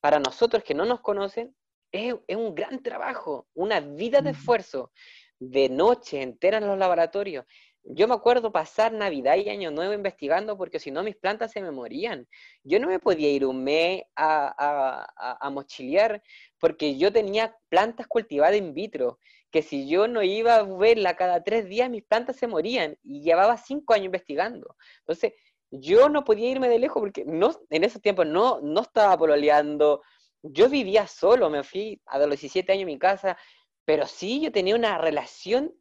para 0.00 0.18
nosotros 0.18 0.64
que 0.64 0.74
no 0.74 0.84
nos 0.84 1.00
conocen, 1.00 1.54
es, 1.92 2.14
un 2.28 2.54
gran 2.54 2.82
trabajo, 2.82 3.46
una 3.54 3.80
vida 3.80 4.20
de 4.20 4.30
esfuerzo, 4.30 4.92
de 5.38 5.68
noche 5.68 6.22
entera 6.22 6.58
en 6.58 6.66
los 6.66 6.78
laboratorios. 6.78 7.44
Yo 7.82 8.06
me 8.06 8.14
acuerdo 8.14 8.52
pasar 8.52 8.92
Navidad 8.92 9.36
y 9.36 9.48
Año 9.48 9.70
Nuevo 9.70 9.94
investigando 9.94 10.56
porque 10.58 10.78
si 10.78 10.90
no 10.90 11.02
mis 11.02 11.16
plantas 11.16 11.52
se 11.52 11.62
me 11.62 11.70
morían. 11.70 12.28
Yo 12.62 12.78
no 12.78 12.86
me 12.86 12.98
podía 12.98 13.30
ir 13.30 13.46
un 13.46 13.64
mes 13.64 14.02
a, 14.14 15.38
a, 15.40 15.50
mochilear 15.50 16.22
porque 16.58 16.98
yo 16.98 17.10
tenía 17.10 17.56
plantas 17.70 18.06
cultivadas 18.06 18.56
in 18.56 18.74
vitro, 18.74 19.18
que 19.50 19.62
si 19.62 19.88
yo 19.88 20.06
no 20.08 20.22
iba 20.22 20.56
a 20.56 20.62
verla 20.62 21.16
cada 21.16 21.42
tres 21.42 21.68
días 21.68 21.88
mis 21.88 22.04
plantas 22.04 22.36
se 22.36 22.46
morían 22.46 22.98
y 23.02 23.22
llevaba 23.22 23.56
cinco 23.56 23.94
años 23.94 24.06
investigando. 24.06 24.76
Entonces, 24.98 25.32
yo 25.70 26.08
no 26.08 26.24
podía 26.24 26.50
irme 26.50 26.68
de 26.68 26.78
lejos 26.78 27.00
porque 27.00 27.24
no, 27.24 27.54
en 27.70 27.84
ese 27.84 28.00
tiempo 28.00 28.24
no, 28.24 28.60
no 28.60 28.82
estaba 28.82 29.16
pololeando, 29.16 30.02
yo 30.42 30.68
vivía 30.68 31.06
solo, 31.06 31.50
me 31.50 31.62
fui 31.62 32.00
a 32.06 32.18
los 32.18 32.30
17 32.30 32.72
años 32.72 32.84
a 32.84 32.86
mi 32.86 32.98
casa, 32.98 33.38
pero 33.84 34.06
sí 34.06 34.40
yo 34.40 34.52
tenía 34.52 34.74
una 34.74 34.98
relación 34.98 35.74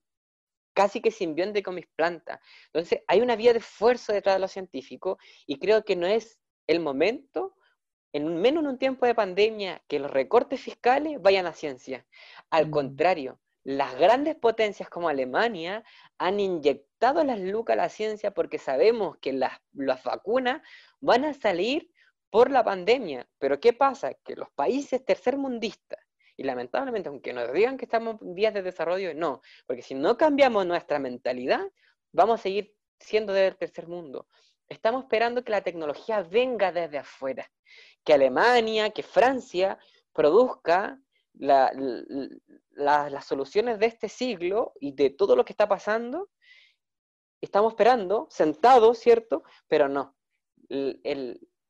casi 0.74 1.02
que 1.02 1.12
simbionte 1.12 1.64
con 1.64 1.76
mis 1.76 1.88
plantas. 1.88 2.40
Entonces, 2.68 3.02
hay 3.08 3.22
una 3.22 3.36
vía 3.36 3.54
de 3.54 3.60
esfuerzo 3.60 4.14
detrás 4.14 4.36
de 4.36 4.40
los 4.40 4.52
científicos 4.52 5.18
y 5.46 5.60
creo 5.60 5.84
que 5.84 5.96
no 5.96 6.08
es 6.08 6.40
el 6.68 6.80
momento, 6.80 7.56
en 8.14 8.42
menos 8.42 8.64
en 8.64 8.70
un 8.70 8.78
tiempo 8.78 9.06
de 9.06 9.16
pandemia, 9.16 9.84
que 9.88 10.00
los 10.00 10.12
recortes 10.12 10.62
fiscales 10.62 11.22
vayan 11.22 11.48
a 11.48 11.54
ciencia. 11.54 12.06
Al 12.50 12.68
mm. 12.68 12.72
contrario, 12.72 13.40
las 13.64 13.96
grandes 13.96 14.36
potencias 14.36 14.90
como 14.90 15.10
Alemania 15.10 15.84
han 16.18 16.40
inyectado 16.40 16.89
las 17.00 17.40
lucas 17.40 17.74
a 17.74 17.78
la 17.78 17.90
ciencia 17.90 18.32
porque 18.32 18.58
sabemos 18.58 19.18
que 19.20 19.34
las, 19.34 19.60
vacunas 20.04 20.62
van 21.00 21.26
a 21.26 21.34
salir 21.34 21.92
por 22.30 22.52
la 22.52 22.64
pandemia. 22.64 23.28
Pero 23.40 23.60
¿qué 23.60 23.74
pasa? 23.74 24.14
Que 24.14 24.36
los 24.36 24.50
países 24.52 25.04
tercermundistas, 25.04 26.00
y 26.38 26.44
lamentablemente, 26.44 27.10
aunque 27.10 27.34
nos 27.34 27.52
digan 27.52 27.78
que 27.78 27.86
estamos 27.86 28.22
en 28.22 28.34
vías 28.34 28.54
de 28.54 28.62
desarrollo, 28.62 29.14
no, 29.14 29.42
porque 29.66 29.82
si 29.82 29.94
no 29.94 30.18
cambiamos 30.18 30.66
nuestra 30.66 31.00
mentalidad, 31.00 31.66
vamos 32.12 32.40
a 32.40 32.44
seguir 32.44 32.74
siendo 33.00 33.34
del 33.34 33.58
tercer 33.58 33.88
mundo. 33.88 34.28
Estamos 34.68 35.04
esperando 35.04 35.44
que 35.44 35.52
la 35.52 35.62
tecnología 35.62 36.22
venga 36.22 36.72
desde 36.72 37.00
afuera, 37.00 37.52
que 38.06 38.14
Alemania, 38.14 38.92
que 38.92 39.04
Francia 39.04 39.78
produzca 40.14 41.00
las 41.34 43.26
soluciones 43.26 43.80
de 43.80 43.88
este 43.88 44.10
siglo 44.10 44.74
y 44.80 44.94
de 44.94 45.10
todo 45.10 45.36
lo 45.36 45.44
que 45.44 45.54
está 45.54 45.68
pasando, 45.68 46.30
estamos 47.42 47.74
esperando, 47.74 48.28
sentados, 48.30 49.00
¿cierto? 49.00 49.44
Pero 49.68 49.88
no. 49.88 50.16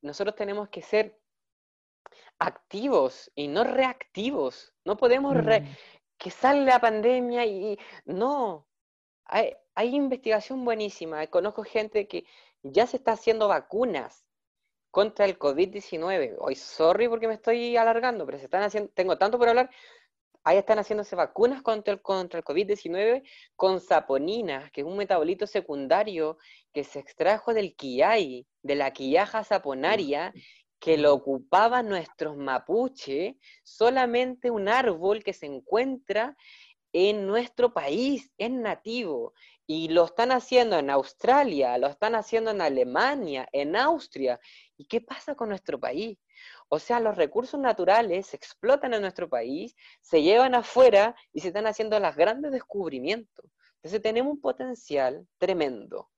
nosotros 0.01 0.35
tenemos 0.35 0.69
que 0.69 0.81
ser 0.81 1.19
activos 2.39 3.31
y 3.35 3.47
no 3.47 3.63
reactivos. 3.63 4.73
No 4.85 4.97
podemos 4.97 5.35
mm. 5.35 5.65
que 6.17 6.31
sale 6.31 6.65
la 6.65 6.79
pandemia 6.79 7.45
y 7.45 7.77
no. 8.05 8.67
Hay, 9.25 9.53
hay 9.75 9.95
investigación 9.95 10.65
buenísima. 10.65 11.25
Conozco 11.27 11.63
gente 11.63 12.07
que 12.07 12.25
ya 12.63 12.87
se 12.87 12.97
está 12.97 13.13
haciendo 13.13 13.47
vacunas 13.47 14.25
contra 14.91 15.25
el 15.25 15.37
COVID-19. 15.37 16.37
Hoy, 16.39 16.55
sorry 16.55 17.07
porque 17.07 17.27
me 17.27 17.35
estoy 17.35 17.77
alargando, 17.77 18.25
pero 18.25 18.39
se 18.39 18.45
están 18.45 18.63
haciendo, 18.63 18.89
tengo 18.93 19.17
tanto 19.17 19.37
por 19.37 19.49
hablar. 19.49 19.69
Ahí 20.49 20.57
están 20.57 20.79
haciéndose 20.79 21.15
vacunas 21.15 21.61
contra 21.61 21.93
el, 21.93 22.01
contra 22.01 22.39
el 22.39 22.43
COVID-19 22.43 23.21
con 23.55 23.79
saponina, 23.79 24.71
que 24.73 24.81
es 24.81 24.87
un 24.87 24.97
metabolito 24.97 25.45
secundario 25.45 26.39
que 26.73 26.83
se 26.83 26.97
extrajo 26.97 27.53
del 27.53 27.75
quillay, 27.75 28.47
de 28.63 28.75
la 28.75 28.91
quillaja 28.91 29.43
saponaria, 29.43 30.33
que 30.79 30.97
lo 30.97 31.13
ocupaban 31.13 31.87
nuestros 31.87 32.35
mapuche, 32.35 33.37
solamente 33.63 34.49
un 34.49 34.69
árbol 34.69 35.23
que 35.23 35.33
se 35.33 35.45
encuentra 35.45 36.35
en 36.93 37.27
nuestro 37.27 37.71
país, 37.71 38.31
es 38.39 38.49
nativo. 38.49 39.35
Y 39.67 39.89
lo 39.89 40.05
están 40.05 40.31
haciendo 40.31 40.79
en 40.79 40.89
Australia, 40.89 41.77
lo 41.77 41.85
están 41.85 42.15
haciendo 42.15 42.49
en 42.49 42.61
Alemania, 42.61 43.47
en 43.51 43.75
Austria. 43.75 44.39
¿Y 44.77 44.85
qué 44.85 44.99
pasa 44.99 45.35
con 45.35 45.49
nuestro 45.49 45.79
país? 45.79 46.17
O 46.69 46.79
sea, 46.79 46.99
los 46.99 47.17
recursos 47.17 47.59
naturales 47.59 48.27
se 48.27 48.37
explotan 48.37 48.93
en 48.93 49.01
nuestro 49.01 49.27
país, 49.27 49.75
se 50.01 50.21
llevan 50.21 50.53
afuera 50.53 51.15
y 51.33 51.41
se 51.41 51.47
están 51.47 51.65
haciendo 51.65 51.99
los 51.99 52.15
grandes 52.15 52.51
descubrimientos. 52.51 53.45
Entonces 53.77 54.01
tenemos 54.01 54.33
un 54.33 54.41
potencial 54.41 55.27
tremendo. 55.37 56.09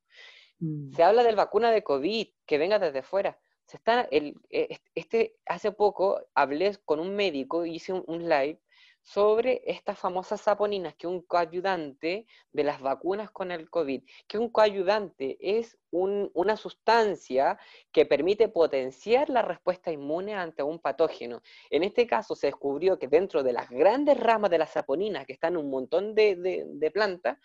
Mm. 0.60 0.94
Se 0.94 1.04
habla 1.04 1.24
de 1.24 1.32
la 1.32 1.38
vacuna 1.38 1.72
de 1.72 1.84
COVID 1.84 2.28
que 2.46 2.58
venga 2.58 2.80
desde 2.80 3.02
fuera. 3.02 3.40
Se 3.66 3.78
está, 3.78 4.02
el, 4.12 4.36
e, 4.50 4.78
este, 4.94 5.38
hace 5.46 5.72
poco 5.72 6.20
hablé 6.36 6.78
con 6.84 7.00
un 7.00 7.16
médico, 7.16 7.66
hice 7.66 7.94
un 7.94 8.28
live 8.28 8.60
sobre 9.02 9.62
estas 9.66 9.98
famosas 9.98 10.42
saponinas, 10.42 10.96
que 10.96 11.08
es 11.08 11.12
un 11.12 11.22
coayudante 11.22 12.28
de 12.52 12.64
las 12.64 12.82
vacunas 12.82 13.32
con 13.32 13.52
el 13.52 13.70
COVID, 13.70 14.04
que 14.28 14.38
un 14.38 14.50
coayudante 14.50 15.38
es 15.42 15.78
una 15.92 16.56
sustancia 16.56 17.58
que 17.92 18.06
permite 18.06 18.48
potenciar 18.48 19.30
la 19.30 19.42
respuesta 19.42 19.92
inmune 19.92 20.36
ante 20.36 20.64
un 20.64 20.80
patógeno. 20.80 21.42
En 21.70 21.84
este 21.84 22.08
caso 22.08 22.36
se 22.36 22.48
descubrió 22.48 23.00
que 23.00 23.08
dentro 23.08 23.44
de 23.44 23.54
las 23.54 23.70
grandes 23.70 24.20
ramas 24.20 24.52
de 24.52 24.60
las 24.60 24.72
saponinas, 24.72 25.26
que 25.26 25.34
están 25.34 25.54
en 25.54 25.60
un 25.60 25.70
montón 25.70 26.16
de, 26.16 26.92
plantas, 26.94 27.38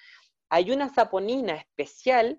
hay 0.49 0.71
una 0.71 0.93
saponina 0.93 1.57
especial 1.57 2.39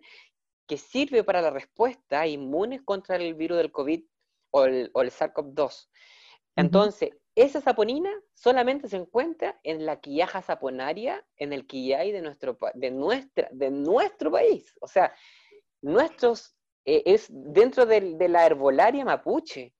que 0.68 0.78
sirve 0.78 1.24
para 1.24 1.41
la 1.41 1.49
respuesta 1.49 2.28
inmune 2.28 2.84
contra 2.86 3.15
el 3.15 3.34
virus 3.34 3.57
del 3.57 3.72
COVID 3.72 4.03
o 4.51 4.65
el, 4.65 4.91
o 4.93 5.01
el 5.01 5.11
SARS-CoV-2. 5.11 5.89
Entonces, 6.55 7.11
esa 7.38 7.61
saponina 7.61 8.09
solamente 8.33 8.89
se 8.89 8.97
encuentra 8.97 9.59
en 9.61 9.85
la 9.85 9.99
quillaja 9.99 10.41
saponaria, 10.41 11.23
en 11.35 11.53
el 11.53 11.67
quillay 11.67 12.11
de 12.11 12.23
nuestro, 12.23 12.57
de 12.73 12.89
nuestra, 12.89 13.47
de 13.51 13.69
nuestro 13.69 14.31
país. 14.31 14.73
O 14.81 14.88
sea, 14.88 15.13
nuestros, 15.83 16.55
eh, 16.83 17.03
es 17.05 17.27
dentro 17.29 17.85
de, 17.85 18.17
la 18.27 18.43
herbolaria 18.43 19.05
mapuche. 19.05 19.75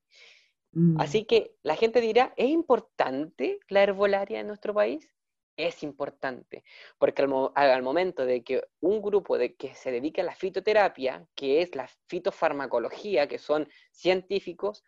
Mm. 0.70 1.00
Así 1.00 1.24
que 1.24 1.56
la 1.64 1.74
gente 1.74 2.00
dirá, 2.00 2.32
¿es 2.36 2.48
importante 2.48 3.58
la 3.68 3.82
herbolaria 3.82 4.38
en 4.38 4.46
nuestro 4.46 4.72
país? 4.72 5.10
Es 5.56 5.82
importante, 5.82 6.62
porque 6.96 7.22
al, 7.22 7.50
al, 7.56 7.82
momento 7.82 8.24
de 8.24 8.44
que 8.44 8.62
un 8.78 9.02
grupo 9.02 9.36
de 9.36 9.56
que 9.56 9.74
se 9.74 9.90
dedica 9.90 10.22
a 10.22 10.24
la 10.24 10.36
fitoterapia, 10.36 11.26
que 11.34 11.60
es 11.62 11.74
la 11.74 11.90
fitofarmacología, 12.06 13.26
que 13.26 13.38
son 13.38 13.68
científicos, 13.90 14.84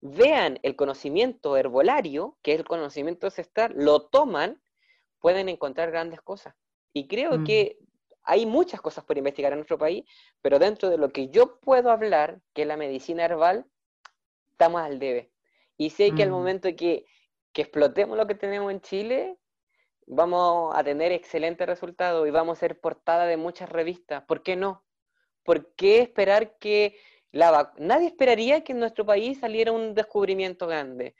vean 0.00 0.58
el 0.62 0.76
conocimiento 0.76 1.56
herbolario, 1.56 2.38
que 2.42 2.52
es 2.52 2.58
el 2.58 2.66
conocimiento 2.66 3.26
ancestral, 3.26 3.72
lo 3.76 4.02
toman, 4.02 4.60
pueden 5.20 5.48
encontrar 5.48 5.90
grandes 5.90 6.20
cosas. 6.22 6.54
Y 6.92 7.06
creo 7.06 7.38
mm. 7.38 7.44
que 7.44 7.78
hay 8.22 8.46
muchas 8.46 8.80
cosas 8.80 9.04
por 9.04 9.18
investigar 9.18 9.52
en 9.52 9.58
nuestro 9.58 9.78
país, 9.78 10.04
pero 10.40 10.58
dentro 10.58 10.88
de 10.88 10.98
lo 10.98 11.10
que 11.10 11.28
yo 11.28 11.60
puedo 11.60 11.90
hablar, 11.90 12.40
que 12.54 12.62
es 12.62 12.68
la 12.68 12.76
medicina 12.76 13.24
herbal, 13.24 13.66
estamos 14.50 14.80
al 14.80 14.98
debe. 14.98 15.30
Y 15.76 15.90
sé 15.90 16.14
que 16.14 16.22
al 16.22 16.30
mm. 16.30 16.32
momento 16.32 16.68
que, 16.76 17.04
que 17.52 17.62
explotemos 17.62 18.16
lo 18.16 18.26
que 18.26 18.34
tenemos 18.34 18.70
en 18.70 18.80
Chile, 18.80 19.38
vamos 20.06 20.74
a 20.74 20.82
tener 20.82 21.12
excelentes 21.12 21.66
resultados 21.66 22.26
y 22.26 22.30
vamos 22.30 22.58
a 22.58 22.60
ser 22.60 22.80
portada 22.80 23.26
de 23.26 23.36
muchas 23.36 23.68
revistas. 23.68 24.24
¿Por 24.24 24.42
qué 24.42 24.56
no? 24.56 24.84
¿Por 25.44 25.74
qué 25.74 26.00
esperar 26.00 26.58
que 26.58 26.98
Nadie 27.32 28.08
esperaría 28.08 28.64
que 28.64 28.72
en 28.72 28.80
nuestro 28.80 29.06
país 29.06 29.38
saliera 29.38 29.72
un 29.72 29.94
descubrimiento 29.94 30.66
grande. 30.66 31.14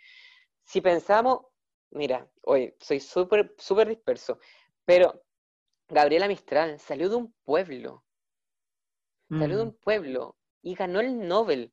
Si 0.65 0.81
pensamos, 0.81 1.47
mira, 1.91 2.29
hoy 2.43 2.75
soy 2.81 3.01
súper 3.01 3.55
súper 3.59 3.89
disperso, 3.89 4.39
pero 4.85 5.23
Gabriela 5.89 6.29
Mistral 6.29 6.79
salió 6.81 7.09
de 7.09 7.17
un 7.17 7.35
pueblo, 7.45 8.05
salió 9.29 9.57
de 9.57 9.63
un 9.63 9.69
mm. 9.71 9.81
pueblo 9.81 10.37
y 10.63 10.75
ganó 10.75 11.01
el 11.01 11.27
Nobel. 11.27 11.73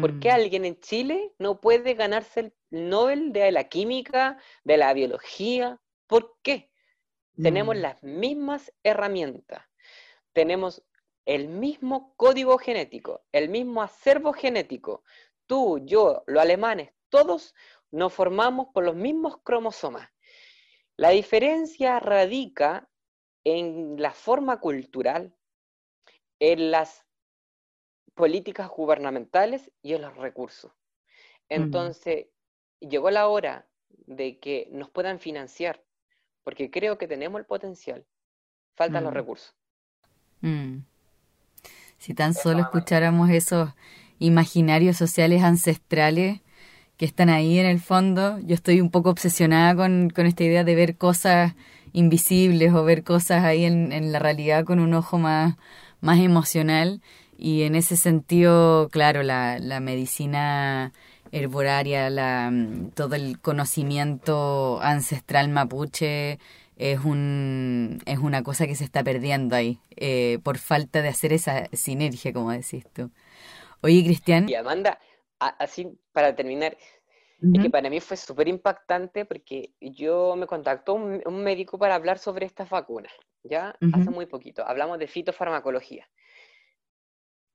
¿Por 0.00 0.20
qué 0.20 0.28
mm. 0.28 0.34
alguien 0.34 0.64
en 0.64 0.78
Chile 0.78 1.34
no 1.38 1.60
puede 1.60 1.94
ganarse 1.94 2.40
el 2.40 2.54
Nobel 2.70 3.32
de 3.32 3.50
la 3.50 3.64
química, 3.64 4.38
de 4.62 4.76
la 4.76 4.92
biología? 4.92 5.80
¿Por 6.06 6.36
qué? 6.42 6.70
Tenemos 7.42 7.76
mm. 7.76 7.80
las 7.80 8.02
mismas 8.02 8.72
herramientas, 8.82 9.64
tenemos 10.32 10.82
el 11.30 11.46
mismo 11.46 12.12
código 12.16 12.58
genético, 12.58 13.22
el 13.30 13.50
mismo 13.50 13.82
acervo 13.82 14.32
genético. 14.32 15.04
Tú, 15.46 15.78
yo, 15.84 16.24
los 16.26 16.42
alemanes, 16.42 16.90
todos 17.08 17.54
nos 17.92 18.12
formamos 18.12 18.66
por 18.74 18.82
los 18.84 18.96
mismos 18.96 19.36
cromosomas. 19.44 20.10
La 20.96 21.10
diferencia 21.10 22.00
radica 22.00 22.90
en 23.44 23.94
la 24.02 24.10
forma 24.10 24.58
cultural, 24.58 25.32
en 26.40 26.72
las 26.72 27.06
políticas 28.14 28.68
gubernamentales 28.68 29.70
y 29.82 29.94
en 29.94 30.02
los 30.02 30.16
recursos. 30.16 30.72
Entonces, 31.48 32.26
llegó 32.80 33.12
la 33.12 33.28
hora 33.28 33.68
de 33.88 34.40
que 34.40 34.66
nos 34.72 34.90
puedan 34.90 35.20
financiar, 35.20 35.80
porque 36.42 36.72
creo 36.72 36.98
que 36.98 37.06
tenemos 37.06 37.38
el 37.38 37.46
potencial, 37.46 38.04
faltan 38.74 39.04
los 39.04 39.14
recursos. 39.14 39.54
Mm. 40.40 40.78
Si 42.00 42.14
tan 42.14 42.32
solo 42.32 42.60
escucháramos 42.62 43.28
esos 43.28 43.68
imaginarios 44.18 44.96
sociales 44.96 45.42
ancestrales 45.42 46.40
que 46.96 47.04
están 47.04 47.28
ahí 47.28 47.58
en 47.58 47.66
el 47.66 47.78
fondo. 47.78 48.38
Yo 48.40 48.54
estoy 48.54 48.80
un 48.80 48.90
poco 48.90 49.10
obsesionada 49.10 49.74
con, 49.76 50.08
con 50.08 50.24
esta 50.24 50.44
idea 50.44 50.64
de 50.64 50.74
ver 50.74 50.96
cosas 50.96 51.54
invisibles 51.92 52.72
o 52.72 52.84
ver 52.84 53.04
cosas 53.04 53.44
ahí 53.44 53.66
en, 53.66 53.92
en 53.92 54.12
la 54.12 54.18
realidad 54.18 54.64
con 54.64 54.80
un 54.80 54.94
ojo 54.94 55.18
más, 55.18 55.56
más 56.00 56.18
emocional. 56.20 57.02
Y 57.36 57.64
en 57.64 57.74
ese 57.74 57.98
sentido, 57.98 58.88
claro, 58.90 59.22
la, 59.22 59.58
la 59.58 59.80
medicina 59.80 60.92
herboraria, 61.32 62.08
la, 62.08 62.50
todo 62.94 63.14
el 63.14 63.38
conocimiento 63.40 64.80
ancestral 64.82 65.50
mapuche 65.50 66.38
es, 66.80 67.04
un, 67.04 67.98
es 68.06 68.18
una 68.18 68.42
cosa 68.42 68.66
que 68.66 68.74
se 68.74 68.84
está 68.84 69.04
perdiendo 69.04 69.54
ahí, 69.54 69.80
eh, 69.96 70.38
por 70.42 70.56
falta 70.56 71.02
de 71.02 71.08
hacer 71.08 71.34
esa 71.34 71.66
sinergia, 71.74 72.32
como 72.32 72.52
decís 72.52 72.86
tú. 72.94 73.10
Oye, 73.82 74.02
Cristian. 74.02 74.48
Y 74.48 74.54
Amanda, 74.54 74.98
así 75.38 75.98
para 76.12 76.34
terminar, 76.34 76.78
es 77.42 77.62
que 77.62 77.70
para 77.70 77.90
mí 77.90 78.00
fue 78.00 78.16
súper 78.16 78.48
impactante 78.48 79.26
porque 79.26 79.74
yo 79.80 80.36
me 80.36 80.46
contactó 80.46 80.94
un, 80.94 81.42
médico 81.42 81.78
para 81.78 81.94
hablar 81.94 82.18
sobre 82.18 82.46
estas 82.46 82.70
vacunas, 82.70 83.12
ya 83.42 83.76
hace 83.92 84.10
muy 84.10 84.24
poquito. 84.24 84.66
Hablamos 84.66 84.98
de 84.98 85.06
fitofarmacología. 85.06 86.08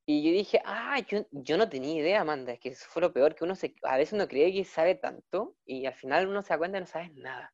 Y 0.07 0.23
yo 0.23 0.31
dije, 0.31 0.61
ah, 0.65 0.99
yo, 1.07 1.25
yo, 1.31 1.57
no 1.57 1.67
tenía 1.67 1.99
idea, 1.99 2.21
Amanda, 2.21 2.53
es 2.53 2.59
que 2.59 2.69
eso 2.69 2.85
fue 2.87 3.01
lo 3.01 3.11
peor, 3.11 3.33
que 3.33 3.43
uno 3.43 3.55
se, 3.55 3.73
a 3.81 3.97
veces 3.97 4.13
uno 4.13 4.27
cree 4.27 4.53
que 4.53 4.63
sabe 4.63 4.93
tanto 4.93 5.55
y 5.65 5.87
al 5.87 5.95
final 5.95 6.27
uno 6.27 6.43
se 6.43 6.49
da 6.49 6.59
cuenta 6.59 6.77
que 6.77 6.81
no 6.81 6.87
sabes 6.87 7.11
nada. 7.15 7.51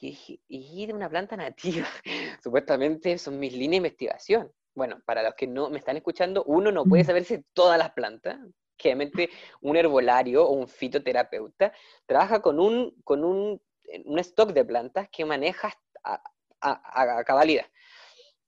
Y, 0.00 0.86
de 0.86 0.94
una 0.94 1.10
planta 1.10 1.36
nativa. 1.36 1.86
Supuestamente 2.42 3.18
son 3.18 3.38
mis 3.38 3.52
líneas 3.52 3.70
de 3.70 3.76
investigación. 3.76 4.52
Bueno, 4.74 5.00
para 5.04 5.22
los 5.22 5.34
que 5.34 5.46
no 5.46 5.68
me 5.68 5.78
están 5.78 5.96
escuchando, 5.96 6.44
uno 6.44 6.72
no 6.72 6.84
puede 6.84 7.04
saberse 7.04 7.44
todas 7.52 7.78
las 7.78 7.92
plantas. 7.92 8.38
Obviamente 8.82 9.28
un 9.60 9.76
herbolario 9.76 10.46
o 10.46 10.52
un 10.52 10.66
fitoterapeuta 10.66 11.72
trabaja 12.06 12.40
con 12.40 12.58
un, 12.58 12.94
con 13.04 13.24
un, 13.24 13.60
un 14.06 14.18
stock 14.20 14.52
de 14.52 14.64
plantas 14.64 15.10
que 15.10 15.26
maneja 15.26 15.70
a, 16.02 16.22
a, 16.60 17.24
cabalidad. 17.24 17.66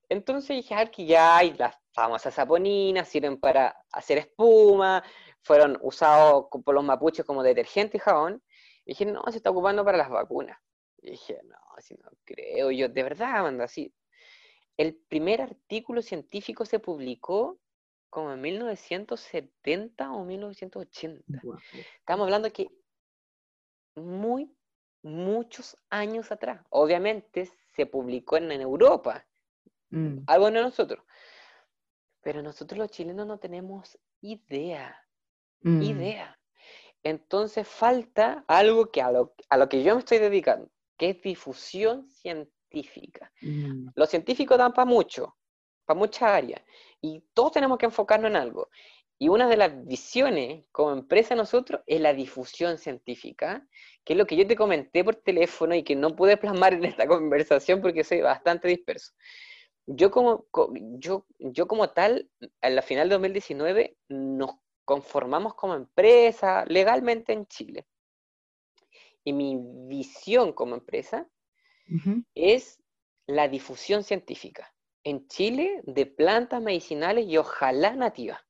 Entonces 0.09 0.57
dije, 0.57 0.75
ah, 0.75 0.87
que 0.87 1.05
ya 1.05 1.37
hay 1.37 1.53
las 1.55 1.77
famosas 1.93 2.35
saponinas, 2.35 3.09
sirven 3.09 3.39
para 3.39 3.77
hacer 3.93 4.19
espuma, 4.19 5.03
fueron 5.43 5.79
usados 5.83 6.47
por 6.65 6.75
los 6.75 6.85
mapuches 6.85 7.25
como 7.27 7.43
detergente 7.43 7.99
y 7.99 8.01
jabón. 8.01 8.43
Y 8.85 8.93
dije, 8.93 9.07
no, 9.07 9.23
se 9.31 9.37
está 9.37 9.51
ocupando 9.51 9.85
para 9.85 9.99
las 9.99 10.09
vacunas. 10.09 10.59
Y 11.03 11.11
dije, 11.11 11.41
no, 11.45 11.59
así 11.77 11.95
no 11.97 12.11
creo. 12.25 12.71
yo, 12.71 12.89
de 12.89 13.03
verdad, 13.03 13.37
Amanda, 13.37 13.65
así. 13.65 13.93
El 14.77 14.95
primer 14.95 15.43
artículo 15.43 16.01
científico 16.01 16.65
se 16.65 16.79
publicó 16.79 17.59
como 18.09 18.33
en 18.33 18.41
1970 18.41 20.13
o 20.13 20.25
1980. 20.25 21.43
Estamos 21.99 22.25
hablando 22.25 22.53
que 22.53 22.69
muy, 23.97 24.55
muchos 25.03 25.77
años 25.91 26.31
atrás. 26.31 26.63
Obviamente 26.71 27.51
se 27.75 27.87
publicó 27.87 28.37
en, 28.37 28.53
Europa, 28.53 29.27
mm. 29.91 30.19
algo 30.27 30.51
de 30.51 30.61
nosotros. 30.61 31.05
Pero 32.21 32.43
nosotros 32.43 32.79
los 32.79 32.91
chilenos 32.91 33.27
no 33.27 33.39
tenemos 33.39 33.99
idea, 34.21 34.97
mm. 35.63 35.83
idea. 35.83 36.39
Entonces 37.03 37.67
falta 37.67 38.45
algo 38.47 38.91
que 38.91 39.03
a 39.03 39.11
lo, 39.11 39.35
a 39.49 39.57
lo 39.57 39.69
que 39.69 39.83
yo 39.83 39.95
me 39.95 40.01
estoy 40.01 40.19
dedicando, 40.19 40.71
que 41.03 41.11
es 41.11 41.21
difusión 41.21 42.07
científica. 42.07 43.33
Mm. 43.41 43.89
Los 43.97 44.09
científicos 44.09 44.57
dan 44.57 44.73
para 44.73 44.85
mucho, 44.85 45.37
para 45.85 45.99
muchas 45.99 46.23
áreas, 46.23 46.63
y 47.01 47.25
todos 47.35 47.51
tenemos 47.51 47.77
que 47.77 47.87
enfocarnos 47.87 48.31
en 48.31 48.37
algo. 48.37 48.69
Y 49.19 49.29
una 49.29 49.49
de 49.49 49.57
las 49.57 49.85
visiones 49.85 50.65
como 50.71 50.93
empresa 50.93 51.35
nosotros 51.35 51.81
es 51.89 52.01
la 52.01 52.15
difusión 52.15 52.79
científica, 52.79 53.67
que 54.05 54.13
es 54.13 54.17
lo 54.17 54.29
que 54.29 54.37
yo 54.37 54.47
te 54.47 54.55
comenté 54.55 55.03
por 55.03 55.17
teléfono 55.17 55.75
y 55.75 55.83
que 55.83 55.97
no 55.97 56.15
pude 56.15 56.37
plasmar 56.37 56.75
en 56.75 56.85
esta 56.85 57.05
conversación 57.09 57.81
porque 57.81 58.05
soy 58.05 58.21
bastante 58.21 58.69
disperso. 58.69 59.13
Yo 59.87 60.13
como, 60.13 60.47
yo, 61.01 61.27
yo 61.41 61.67
como 61.67 61.91
tal, 61.91 62.31
a 62.61 62.71
la 62.71 62.83
final 62.83 63.09
de 63.09 63.15
2019 63.15 63.97
nos 64.09 64.53
conformamos 64.85 65.55
como 65.55 65.75
empresa 65.75 66.65
legalmente 66.69 67.33
en 67.33 67.47
Chile 67.47 67.89
y 69.25 69.33
mi 69.33 69.57
visión 69.89 70.53
como 70.53 70.75
empresa 70.75 71.29
es 72.35 72.83
la 73.27 73.49
difusión 73.49 74.03
científica 74.05 74.73
en 75.05 75.27
Chile 75.29 75.83
de 75.85 76.07
plantas 76.07 76.63
medicinales 76.63 77.27
y 77.27 77.37
ojalá 77.37 77.95
nativas. 77.95 78.41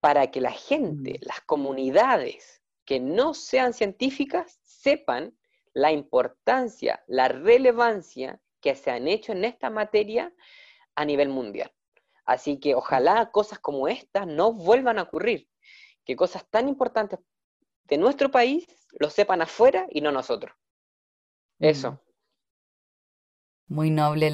para 0.00 0.30
que 0.30 0.40
la 0.40 0.52
gente, 0.52 1.18
las 1.22 1.40
comunidades 1.40 2.62
que 2.84 3.00
no 3.00 3.34
sean 3.34 3.72
científicas, 3.72 4.60
sepan 4.62 5.36
la 5.72 5.90
importancia, 5.90 7.02
la 7.08 7.26
relevancia 7.28 8.40
que 8.60 8.76
se 8.76 8.90
han 8.90 9.08
hecho 9.08 9.32
en 9.32 9.44
esta 9.44 9.68
materia 9.68 10.32
a 10.94 11.04
nivel 11.04 11.28
mundial. 11.28 11.72
Así 12.24 12.60
que 12.60 12.74
ojalá 12.74 13.30
cosas 13.32 13.58
como 13.58 13.88
estas 13.88 14.26
no 14.26 14.52
vuelvan 14.52 14.98
a 14.98 15.02
ocurrir, 15.02 15.48
que 16.04 16.14
cosas 16.14 16.48
tan 16.50 16.68
importantes 16.68 17.18
de 17.88 17.98
nuestro 17.98 18.30
país 18.30 18.66
lo 18.98 19.10
sepan 19.10 19.42
afuera 19.42 19.86
y 19.90 20.00
no 20.00 20.12
nosotros. 20.12 20.54
Eso. 21.58 22.00
Muy 23.68 23.90
noble 23.90 24.30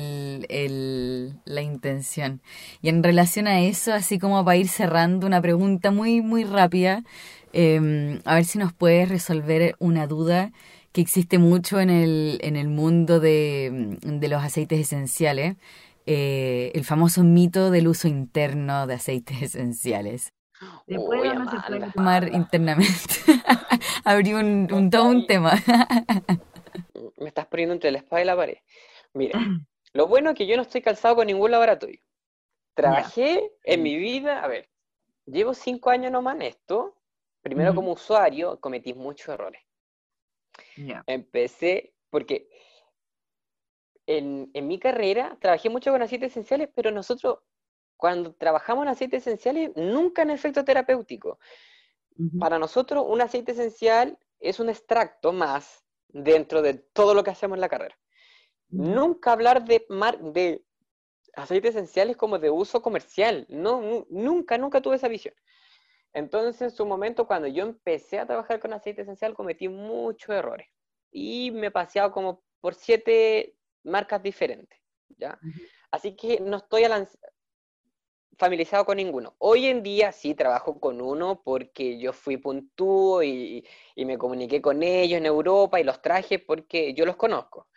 la 1.45 1.63
intención. 1.63 2.43
Y 2.83 2.91
en 2.91 3.03
relación 3.03 3.47
a 3.47 3.61
eso, 3.61 3.95
así 3.95 4.19
como 4.19 4.45
para 4.45 4.57
ir 4.57 4.69
cerrando, 4.69 5.27
una 5.27 5.41
pregunta 5.41 5.91
muy, 5.91 6.21
muy 6.21 6.45
rápida, 6.45 7.03
em, 7.53 8.21
a 8.27 8.35
ver 8.35 8.45
si 8.45 8.59
nos 8.59 8.75
puedes 8.75 9.09
resolver 9.09 9.75
una 9.79 10.07
duda 10.07 10.53
que 10.93 11.01
existe 11.01 11.39
mucho 11.39 11.81
en 11.81 11.89
el, 11.91 12.39
en 12.43 12.57
el 12.57 12.69
mundo 12.69 13.21
de, 13.21 13.99
de 14.03 14.29
los 14.29 14.43
aceites 14.43 14.81
esenciales, 14.81 15.57
eh, 16.07 16.73
el 16.75 16.85
famoso 16.85 17.23
mito 17.23 17.71
del 17.71 17.89
uso 17.89 18.09
interno 18.09 18.87
de 18.87 18.95
aceites 18.95 19.43
esenciales. 19.43 20.33
¿Se 20.87 20.95
puede 20.97 21.31
o 21.31 21.35
no 21.35 21.51
se 21.51 21.57
puede 21.67 21.91
tomar 21.93 22.29
internamente? 22.33 23.15
Abrí 24.05 24.35
un, 24.35 24.69
un, 24.73 24.91
todo 24.91 25.05
un 25.05 25.27
tema. 25.27 25.53
Me 27.19 27.29
estás 27.29 27.47
poniendo 27.47 27.75
entre 27.75 27.91
la 27.91 27.99
espada 27.99 28.23
y 28.23 28.25
la 28.25 28.37
pared. 28.37 28.59
Mira, 29.15 29.39
lo 29.93 30.07
bueno 30.07 30.31
es 30.31 30.37
que 30.37 30.47
yo 30.47 30.57
no 30.57 30.63
estoy 30.63 30.83
calzado 30.83 31.17
con 31.17 31.27
ningún 31.27 31.51
laboratorio. 31.51 32.01
Trabajé 32.75 33.53
en 33.65 33.83
mi 33.83 33.97
vida, 33.97 34.43
a 34.43 34.49
ver, 34.49 34.71
llevo 35.27 35.53
cinco 35.53 35.91
años 35.91 36.11
nomás 36.11 36.37
en 36.37 36.43
esto. 36.43 36.97
Primero 37.43 37.75
como 37.75 37.93
usuario 37.93 38.61
cometí 38.61 38.95
muchos 38.95 39.29
errores. 39.29 39.61
Empecé, 41.07 41.93
porque 42.09 42.49
en, 44.07 44.51
en, 44.55 44.69
mi 44.69 44.79
carrera 44.79 45.37
trabajé 45.41 45.69
mucho 45.69 45.91
con 45.91 46.03
aceites 46.03 46.31
esenciales, 46.31 46.69
pero 46.75 46.91
nosotros 46.93 47.41
cuando 48.03 48.35
trabajamos 48.35 48.83
en 48.83 48.89
aceites 48.89 49.25
esenciales 49.25 49.71
nunca 49.77 50.23
en 50.23 50.31
efecto 50.31 50.65
terapéutico. 50.65 51.39
Para 52.41 52.59
nosotros 52.59 53.05
un 53.07 53.21
aceite 53.21 53.53
esencial 53.53 54.19
es 54.41 54.59
un 54.59 54.69
extracto 54.69 55.33
más 55.33 55.85
dentro 56.09 56.63
de 56.63 56.75
todo 56.75 57.15
lo 57.15 57.23
que 57.23 57.31
hacemos 57.31 57.55
en 57.57 57.61
la 57.61 57.69
carrera. 57.69 57.97
Nunca 58.71 59.31
hablar 59.31 59.65
de, 59.65 59.87
de 60.33 60.65
aceites 61.37 61.77
esenciales 61.77 62.17
como 62.17 62.41
de 62.41 62.51
uso 62.51 62.83
comercial. 62.83 63.47
No, 63.49 64.05
nunca, 64.11 64.59
nunca 64.59 64.81
tuve 64.81 64.97
esa 64.97 65.07
visión. 65.07 65.37
Entonces, 66.13 66.61
en 66.61 66.71
su 66.73 66.85
momento, 66.85 67.29
cuando 67.29 67.47
yo 67.47 67.63
empecé 67.63 68.19
a 68.19 68.27
trabajar 68.27 68.59
con 68.59 68.73
aceite 68.73 69.03
esencial, 69.03 69.33
cometí 69.33 69.69
muchos 69.69 70.31
errores. 70.31 70.67
Y 71.13 71.53
me 71.53 71.69
he 71.69 71.71
paseado 71.71 72.11
como 72.11 72.43
por 72.61 72.75
siete 72.75 73.55
marcas 73.85 74.21
diferentes. 74.21 74.81
¿ya? 75.19 75.39
Así 75.93 76.17
que 76.17 76.41
no 76.41 76.57
estoy 76.57 76.83
familiarizado 78.39 78.85
con 78.85 78.97
ninguno. 78.97 79.35
Hoy 79.39 79.67
en 79.67 79.83
día 79.83 80.13
sí 80.13 80.35
trabajo 80.35 80.81
con 80.81 81.01
uno 81.01 81.43
porque 81.45 81.99
yo 81.99 82.13
fui 82.13 82.37
puntúo 82.37 83.23
y, 83.23 83.67
y 83.95 84.05
me 84.05 84.19
comuniqué 84.19 84.61
con 84.63 84.83
ellos 84.83 85.19
en 85.19 85.27
Europa 85.27 85.81
y 85.81 85.85
los 85.85 86.01
traje 86.03 86.39
porque 86.39 86.95
yo 86.95 87.07
los 87.07 87.17
conozco. 87.17 87.69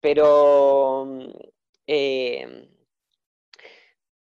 Pero 0.00 1.04
mm, 1.06 1.30
em, 1.86 2.68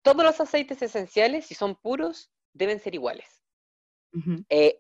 todos 0.02 0.24
los 0.24 0.40
aceites 0.40 0.82
esenciales, 0.82 1.46
si 1.46 1.56
son 1.56 1.76
puros, 1.76 2.32
deben 2.54 2.80
ser 2.80 2.96
iguales. 2.96 3.44
Eh, 4.50 4.80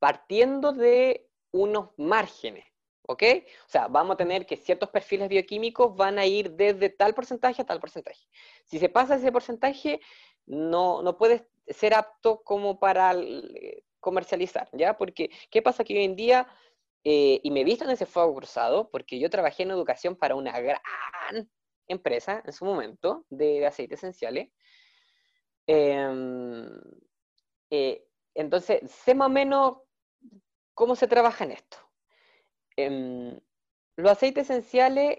partiendo 0.00 0.72
de 0.72 1.28
unos 1.52 1.90
márgenes, 1.96 2.64
¿ok? 3.06 3.22
O 3.66 3.68
sea, 3.68 3.88
vamos 3.88 4.14
a 4.14 4.16
tener 4.16 4.46
que 4.46 4.56
ciertos 4.56 4.88
perfiles 4.90 5.28
bioquímicos 5.28 5.94
van 5.96 6.18
a 6.18 6.26
ir 6.26 6.52
desde 6.52 6.88
tal 6.88 7.14
porcentaje 7.14 7.62
a 7.62 7.66
tal 7.66 7.80
porcentaje. 7.80 8.26
Si 8.64 8.78
se 8.78 8.88
pasa 8.88 9.16
ese 9.16 9.32
porcentaje, 9.32 10.00
no, 10.46 11.02
no 11.02 11.16
puede 11.16 11.48
ser 11.68 11.94
apto 11.94 12.42
como 12.42 12.78
para 12.78 13.14
eh, 13.14 13.84
comercializar, 14.00 14.68
¿ya? 14.72 14.96
Porque, 14.96 15.30
¿qué 15.50 15.62
pasa? 15.62 15.84
Que 15.84 15.96
hoy 15.96 16.04
en 16.04 16.16
día 16.16 16.48
eh, 17.04 17.40
y 17.42 17.50
me 17.50 17.60
he 17.60 17.64
visto 17.64 17.84
en 17.84 17.90
ese 17.90 18.06
fuego 18.06 18.34
cruzado 18.34 18.90
porque 18.90 19.18
yo 19.18 19.28
trabajé 19.28 19.62
en 19.62 19.70
educación 19.70 20.16
para 20.16 20.34
una 20.34 20.58
gran 20.58 20.80
empresa 21.86 22.42
en 22.44 22.52
su 22.52 22.64
momento 22.64 23.26
de 23.28 23.66
aceites 23.66 23.98
esenciales. 23.98 24.50
Em, 25.66 26.66
eh, 27.70 28.06
entonces, 28.34 28.90
sé 28.90 29.14
más 29.14 29.26
o 29.26 29.30
menos 29.30 29.78
cómo 30.72 30.96
se 30.96 31.06
trabaja 31.06 31.44
en 31.44 31.52
esto. 31.52 31.78
Em, 32.76 33.38
los 33.96 34.10
aceites 34.10 34.50
esenciales, 34.50 35.18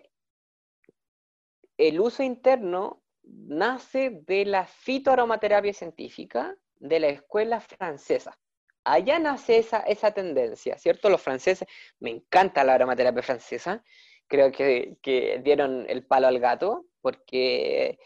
el 1.78 2.00
uso 2.00 2.24
interno 2.24 3.04
nace 3.24 4.22
de 4.26 4.46
la 4.46 4.66
fitoaromaterapia 4.66 5.74
científica 5.74 6.56
de 6.78 7.00
la 7.00 7.08
escuela 7.08 7.60
francesa 7.60 8.38
allá 8.86 9.20
nace 9.20 9.58
esa, 9.58 9.80
esa 9.80 10.12
tendencia, 10.12 10.78
¿cierto? 10.78 11.10
Los 11.10 11.22
franceses, 11.22 11.68
me 12.00 12.12
encanta 12.12 12.64
la 12.64 12.76
aromaterapia 12.76 13.24
francesa, 13.24 13.84
creo 14.28 14.52
que, 14.52 14.98
dieron 15.44 15.86
el 15.90 16.06
palo 16.06 16.28
al 16.28 16.40
gato, 16.40 16.86
porque, 17.02 18.00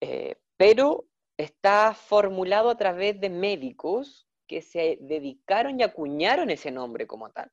eh, 0.00 0.36
pero 0.56 1.06
está 1.36 1.94
formulado 1.94 2.70
a 2.70 2.76
través 2.76 3.20
de 3.20 3.30
médicos 3.30 4.28
que 4.46 4.62
se 4.62 4.98
dedicaron 5.00 5.78
y 5.78 5.82
acuñaron 5.82 6.50
ese 6.50 6.70
nombre 6.70 7.06
como 7.06 7.30
tal, 7.30 7.50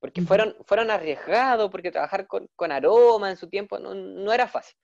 porque 0.00 0.22
fueron, 0.22 0.56
fueron 0.64 0.90
arriesgados, 0.90 1.70
porque 1.70 1.92
trabajar 1.92 2.26
con, 2.26 2.72
aroma 2.72 3.30
en 3.30 3.36
su 3.36 3.48
tiempo 3.48 3.78
no, 3.78 4.32
era 4.32 4.48
fácil. 4.48 4.76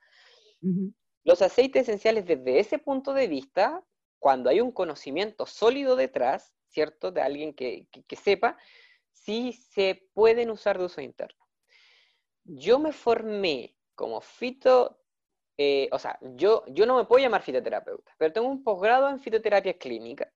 Los 1.25 1.43
aceites 1.43 1.83
esenciales 1.83 2.27
desde 2.27 2.61
ese 2.61 2.79
punto 2.79 3.15
de 3.15 3.27
vista, 3.27 3.83
cuando 4.19 4.51
hay 4.51 4.61
un 4.61 4.71
conocimiento 4.71 5.47
sólido 5.47 5.97
detrás, 5.97 6.55
¿cierto? 6.69 7.11
De 7.11 7.23
alguien 7.23 7.55
que, 7.55 7.89
sepa 8.23 8.59
si 9.11 9.55
se 9.55 10.09
pueden 10.13 10.51
usar 10.51 10.79
de 10.79 10.85
uso 10.85 11.01
interno. 11.01 11.43
Yo 12.45 12.79
me 12.79 12.93
formé 12.93 13.75
como 13.95 14.21
fito, 14.21 15.01
eh, 15.57 15.89
o 15.91 15.99
sea, 15.99 16.19
yo, 16.21 16.63
yo 16.69 16.85
no 16.85 16.97
me 16.97 17.07
puedo 17.07 17.25
llamar 17.25 17.43
fitoterapeuta, 17.43 18.15
pero 18.19 18.33
tengo 18.33 18.49
un 18.49 18.63
posgrado 18.63 19.09
en 19.09 19.19
fitoterapia 19.19 19.79
clínica, 19.79 20.31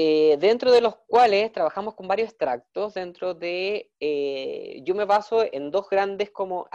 eh, 0.00 0.36
dentro 0.38 0.70
de 0.70 0.80
los 0.80 0.94
cuales 1.08 1.50
trabajamos 1.50 1.96
con 1.96 2.06
varios 2.06 2.28
extractos, 2.28 2.94
dentro 2.94 3.34
de, 3.34 3.90
eh, 3.98 4.80
yo 4.84 4.94
me 4.94 5.04
baso 5.04 5.44
en 5.52 5.72
dos 5.72 5.90
grandes 5.90 6.30
como 6.30 6.68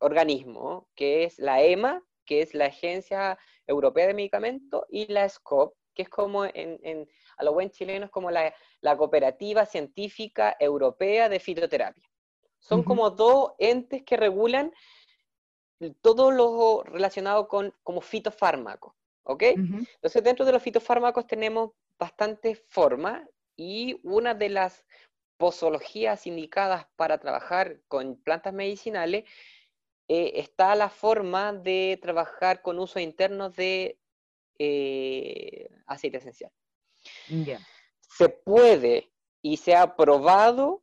organismos, 0.00 0.82
que 0.96 1.22
es 1.22 1.38
la 1.38 1.62
EMA, 1.62 2.02
que 2.24 2.42
es 2.42 2.54
la 2.54 2.64
Agencia 2.64 3.38
Europea 3.68 4.08
de 4.08 4.14
Medicamentos, 4.14 4.82
y 4.88 5.06
la 5.12 5.28
SCOP, 5.28 5.76
que 5.94 6.02
es 6.02 6.08
como 6.08 6.44
en, 6.44 7.08
a 7.36 7.44
lo 7.44 7.52
buen 7.52 7.70
chileno 7.70 8.06
es 8.06 8.10
como 8.10 8.32
la, 8.32 8.52
Cooperativa 8.96 9.64
Científica 9.64 10.56
Europea 10.58 11.28
de 11.28 11.38
Fitoterapia. 11.38 12.10
Son 12.58 12.82
como 12.82 13.10
dos 13.10 13.52
entes 13.60 14.02
que 14.02 14.16
regulan 14.16 14.72
todo 16.00 16.32
lo 16.32 16.82
relacionado 16.82 17.46
con 17.46 17.72
como 17.84 18.00
fitofármacos, 18.00 18.92
¿ok? 19.22 19.42
Entonces 19.44 20.24
dentro 20.24 20.44
de 20.44 20.50
los 20.50 20.62
fitofármacos 20.64 21.28
tenemos 21.28 21.70
bastantes 21.98 22.62
formas 22.68 23.22
y 23.56 24.00
una 24.02 24.34
de 24.34 24.48
las 24.50 24.84
posologías 25.36 26.26
indicadas 26.26 26.86
para 26.96 27.18
trabajar 27.18 27.80
con 27.88 28.16
plantas 28.16 28.54
medicinales 28.54 29.24
eh, 30.08 30.32
está 30.36 30.74
la 30.74 30.88
forma 30.88 31.52
de 31.52 31.98
trabajar 32.00 32.62
con 32.62 32.78
uso 32.78 33.00
interno 33.00 33.50
de 33.50 33.98
eh, 34.58 35.68
aceite 35.86 36.18
esencial. 36.18 36.52
Se 38.00 38.28
puede 38.28 39.12
y 39.42 39.58
se 39.58 39.74
ha 39.74 39.96
probado 39.96 40.82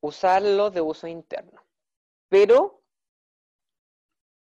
usarlo 0.00 0.70
de 0.70 0.80
uso 0.80 1.06
interno, 1.06 1.66
pero 2.28 2.82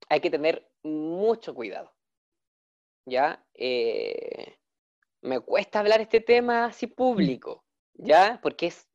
hay 0.10 0.20
que 0.20 0.32
tener 0.32 0.70
mucho 0.84 1.54
cuidado. 1.54 1.94
¿Ya? 3.06 3.46
Eh, 3.54 4.43
me 5.24 5.40
cuesta 5.40 5.80
hablar 5.80 6.02
este 6.02 6.20
tema 6.20 6.66
así 6.66 6.88
público, 6.88 7.64
¿ya? 7.94 8.40
Porque 8.44 8.68
es, 8.68 8.88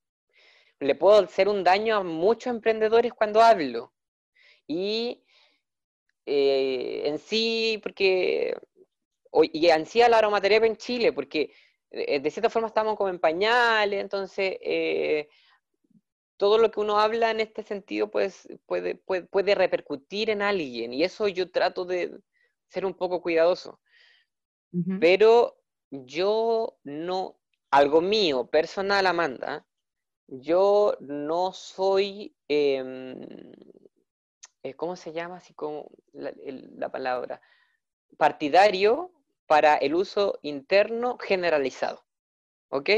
le 0.78 0.94
puedo 0.94 1.18
hacer 1.20 1.48
un 1.48 1.64
daño 1.64 1.96
a 1.96 2.02
muchos 2.02 2.52
emprendedores 2.52 3.12
cuando 3.12 3.40
hablo. 3.40 3.92
Y 4.66 5.24
eh, 6.26 7.02
en 7.06 7.18
sí, 7.18 7.80
porque 7.82 8.54
y 9.42 9.70
ansía 9.70 10.08
la 10.08 10.18
aromaterapia 10.18 10.66
en 10.66 10.76
Chile, 10.76 11.12
porque 11.12 11.52
eh, 11.90 12.20
de 12.20 12.30
cierta 12.30 12.50
forma 12.50 12.68
estamos 12.68 12.96
como 12.96 13.08
en 13.08 13.18
pañales, 13.18 14.00
entonces 14.00 14.58
eh, 14.60 15.28
todo 16.36 16.58
lo 16.58 16.70
que 16.70 16.80
uno 16.80 16.98
habla 16.98 17.30
en 17.30 17.40
este 17.40 17.62
sentido 17.62 18.10
pues, 18.10 18.48
puede, 18.66 18.94
puede, 18.94 19.54
repercutir 19.54 20.30
en 20.30 20.42
alguien, 20.42 20.92
y 20.92 21.02
eso 21.04 21.28
yo 21.28 21.50
trato 21.50 21.84
de 21.84 22.18
ser 22.68 22.84
un 22.84 22.94
poco 22.94 23.22
cuidadoso. 23.22 23.80
Pero 25.00 25.57
yo 25.90 26.78
no, 26.84 27.36
algo 27.70 28.00
mío, 28.00 28.46
personal, 28.46 29.06
Amanda, 29.06 29.66
yo 30.26 30.96
no 31.00 31.52
soy, 31.52 32.34
em, 32.48 33.22
eh, 34.62 34.74
¿cómo 34.74 34.96
se 34.96 35.12
llama? 35.12 35.36
Así 35.36 35.54
como 35.54 35.90
la, 36.12 36.90
palabra, 36.90 37.40
partidario 38.16 39.12
para 39.46 39.76
el 39.76 39.94
uso 39.94 40.38
interno 40.42 41.16
generalizado. 41.18 42.04
¿Ok? 42.70 42.90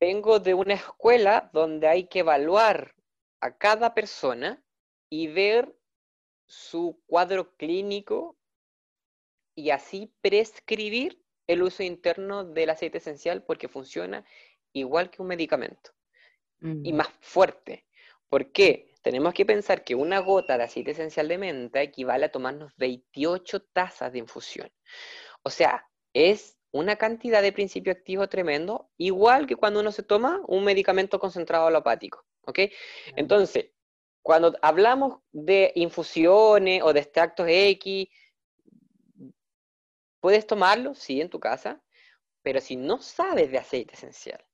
Vengo 0.00 0.40
de 0.40 0.54
una 0.54 0.74
escuela 0.74 1.48
donde 1.52 1.86
hay 1.86 2.08
que 2.08 2.20
evaluar 2.20 2.96
a 3.40 3.56
cada 3.56 3.94
persona 3.94 4.60
y 5.08 5.28
ver 5.28 5.76
su 6.46 7.00
cuadro 7.06 7.54
clínico 7.56 8.36
y 9.54 9.70
así 9.70 10.12
prescribir 10.20 11.22
el 11.48 11.62
uso 11.62 11.82
interno 11.82 12.44
del 12.44 12.70
aceite 12.70 12.98
esencial 12.98 13.42
porque 13.42 13.66
funciona 13.66 14.24
igual 14.72 15.10
que 15.10 15.22
un 15.22 15.28
medicamento 15.28 15.90
y 16.60 16.92
más 16.92 17.08
fuerte. 17.20 17.86
¿Por 18.28 18.52
qué? 18.52 18.92
Tenemos 19.02 19.32
que 19.32 19.46
pensar 19.46 19.84
que 19.84 19.94
una 19.94 20.18
gota 20.18 20.58
de 20.58 20.64
aceite 20.64 20.90
esencial 20.90 21.28
de 21.28 21.38
menta 21.38 21.80
equivale 21.80 22.26
a 22.26 22.32
tomarnos 22.32 22.72
28 22.76 23.62
tazas 23.72 24.12
de 24.12 24.18
infusión. 24.18 24.70
O 25.42 25.50
sea, 25.50 25.88
es 26.12 26.58
una 26.72 26.96
cantidad 26.96 27.40
de 27.42 27.52
principio 27.52 27.92
activo 27.92 28.28
tremendo, 28.28 28.90
igual 28.98 29.46
que 29.46 29.56
cuando 29.56 29.80
uno 29.80 29.92
se 29.92 30.02
toma 30.02 30.42
un 30.46 30.64
medicamento 30.64 31.18
concentrado 31.18 31.68
alopático. 31.68 32.24
¿Ok? 32.42 32.60
Entonces, 33.16 33.70
cuando 34.22 34.54
hablamos 34.62 35.20
de 35.32 35.72
infusiones 35.74 36.82
o 36.82 36.92
de 36.92 37.00
extractos 37.00 37.46
X, 37.48 38.08
puedes 40.20 40.46
tomarlo, 40.46 40.94
sí, 40.94 41.20
en 41.20 41.30
tu 41.30 41.40
casa, 41.40 41.82
pero 42.42 42.60
si 42.60 42.76
no 42.76 43.00
sabes 43.00 43.50
de 43.50 43.58
aceite 43.58 43.94
esencial, 43.94 44.44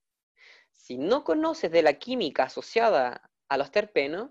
si 0.72 0.98
no 0.98 1.24
conoces 1.24 1.70
de 1.70 1.82
la 1.82 1.94
química 1.94 2.44
asociada 2.44 3.30
a 3.48 3.56
los 3.56 3.70
terpenos, 3.70 4.30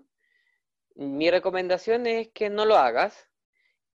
mi 0.94 1.30
recomendación 1.30 2.06
es 2.06 2.28
que 2.28 2.50
no 2.50 2.64
lo 2.64 2.76
hagas, 2.76 3.28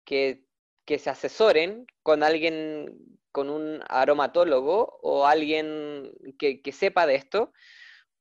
que, 0.04 0.44
se 0.86 1.10
asesoren 1.10 1.86
con 2.02 2.22
alguien, 2.22 3.18
con 3.32 3.50
un 3.50 3.82
aromatólogo 3.88 4.98
o 5.02 5.26
alguien 5.26 6.12
que, 6.38 6.62
que 6.62 6.72
sepa 6.72 7.06
de 7.06 7.16
esto, 7.16 7.52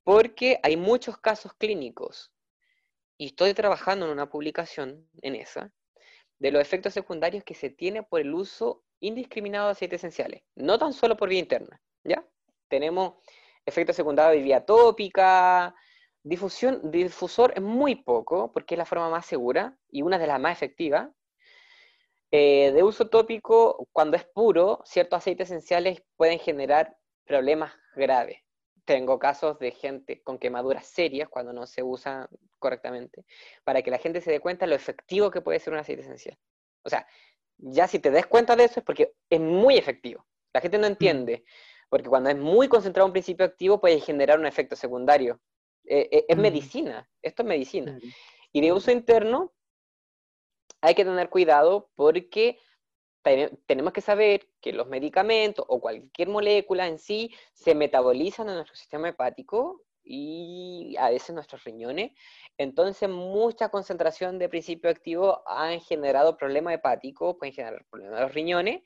porque 0.02 0.58
hay 0.62 0.76
muchos 0.76 1.16
casos 1.18 1.54
clínicos 1.54 2.32
y 3.18 3.26
estoy 3.26 3.54
trabajando 3.54 4.06
en 4.06 4.12
una 4.12 4.28
publicación 4.28 5.08
en 5.22 5.36
esa, 5.36 5.72
de 6.38 6.50
los 6.50 6.60
efectos 6.60 6.92
secundarios 6.92 7.44
que 7.44 7.54
se 7.54 7.70
tiene 7.70 8.02
por 8.02 8.20
el 8.20 8.34
uso 8.34 8.84
indiscriminado 9.06 9.66
de 9.66 9.72
aceites 9.72 10.00
esenciales, 10.00 10.42
no 10.54 10.78
tan 10.78 10.92
solo 10.92 11.16
por 11.16 11.28
vía 11.28 11.40
interna, 11.40 11.80
¿ya? 12.04 12.24
Tenemos 12.68 13.14
efectos 13.64 13.96
secundarios 13.96 14.38
de 14.38 14.44
vía 14.44 14.64
tópica, 14.64 15.74
difusión, 16.22 16.90
difusor 16.90 17.52
es 17.54 17.62
muy 17.62 17.96
poco, 17.96 18.52
porque 18.52 18.74
es 18.74 18.78
la 18.78 18.84
forma 18.84 19.08
más 19.10 19.26
segura 19.26 19.76
y 19.90 20.02
una 20.02 20.18
de 20.18 20.26
las 20.26 20.40
más 20.40 20.52
efectivas. 20.52 21.08
Eh, 22.32 22.72
de 22.72 22.82
uso 22.82 23.08
tópico, 23.08 23.86
cuando 23.92 24.16
es 24.16 24.24
puro, 24.24 24.82
ciertos 24.84 25.18
aceites 25.18 25.50
esenciales 25.50 26.02
pueden 26.16 26.38
generar 26.40 26.96
problemas 27.24 27.72
graves, 27.94 28.42
tengo 28.86 29.18
casos 29.18 29.58
de 29.58 29.72
gente 29.72 30.22
con 30.22 30.38
quemaduras 30.38 30.86
serias 30.86 31.28
cuando 31.28 31.52
no 31.52 31.66
se 31.66 31.82
usa 31.82 32.28
correctamente, 32.58 33.24
para 33.64 33.82
que 33.82 33.90
la 33.90 33.98
gente 33.98 34.20
se 34.20 34.30
dé 34.30 34.40
cuenta 34.40 34.64
de 34.64 34.70
lo 34.70 34.76
efectivo 34.76 35.30
que 35.30 35.42
puede 35.42 35.60
ser 35.60 35.72
un 35.72 35.78
aceite 35.80 36.02
esencial. 36.02 36.38
O 36.84 36.88
sea, 36.88 37.06
ya 37.58 37.88
si 37.88 37.98
te 37.98 38.10
des 38.10 38.26
cuenta 38.26 38.56
de 38.56 38.64
eso 38.64 38.80
es 38.80 38.86
porque 38.86 39.14
es 39.30 39.40
muy 39.40 39.76
efectivo. 39.76 40.26
La 40.52 40.60
gente 40.60 40.78
no 40.78 40.86
entiende, 40.86 41.44
porque 41.88 42.08
cuando 42.08 42.30
es 42.30 42.36
muy 42.36 42.68
concentrado 42.68 43.06
un 43.06 43.12
principio 43.12 43.46
activo 43.46 43.80
puede 43.80 44.00
generar 44.00 44.38
un 44.38 44.46
efecto 44.46 44.76
secundario. 44.76 45.40
Eh, 45.84 46.08
eh, 46.10 46.24
es 46.28 46.36
medicina, 46.36 47.08
esto 47.22 47.42
es 47.42 47.48
medicina. 47.48 47.98
Y 48.52 48.60
de 48.60 48.72
uso 48.72 48.90
interno 48.90 49.52
hay 50.80 50.94
que 50.94 51.04
tener 51.04 51.28
cuidado 51.28 51.90
porque 51.94 52.58
tenemos 53.66 53.92
que 53.92 54.00
saber 54.00 54.48
que 54.60 54.72
los 54.72 54.86
medicamentos 54.86 55.64
o 55.68 55.80
cualquier 55.80 56.28
molécula 56.28 56.86
en 56.86 56.98
sí 56.98 57.34
se 57.54 57.74
metabolizan 57.74 58.48
en 58.48 58.54
nuestro 58.54 58.76
sistema 58.76 59.08
hepático 59.08 59.82
y 60.06 60.96
a 60.98 61.10
veces 61.10 61.34
nuestros 61.34 61.64
riñones. 61.64 62.12
Entonces, 62.56 63.08
mucha 63.08 63.68
concentración 63.68 64.38
de 64.38 64.48
principio 64.48 64.88
activo 64.88 65.42
han 65.46 65.80
generado 65.80 66.36
problemas 66.36 66.74
hepáticos, 66.74 67.36
pueden 67.38 67.54
generar 67.54 67.84
problemas 67.90 68.20
de 68.20 68.24
los 68.24 68.34
riñones. 68.34 68.82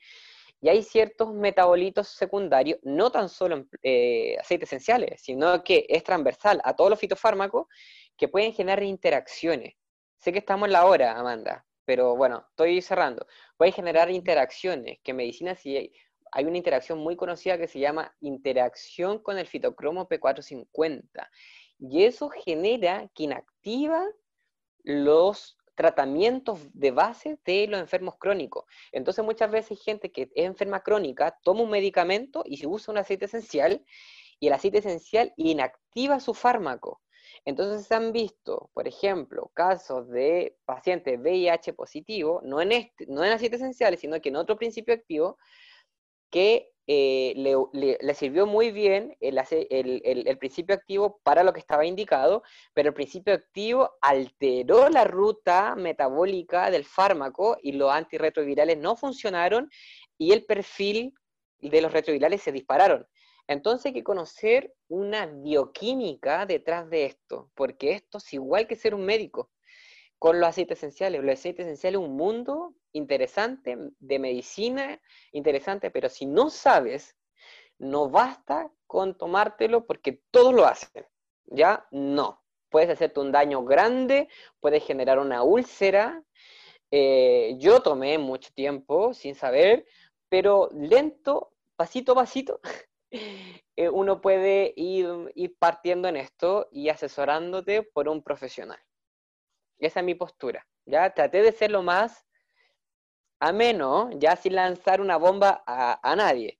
Y 0.63 0.69
hay 0.69 0.83
ciertos 0.83 1.33
metabolitos 1.33 2.09
secundarios, 2.09 2.79
no 2.83 3.11
tan 3.11 3.29
solo 3.29 3.55
en 3.55 3.69
eh, 3.81 4.37
aceites 4.39 4.69
esenciales, 4.69 5.21
sino 5.21 5.63
que 5.63 5.85
es 5.89 6.03
transversal 6.03 6.61
a 6.63 6.75
todos 6.75 6.89
los 6.89 6.99
fitofármacos 6.99 7.67
que 8.15 8.27
pueden 8.27 8.53
generar 8.53 8.83
interacciones. 8.83 9.75
Sé 10.19 10.31
que 10.31 10.39
estamos 10.39 10.67
en 10.67 10.73
la 10.73 10.85
hora, 10.85 11.17
Amanda, 11.17 11.65
pero 11.83 12.15
bueno, 12.15 12.45
estoy 12.49 12.81
cerrando. 12.81 13.25
Puede 13.57 13.71
generar 13.71 14.11
interacciones, 14.11 14.99
que 15.03 15.13
medicina 15.13 15.55
si 15.55 15.91
hay 16.31 16.45
una 16.45 16.57
interacción 16.57 16.99
muy 16.99 17.15
conocida 17.15 17.57
que 17.57 17.67
se 17.67 17.79
llama 17.79 18.15
interacción 18.21 19.19
con 19.19 19.37
el 19.37 19.47
fitocromo 19.47 20.07
P450. 20.07 21.29
Y 21.79 22.03
eso 22.03 22.29
genera 22.29 23.09
que 23.13 23.23
inactiva 23.23 24.05
los 24.83 25.57
tratamientos 25.75 26.59
de 26.73 26.91
base 26.91 27.39
de 27.45 27.67
los 27.67 27.79
enfermos 27.79 28.15
crónicos. 28.19 28.65
Entonces 28.91 29.25
muchas 29.25 29.51
veces 29.51 29.71
hay 29.71 29.77
gente 29.77 30.11
que 30.11 30.23
es 30.35 30.45
enferma 30.45 30.81
crónica, 30.81 31.37
toma 31.43 31.63
un 31.63 31.69
medicamento 31.69 32.43
y 32.45 32.57
se 32.57 32.67
usa 32.67 32.91
un 32.91 32.99
aceite 32.99 33.25
esencial 33.25 33.83
y 34.39 34.47
el 34.47 34.53
aceite 34.53 34.79
esencial 34.79 35.33
inactiva 35.37 36.19
su 36.19 36.33
fármaco. 36.33 37.01
Entonces 37.45 37.87
se 37.87 37.95
han 37.95 38.11
visto, 38.11 38.69
por 38.73 38.87
ejemplo, 38.87 39.51
casos 39.53 40.07
de 40.09 40.57
pacientes 40.65 41.19
VIH 41.19 41.73
positivo, 41.73 42.41
no 42.43 42.61
en, 42.61 42.73
este, 42.73 43.05
no 43.07 43.23
en 43.23 43.33
esenciales, 43.33 43.99
sino 43.99 44.21
que 44.21 44.29
en 44.29 44.35
otro 44.35 44.57
principio 44.57 44.93
activo, 44.93 45.37
que 46.31 46.71
eh, 46.87 47.33
le, 47.71 48.13
sirvió 48.15 48.47
muy 48.47 48.71
bien 48.71 49.15
el, 49.21 50.37
principio 50.39 50.75
activo 50.75 51.19
para 51.23 51.43
lo 51.43 51.53
que 51.53 51.59
estaba 51.59 51.85
indicado, 51.85 52.43
pero 52.73 52.89
el 52.89 52.95
principio 52.95 53.33
activo 53.33 53.91
alteró 54.01 54.89
la 54.89 55.03
ruta 55.03 55.75
metabólica 55.75 56.71
del 56.71 56.83
fármaco 56.85 57.57
y 57.61 57.73
los 57.73 57.91
antirretrovirales 57.91 58.77
no 58.77 58.95
funcionaron 58.95 59.69
y 60.17 60.33
el 60.33 60.43
perfil 60.45 61.13
de 61.59 61.81
los 61.81 61.93
retrovirales 61.93 62.41
se 62.41 62.51
dispararon. 62.51 63.07
Entonces 63.47 63.87
hay 63.87 63.93
que 63.93 64.03
conocer 64.03 64.73
una 64.87 65.27
bioquímica 65.27 66.45
detrás 66.45 66.89
de 66.89 67.05
esto, 67.05 67.51
porque 67.55 67.93
esto 67.93 68.17
es 68.17 68.33
igual 68.33 68.67
que 68.67 68.75
ser 68.75 68.95
un 68.95 69.05
médico 69.05 69.51
con 70.19 70.39
los 70.39 70.49
aceites 70.49 70.79
esenciales. 70.79 71.23
Los 71.23 71.33
aceites 71.33 71.65
esenciales 71.65 72.01
es 72.01 72.07
un 72.07 72.15
mundo 72.15 72.75
interesante 72.93 73.77
de 73.99 74.19
medicina, 74.19 74.99
interesante, 75.31 75.91
pero 75.91 76.09
si 76.09 76.25
no 76.25 76.49
sabes, 76.49 77.15
no 77.77 78.09
basta 78.09 78.71
con 78.87 79.17
tomártelo 79.17 79.85
porque 79.85 80.21
todos 80.31 80.53
lo 80.53 80.65
hacen. 80.65 81.05
¿Ya? 81.45 81.87
No. 81.91 82.43
Puedes 82.69 82.89
hacerte 82.89 83.19
un 83.19 83.31
daño 83.31 83.65
grande, 83.65 84.29
puedes 84.59 84.85
generar 84.85 85.19
una 85.19 85.43
úlcera. 85.43 86.23
Eh, 86.91 87.55
yo 87.57 87.81
tomé 87.81 88.17
mucho 88.17 88.49
tiempo 88.53 89.13
sin 89.13 89.35
saber, 89.35 89.85
pero 90.29 90.69
lento, 90.73 91.53
pasito 91.75 92.13
a 92.13 92.15
pasito, 92.15 92.61
Eh, 93.77 93.89
uno 93.89 94.21
puede 94.21 94.73
ir, 94.75 95.07
partiendo 95.57 96.07
en 96.07 96.17
esto 96.17 96.67
y 96.71 96.89
asesorándote 96.89 97.83
por 97.83 98.09
un 98.09 98.21
profesional. 98.21 98.79
Esa 99.79 100.01
es 100.01 100.05
mi 100.05 100.13
postura. 100.13 100.67
Ya 100.85 101.13
traté 101.13 101.41
de 101.41 101.51
ser 101.51 101.71
lo 101.71 101.81
más 101.81 102.25
ameno, 103.41 104.09
ya 104.17 104.35
sin 104.37 104.55
lanzar 104.55 105.01
una 105.01 105.17
bomba 105.17 105.63
a, 105.67 106.15
nadie. 106.15 106.57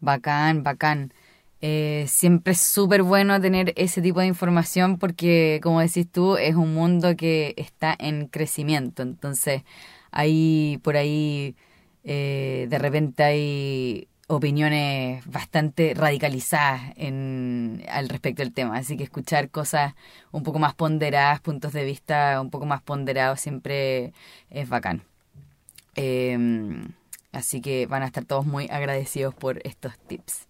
Bacán, 0.00 0.62
bacán. 0.62 1.12
Eh, 1.60 2.04
siempre 2.06 2.52
es 2.52 2.60
súper 2.60 3.02
bueno 3.02 3.40
tener 3.40 3.72
ese 3.76 4.00
tipo 4.00 4.20
de 4.20 4.26
información 4.26 4.98
porque, 4.98 5.58
como 5.62 5.80
decís 5.80 6.08
tú, 6.10 6.36
es 6.36 6.54
un 6.54 6.74
mundo 6.74 7.16
que 7.16 7.54
está 7.56 7.96
en 7.98 8.28
crecimiento. 8.28 9.02
Entonces, 9.02 9.64
ahí, 10.12 10.78
por 10.84 10.96
ahí, 10.96 11.56
eh, 12.04 12.66
de 12.70 12.78
repente 12.78 13.24
hay 13.24 14.08
opiniones 14.28 15.24
bastante 15.26 15.94
radicalizadas 15.94 16.92
en, 16.96 17.82
al 17.90 18.08
respecto 18.08 18.42
del 18.42 18.52
tema. 18.52 18.76
Así 18.76 18.96
que 18.96 19.04
escuchar 19.04 19.50
cosas 19.50 19.94
un 20.30 20.42
poco 20.42 20.58
más 20.58 20.74
ponderadas, 20.74 21.40
puntos 21.40 21.72
de 21.72 21.84
vista 21.84 22.40
un 22.40 22.50
poco 22.50 22.66
más 22.66 22.82
ponderados, 22.82 23.40
siempre 23.40 24.12
es 24.50 24.68
bacán. 24.68 25.02
Em, 25.96 26.92
así 27.32 27.60
que 27.60 27.86
van 27.86 28.02
a 28.02 28.06
estar 28.06 28.24
todos 28.24 28.46
muy 28.46 28.68
agradecidos 28.70 29.34
por 29.34 29.60
estos 29.66 29.98
tips. 29.98 30.46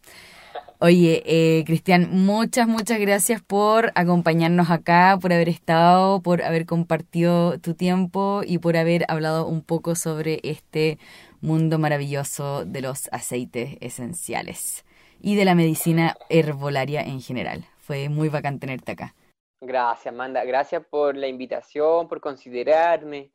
Oye, 0.80 1.22
eh, 1.26 1.64
Cristian, 1.64 2.08
muchas, 2.12 2.68
muchas 2.68 3.00
gracias 3.00 3.42
por 3.42 3.90
acompañarnos 3.96 4.70
acá, 4.70 5.18
por 5.20 5.32
haber 5.32 5.48
estado, 5.48 6.20
por 6.20 6.42
haber 6.42 6.66
compartido 6.66 7.58
tu 7.58 7.74
tiempo 7.74 8.42
y 8.46 8.58
por 8.58 8.76
haber 8.76 9.04
hablado 9.08 9.46
un 9.46 9.62
poco 9.62 9.96
sobre 9.96 10.40
este 10.44 10.98
mundo 11.40 11.78
maravilloso 11.78 12.64
de 12.64 12.80
los 12.80 13.08
aceites 13.12 13.76
esenciales 13.80 14.84
y 15.20 15.36
de 15.36 15.44
la 15.44 15.54
medicina 15.54 16.16
herbolaria 16.28 17.02
en 17.02 17.20
general. 17.20 17.64
Fue 17.78 18.08
muy 18.08 18.28
bacán 18.28 18.58
tenerte 18.58 18.92
acá. 18.92 19.14
Gracias, 19.60 20.12
Amanda. 20.12 20.44
Gracias 20.44 20.84
por 20.86 21.16
la 21.16 21.26
invitación, 21.26 22.08
por 22.08 22.20
considerarme. 22.20 23.32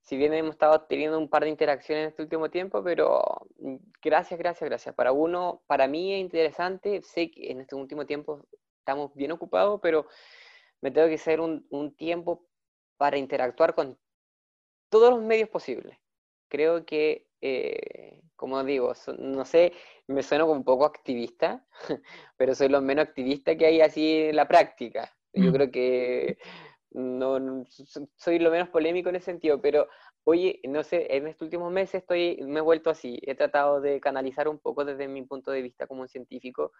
Si 0.00 0.16
bien 0.16 0.32
hemos 0.32 0.52
estado 0.52 0.80
teniendo 0.82 1.18
un 1.18 1.28
par 1.28 1.44
de 1.44 1.50
interacciones 1.50 2.04
en 2.04 2.08
este 2.08 2.22
último 2.22 2.48
tiempo, 2.48 2.82
pero 2.82 3.22
mm, 3.58 3.76
gracias, 4.02 4.38
gracias, 4.38 4.68
gracias. 4.68 4.94
Para 4.94 5.12
uno, 5.12 5.62
para 5.66 5.86
mí 5.86 6.14
es 6.14 6.20
interesante. 6.20 7.02
Sé 7.02 7.30
que 7.30 7.50
en 7.50 7.60
este 7.60 7.74
último 7.74 8.06
tiempo 8.06 8.46
estamos 8.78 9.14
bien 9.14 9.32
ocupados, 9.32 9.80
pero 9.82 10.06
me 10.80 10.90
tengo 10.90 11.08
que 11.08 11.14
hacer 11.14 11.40
un, 11.40 11.66
un 11.68 11.94
tiempo 11.94 12.46
para 12.96 13.18
interactuar 13.18 13.74
con 13.74 13.98
todos 14.88 15.10
los 15.10 15.22
medios 15.22 15.50
posibles. 15.50 15.98
Creo 16.48 16.86
que, 16.86 17.27
eh, 17.40 18.20
como 18.36 18.62
digo, 18.64 18.92
no 19.18 19.44
sé, 19.44 19.72
me 20.06 20.22
sueno 20.22 20.46
como 20.46 20.58
un 20.58 20.64
poco 20.64 20.84
activista, 20.84 21.66
pero 22.36 22.54
soy 22.54 22.68
lo 22.68 22.80
menos 22.80 23.06
activista 23.06 23.56
que 23.56 23.66
hay 23.66 23.80
así 23.80 24.22
en 24.22 24.36
la 24.36 24.48
práctica. 24.48 25.12
Yo 25.32 25.50
mm. 25.50 25.52
creo 25.52 25.70
que 25.70 26.38
no, 26.90 27.64
soy 28.16 28.38
lo 28.38 28.50
menos 28.50 28.68
polémico 28.68 29.08
en 29.08 29.16
ese 29.16 29.26
sentido, 29.26 29.60
pero 29.60 29.88
oye, 30.24 30.60
no 30.64 30.82
sé, 30.82 31.06
en 31.16 31.26
estos 31.26 31.46
últimos 31.46 31.72
meses 31.72 32.02
estoy, 32.02 32.38
me 32.42 32.58
he 32.58 32.62
vuelto 32.62 32.90
así, 32.90 33.18
he 33.22 33.34
tratado 33.34 33.80
de 33.80 34.00
canalizar 34.00 34.48
un 34.48 34.58
poco 34.58 34.84
desde 34.84 35.08
mi 35.08 35.22
punto 35.22 35.50
de 35.50 35.62
vista 35.62 35.86
como 35.86 36.02
un 36.02 36.08
científico 36.08 36.72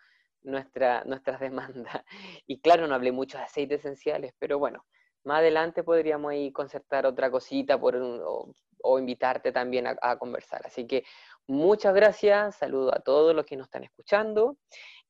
nuestra, 0.43 1.05
nuestras 1.05 1.41
demandas. 1.41 2.05
Y 2.47 2.61
claro, 2.61 2.87
no 2.87 2.95
hablé 2.95 3.13
mucho 3.13 3.39
de 3.39 3.45
aceites 3.45 3.81
esenciales, 3.81 4.35
pero 4.39 4.59
bueno, 4.59 4.85
más 5.25 5.39
adelante 5.39 5.83
podríamos 5.83 6.31
ahí 6.31 6.53
concertar 6.53 7.07
otra 7.07 7.31
cosita 7.31 7.79
por 7.79 7.97
o, 7.97 8.55
invitarte 8.99 9.53
también 9.53 9.87
a, 9.87 10.19
conversar. 10.19 10.63
Así 10.65 10.87
que 10.87 11.05
muchas 11.47 11.95
gracias, 11.95 12.57
saludo 12.57 12.95
a 12.95 13.01
todos 13.01 13.35
los 13.35 13.45
que 13.45 13.57
nos 13.57 13.67
están 13.67 13.85
escuchando. 13.85 14.57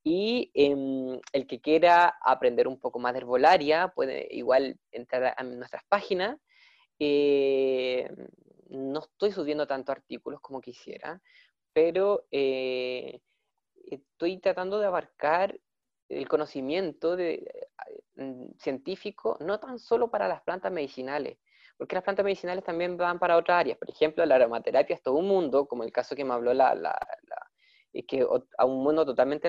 Y 0.03 0.51
em, 0.55 1.21
el 1.33 1.47
que 1.47 1.61
quiera 1.61 2.19
aprender 2.23 2.69
un 2.69 2.79
poco 2.81 2.99
más 2.99 3.13
de 3.13 3.19
herbolaria 3.21 3.89
puede 3.89 4.27
igual 4.31 4.79
entrar 4.93 5.35
a 5.37 5.43
nuestras 5.43 5.83
páginas. 5.89 6.39
Eh, 6.99 8.11
no 8.71 9.01
estoy 9.01 9.33
subiendo 9.33 9.67
tantos 9.67 9.97
artículos 9.97 10.41
como 10.41 10.61
quisiera, 10.61 11.21
pero 11.73 12.27
eh, 12.31 13.21
estoy 13.91 14.39
tratando 14.39 14.79
de 14.79 14.87
abarcar 14.87 15.59
el 16.09 16.27
conocimiento 16.29 17.17
mm, 18.17 18.47
científico 18.59 19.37
no 19.41 19.61
tan 19.61 19.79
solo 19.79 20.11
para 20.11 20.29
las 20.29 20.43
plantas 20.43 20.73
medicinales, 20.73 21.39
porque 21.79 21.95
las 21.95 22.05
plantas 22.05 22.25
medicinales 22.25 22.65
también 22.65 22.97
van 22.97 23.19
para 23.19 23.37
otras 23.37 23.61
áreas. 23.61 23.79
Por 23.79 23.89
ejemplo, 23.89 24.27
la 24.27 24.35
aromaterapia 24.35 24.97
es 24.97 25.03
todo 25.03 25.15
un 25.15 25.29
mundo, 25.29 25.67
como 25.67 25.85
el 25.85 25.93
caso 25.93 26.17
que 26.17 26.25
me 26.25 26.35
habló 26.35 26.53
la, 26.53 26.75
la, 26.75 26.99
que 28.07 28.27
a 28.59 28.65
un 28.65 28.83
mundo 28.83 29.07
totalmente 29.07 29.49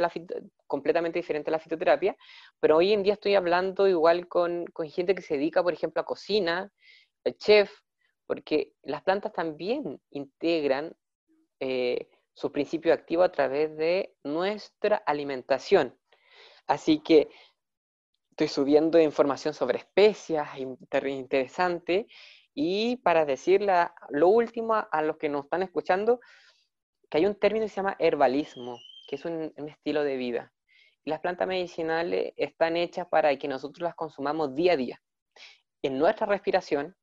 completamente 0.65 1.19
diferente 1.19 1.49
a 1.49 1.53
la 1.53 1.59
fitoterapia, 1.59 2.15
pero 2.59 2.77
hoy 2.77 2.93
en 2.93 3.03
día 3.03 3.13
estoy 3.13 3.35
hablando 3.35 3.87
igual 3.87 4.27
con, 4.27 4.65
con 4.67 4.87
gente 4.89 5.15
que 5.15 5.21
se 5.21 5.35
dedica, 5.35 5.61
por 5.61 5.73
ejemplo, 5.73 6.01
a 6.01 6.05
cocina, 6.05 6.71
el 7.23 7.37
chef, 7.37 7.71
porque 8.25 8.73
las 8.83 9.01
plantas 9.03 9.33
también 9.33 9.99
integran 10.11 10.95
eh, 11.59 12.09
su 12.33 12.51
principio 12.51 12.93
activo 12.93 13.23
a 13.23 13.31
través 13.31 13.75
de 13.75 14.15
nuestra 14.23 14.97
alimentación. 14.97 15.97
Así 16.67 16.99
que 16.99 17.29
estoy 18.39 18.63
subiendo 18.63 19.01
información 19.01 19.53
sobre 19.53 19.79
especias, 19.79 20.47
interesante. 20.57 22.07
Y 22.53 22.95
para 22.97 23.25
decirle 23.25 23.73
lo 24.11 24.29
último 24.29 24.75
a 24.89 25.01
los 25.01 25.17
que 25.17 25.27
nos 25.27 25.43
están 25.43 25.61
escuchando, 25.61 26.21
que 27.09 27.17
hay 27.17 27.25
un 27.25 27.35
término 27.35 27.65
que 27.65 27.69
se 27.69 27.75
llama 27.75 27.97
herbalismo, 27.99 28.79
que 29.09 29.17
es 29.17 29.25
un, 29.25 29.53
estilo 29.67 30.05
de 30.05 30.15
vida. 30.15 30.53
Las 31.03 31.19
plantas 31.19 31.49
medicinales 31.49 32.31
están 32.37 32.77
hechas 32.77 33.07
para 33.09 33.35
que 33.37 33.49
nosotros 33.49 33.81
las 33.81 33.95
consumamos 33.95 34.55
día 34.55 34.73
a 34.73 34.77
día. 34.77 35.03
En 35.81 35.97
nuestra 35.97 36.25
respiración, 36.25 36.95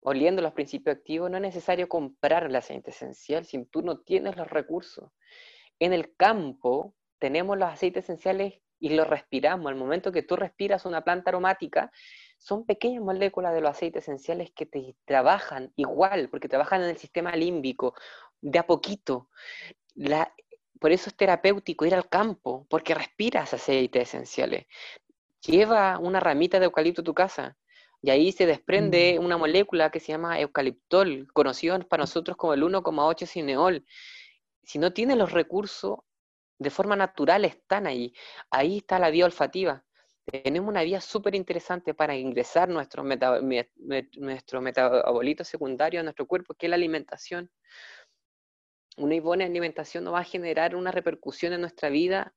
oliendo 0.00 0.40
los 0.40 0.54
principios 0.54 0.96
activos, 0.96 1.30
no 1.30 1.36
es 1.36 1.42
necesario 1.42 1.90
comprar 1.90 2.44
el 2.44 2.56
aceite 2.56 2.90
esencial 2.90 3.44
si 3.44 3.62
tú 3.66 3.82
no 3.82 4.00
tienes 4.00 4.34
los 4.36 4.48
recursos. 4.48 5.10
En 5.78 5.92
el 5.92 6.16
campo 6.16 6.94
tenemos 7.18 7.58
los 7.58 7.68
aceites 7.68 8.04
esenciales 8.04 8.63
y 8.78 8.90
lo 8.90 9.04
respiramos. 9.04 9.66
Al 9.70 9.76
momento 9.76 10.12
que 10.12 10.22
tú 10.22 10.36
respiras 10.36 10.84
una 10.84 11.02
planta 11.02 11.30
aromática, 11.30 11.90
son 12.38 12.66
pequeñas 12.66 13.02
moléculas 13.02 13.54
de 13.54 13.60
los 13.60 13.70
aceites 13.70 14.04
esenciales 14.04 14.50
que 14.54 14.66
te 14.66 14.96
trabajan 15.04 15.72
igual, 15.76 16.28
porque 16.28 16.48
trabajan 16.48 16.82
en 16.82 16.90
el 16.90 16.98
sistema 16.98 17.34
límbico, 17.34 17.94
de 18.40 18.58
a 18.58 18.66
poquito. 18.66 19.30
por 20.80 20.92
eso 20.92 21.08
es 21.08 21.16
terapéutico 21.16 21.86
ir 21.86 21.94
al 21.94 22.08
campo, 22.08 22.66
porque 22.68 22.94
respiras 22.94 23.54
aceites 23.54 24.08
esenciales. 24.08 24.66
Lleva 25.46 25.98
una 25.98 26.20
ramita 26.20 26.58
de 26.58 26.66
eucalipto 26.66 27.00
a 27.00 27.04
tu 27.04 27.14
casa 27.14 27.56
y 28.02 28.10
ahí 28.10 28.32
se 28.32 28.44
desprende 28.44 29.18
mm. 29.18 29.24
una 29.24 29.38
molécula 29.38 29.90
que 29.90 30.00
se 30.00 30.12
llama 30.12 30.38
eucaliptol, 30.38 31.26
conocido 31.32 31.78
para 31.88 32.02
nosotros 32.02 32.36
como 32.36 32.52
el 32.52 32.62
1,8 32.62 33.26
cineol. 33.26 33.86
Si 34.62 34.78
no 34.78 34.92
tienes 34.92 35.16
los 35.16 35.32
recursos, 35.32 36.00
de 36.58 36.70
forma 36.70 36.96
natural 36.96 37.44
están 37.44 37.86
ahí. 37.86 38.14
Ahí 38.50 38.78
está 38.78 38.98
la 38.98 39.10
vía 39.10 39.24
olfativa. 39.24 39.84
Tenemos 40.24 40.68
una 40.68 40.82
vía 40.82 41.00
súper 41.00 41.34
interesante 41.34 41.92
para 41.92 42.16
ingresar 42.16 42.68
nuestro, 42.68 43.04
nuestro 43.04 44.60
metabolito 44.62 45.44
secundario 45.44 46.00
a 46.00 46.02
nuestro 46.02 46.26
cuerpo, 46.26 46.54
que 46.54 46.66
es 46.66 46.70
la 46.70 46.76
alimentación. 46.76 47.50
Una 48.96 49.20
buena 49.20 49.44
alimentación 49.44 50.04
nos 50.04 50.14
va 50.14 50.20
a 50.20 50.24
generar 50.24 50.76
una 50.76 50.92
repercusión 50.92 51.52
en 51.52 51.60
nuestra 51.60 51.90
vida 51.90 52.34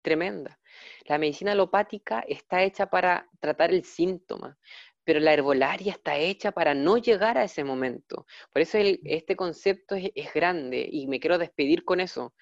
tremenda. 0.00 0.58
La 1.06 1.18
medicina 1.18 1.52
alopática 1.52 2.24
está 2.26 2.62
hecha 2.62 2.86
para 2.86 3.28
tratar 3.40 3.70
el 3.70 3.84
síntoma, 3.84 4.58
pero 5.04 5.20
la 5.20 5.32
herbolaria 5.32 5.92
está 5.92 6.16
hecha 6.16 6.52
para 6.52 6.74
no 6.74 6.98
llegar 6.98 7.38
a 7.38 7.44
ese 7.44 7.64
momento. 7.64 8.26
Por 8.52 8.62
eso 8.62 8.78
este 8.78 9.36
concepto 9.36 9.96
es, 9.96 10.32
grande 10.34 10.88
y 10.90 11.06
me 11.08 11.20
quiero 11.20 11.38
despedir 11.38 11.84
con 11.84 12.00
eso 12.00 12.34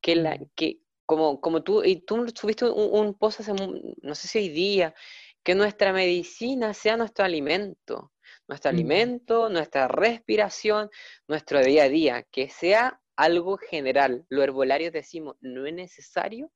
que, 0.00 0.16
la, 0.16 0.38
que 0.54 0.80
como, 1.06 1.40
como 1.40 1.62
tú, 1.62 1.82
y 1.84 1.96
tú 1.96 2.26
subiste 2.34 2.64
un, 2.66 3.14
post 3.14 3.40
hace, 3.40 3.52
no 3.52 4.14
sé 4.14 4.28
si 4.28 4.38
hoy 4.38 4.48
día, 4.48 4.94
que 5.42 5.54
nuestra 5.54 5.92
medicina 5.92 6.74
sea 6.74 6.96
nuestro 6.96 7.24
alimento, 7.24 8.12
nuestro 8.46 8.70
alimento, 8.70 9.48
nuestra 9.48 9.88
respiración, 9.88 10.90
nuestro 11.26 11.62
día 11.62 11.84
a 11.84 11.88
día, 11.88 12.22
que 12.30 12.48
sea 12.48 13.00
algo 13.16 13.56
general. 13.56 14.24
Lo 14.28 14.42
herbolario 14.42 14.90
decimos, 14.90 15.36
no 15.40 15.66
es 15.66 15.74
necesario 15.74 16.50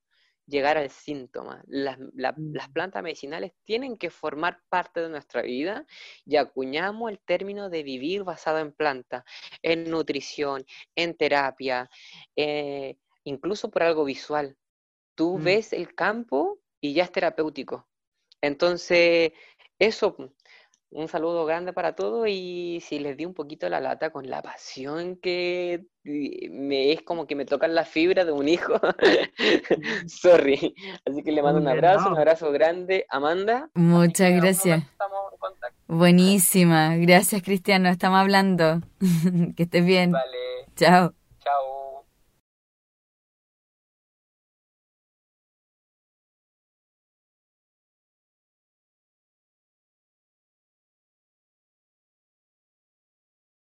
llegar 0.46 0.76
al 0.76 0.90
síntoma. 0.90 1.62
Las, 1.66 1.98
las, 2.14 2.68
plantas 2.70 3.02
medicinales 3.02 3.52
tienen 3.64 3.96
que 3.96 4.10
formar 4.10 4.60
parte 4.68 5.00
de 5.00 5.08
nuestra 5.08 5.42
vida 5.42 5.86
y 6.24 6.36
acuñamos 6.36 7.10
el 7.10 7.18
término 7.20 7.70
de 7.70 7.82
vivir 7.82 8.24
basado 8.24 8.58
en 8.58 8.72
planta, 8.72 9.24
en 9.62 9.90
nutrición, 9.90 10.64
en 10.94 11.16
terapia, 11.16 11.88
eh, 12.36 12.96
incluso 13.24 13.70
por 13.70 13.82
algo 13.82 14.04
visual. 14.04 14.56
Tú 15.14 15.38
mm. 15.38 15.44
ves 15.44 15.72
el 15.72 15.94
campo 15.94 16.58
y 16.80 16.94
ya 16.94 17.04
es 17.04 17.12
terapéutico. 17.12 17.86
Entonces, 18.40 19.32
eso, 19.78 20.16
un 20.90 21.08
saludo 21.08 21.44
grande 21.44 21.72
para 21.72 21.94
todos 21.94 22.28
y 22.28 22.80
si 22.86 23.00
les 23.00 23.16
di 23.16 23.24
un 23.24 23.34
poquito 23.34 23.68
la 23.68 23.80
lata 23.80 24.10
con 24.10 24.30
la 24.30 24.42
pasión 24.42 25.16
que 25.16 25.86
me 26.04 26.92
es 26.92 27.02
como 27.02 27.26
que 27.26 27.34
me 27.34 27.44
tocan 27.44 27.74
la 27.74 27.84
fibra 27.84 28.24
de 28.24 28.32
un 28.32 28.48
hijo, 28.48 28.74
sorry. 30.06 30.74
Así 31.04 31.22
que 31.24 31.32
le 31.32 31.42
mando 31.42 31.60
un 31.60 31.68
abrazo, 31.68 32.10
un 32.10 32.16
abrazo 32.16 32.52
grande, 32.52 33.06
Amanda. 33.08 33.70
Muchas 33.74 34.32
gracias. 34.40 34.84
Buenísima, 35.88 36.96
gracias 36.96 37.42
Cristiano, 37.42 37.88
estamos 37.88 38.20
hablando. 38.20 38.80
que 39.56 39.64
estés 39.64 39.84
bien. 39.84 40.12
Vale. 40.12 40.38
Chao. 40.76 41.14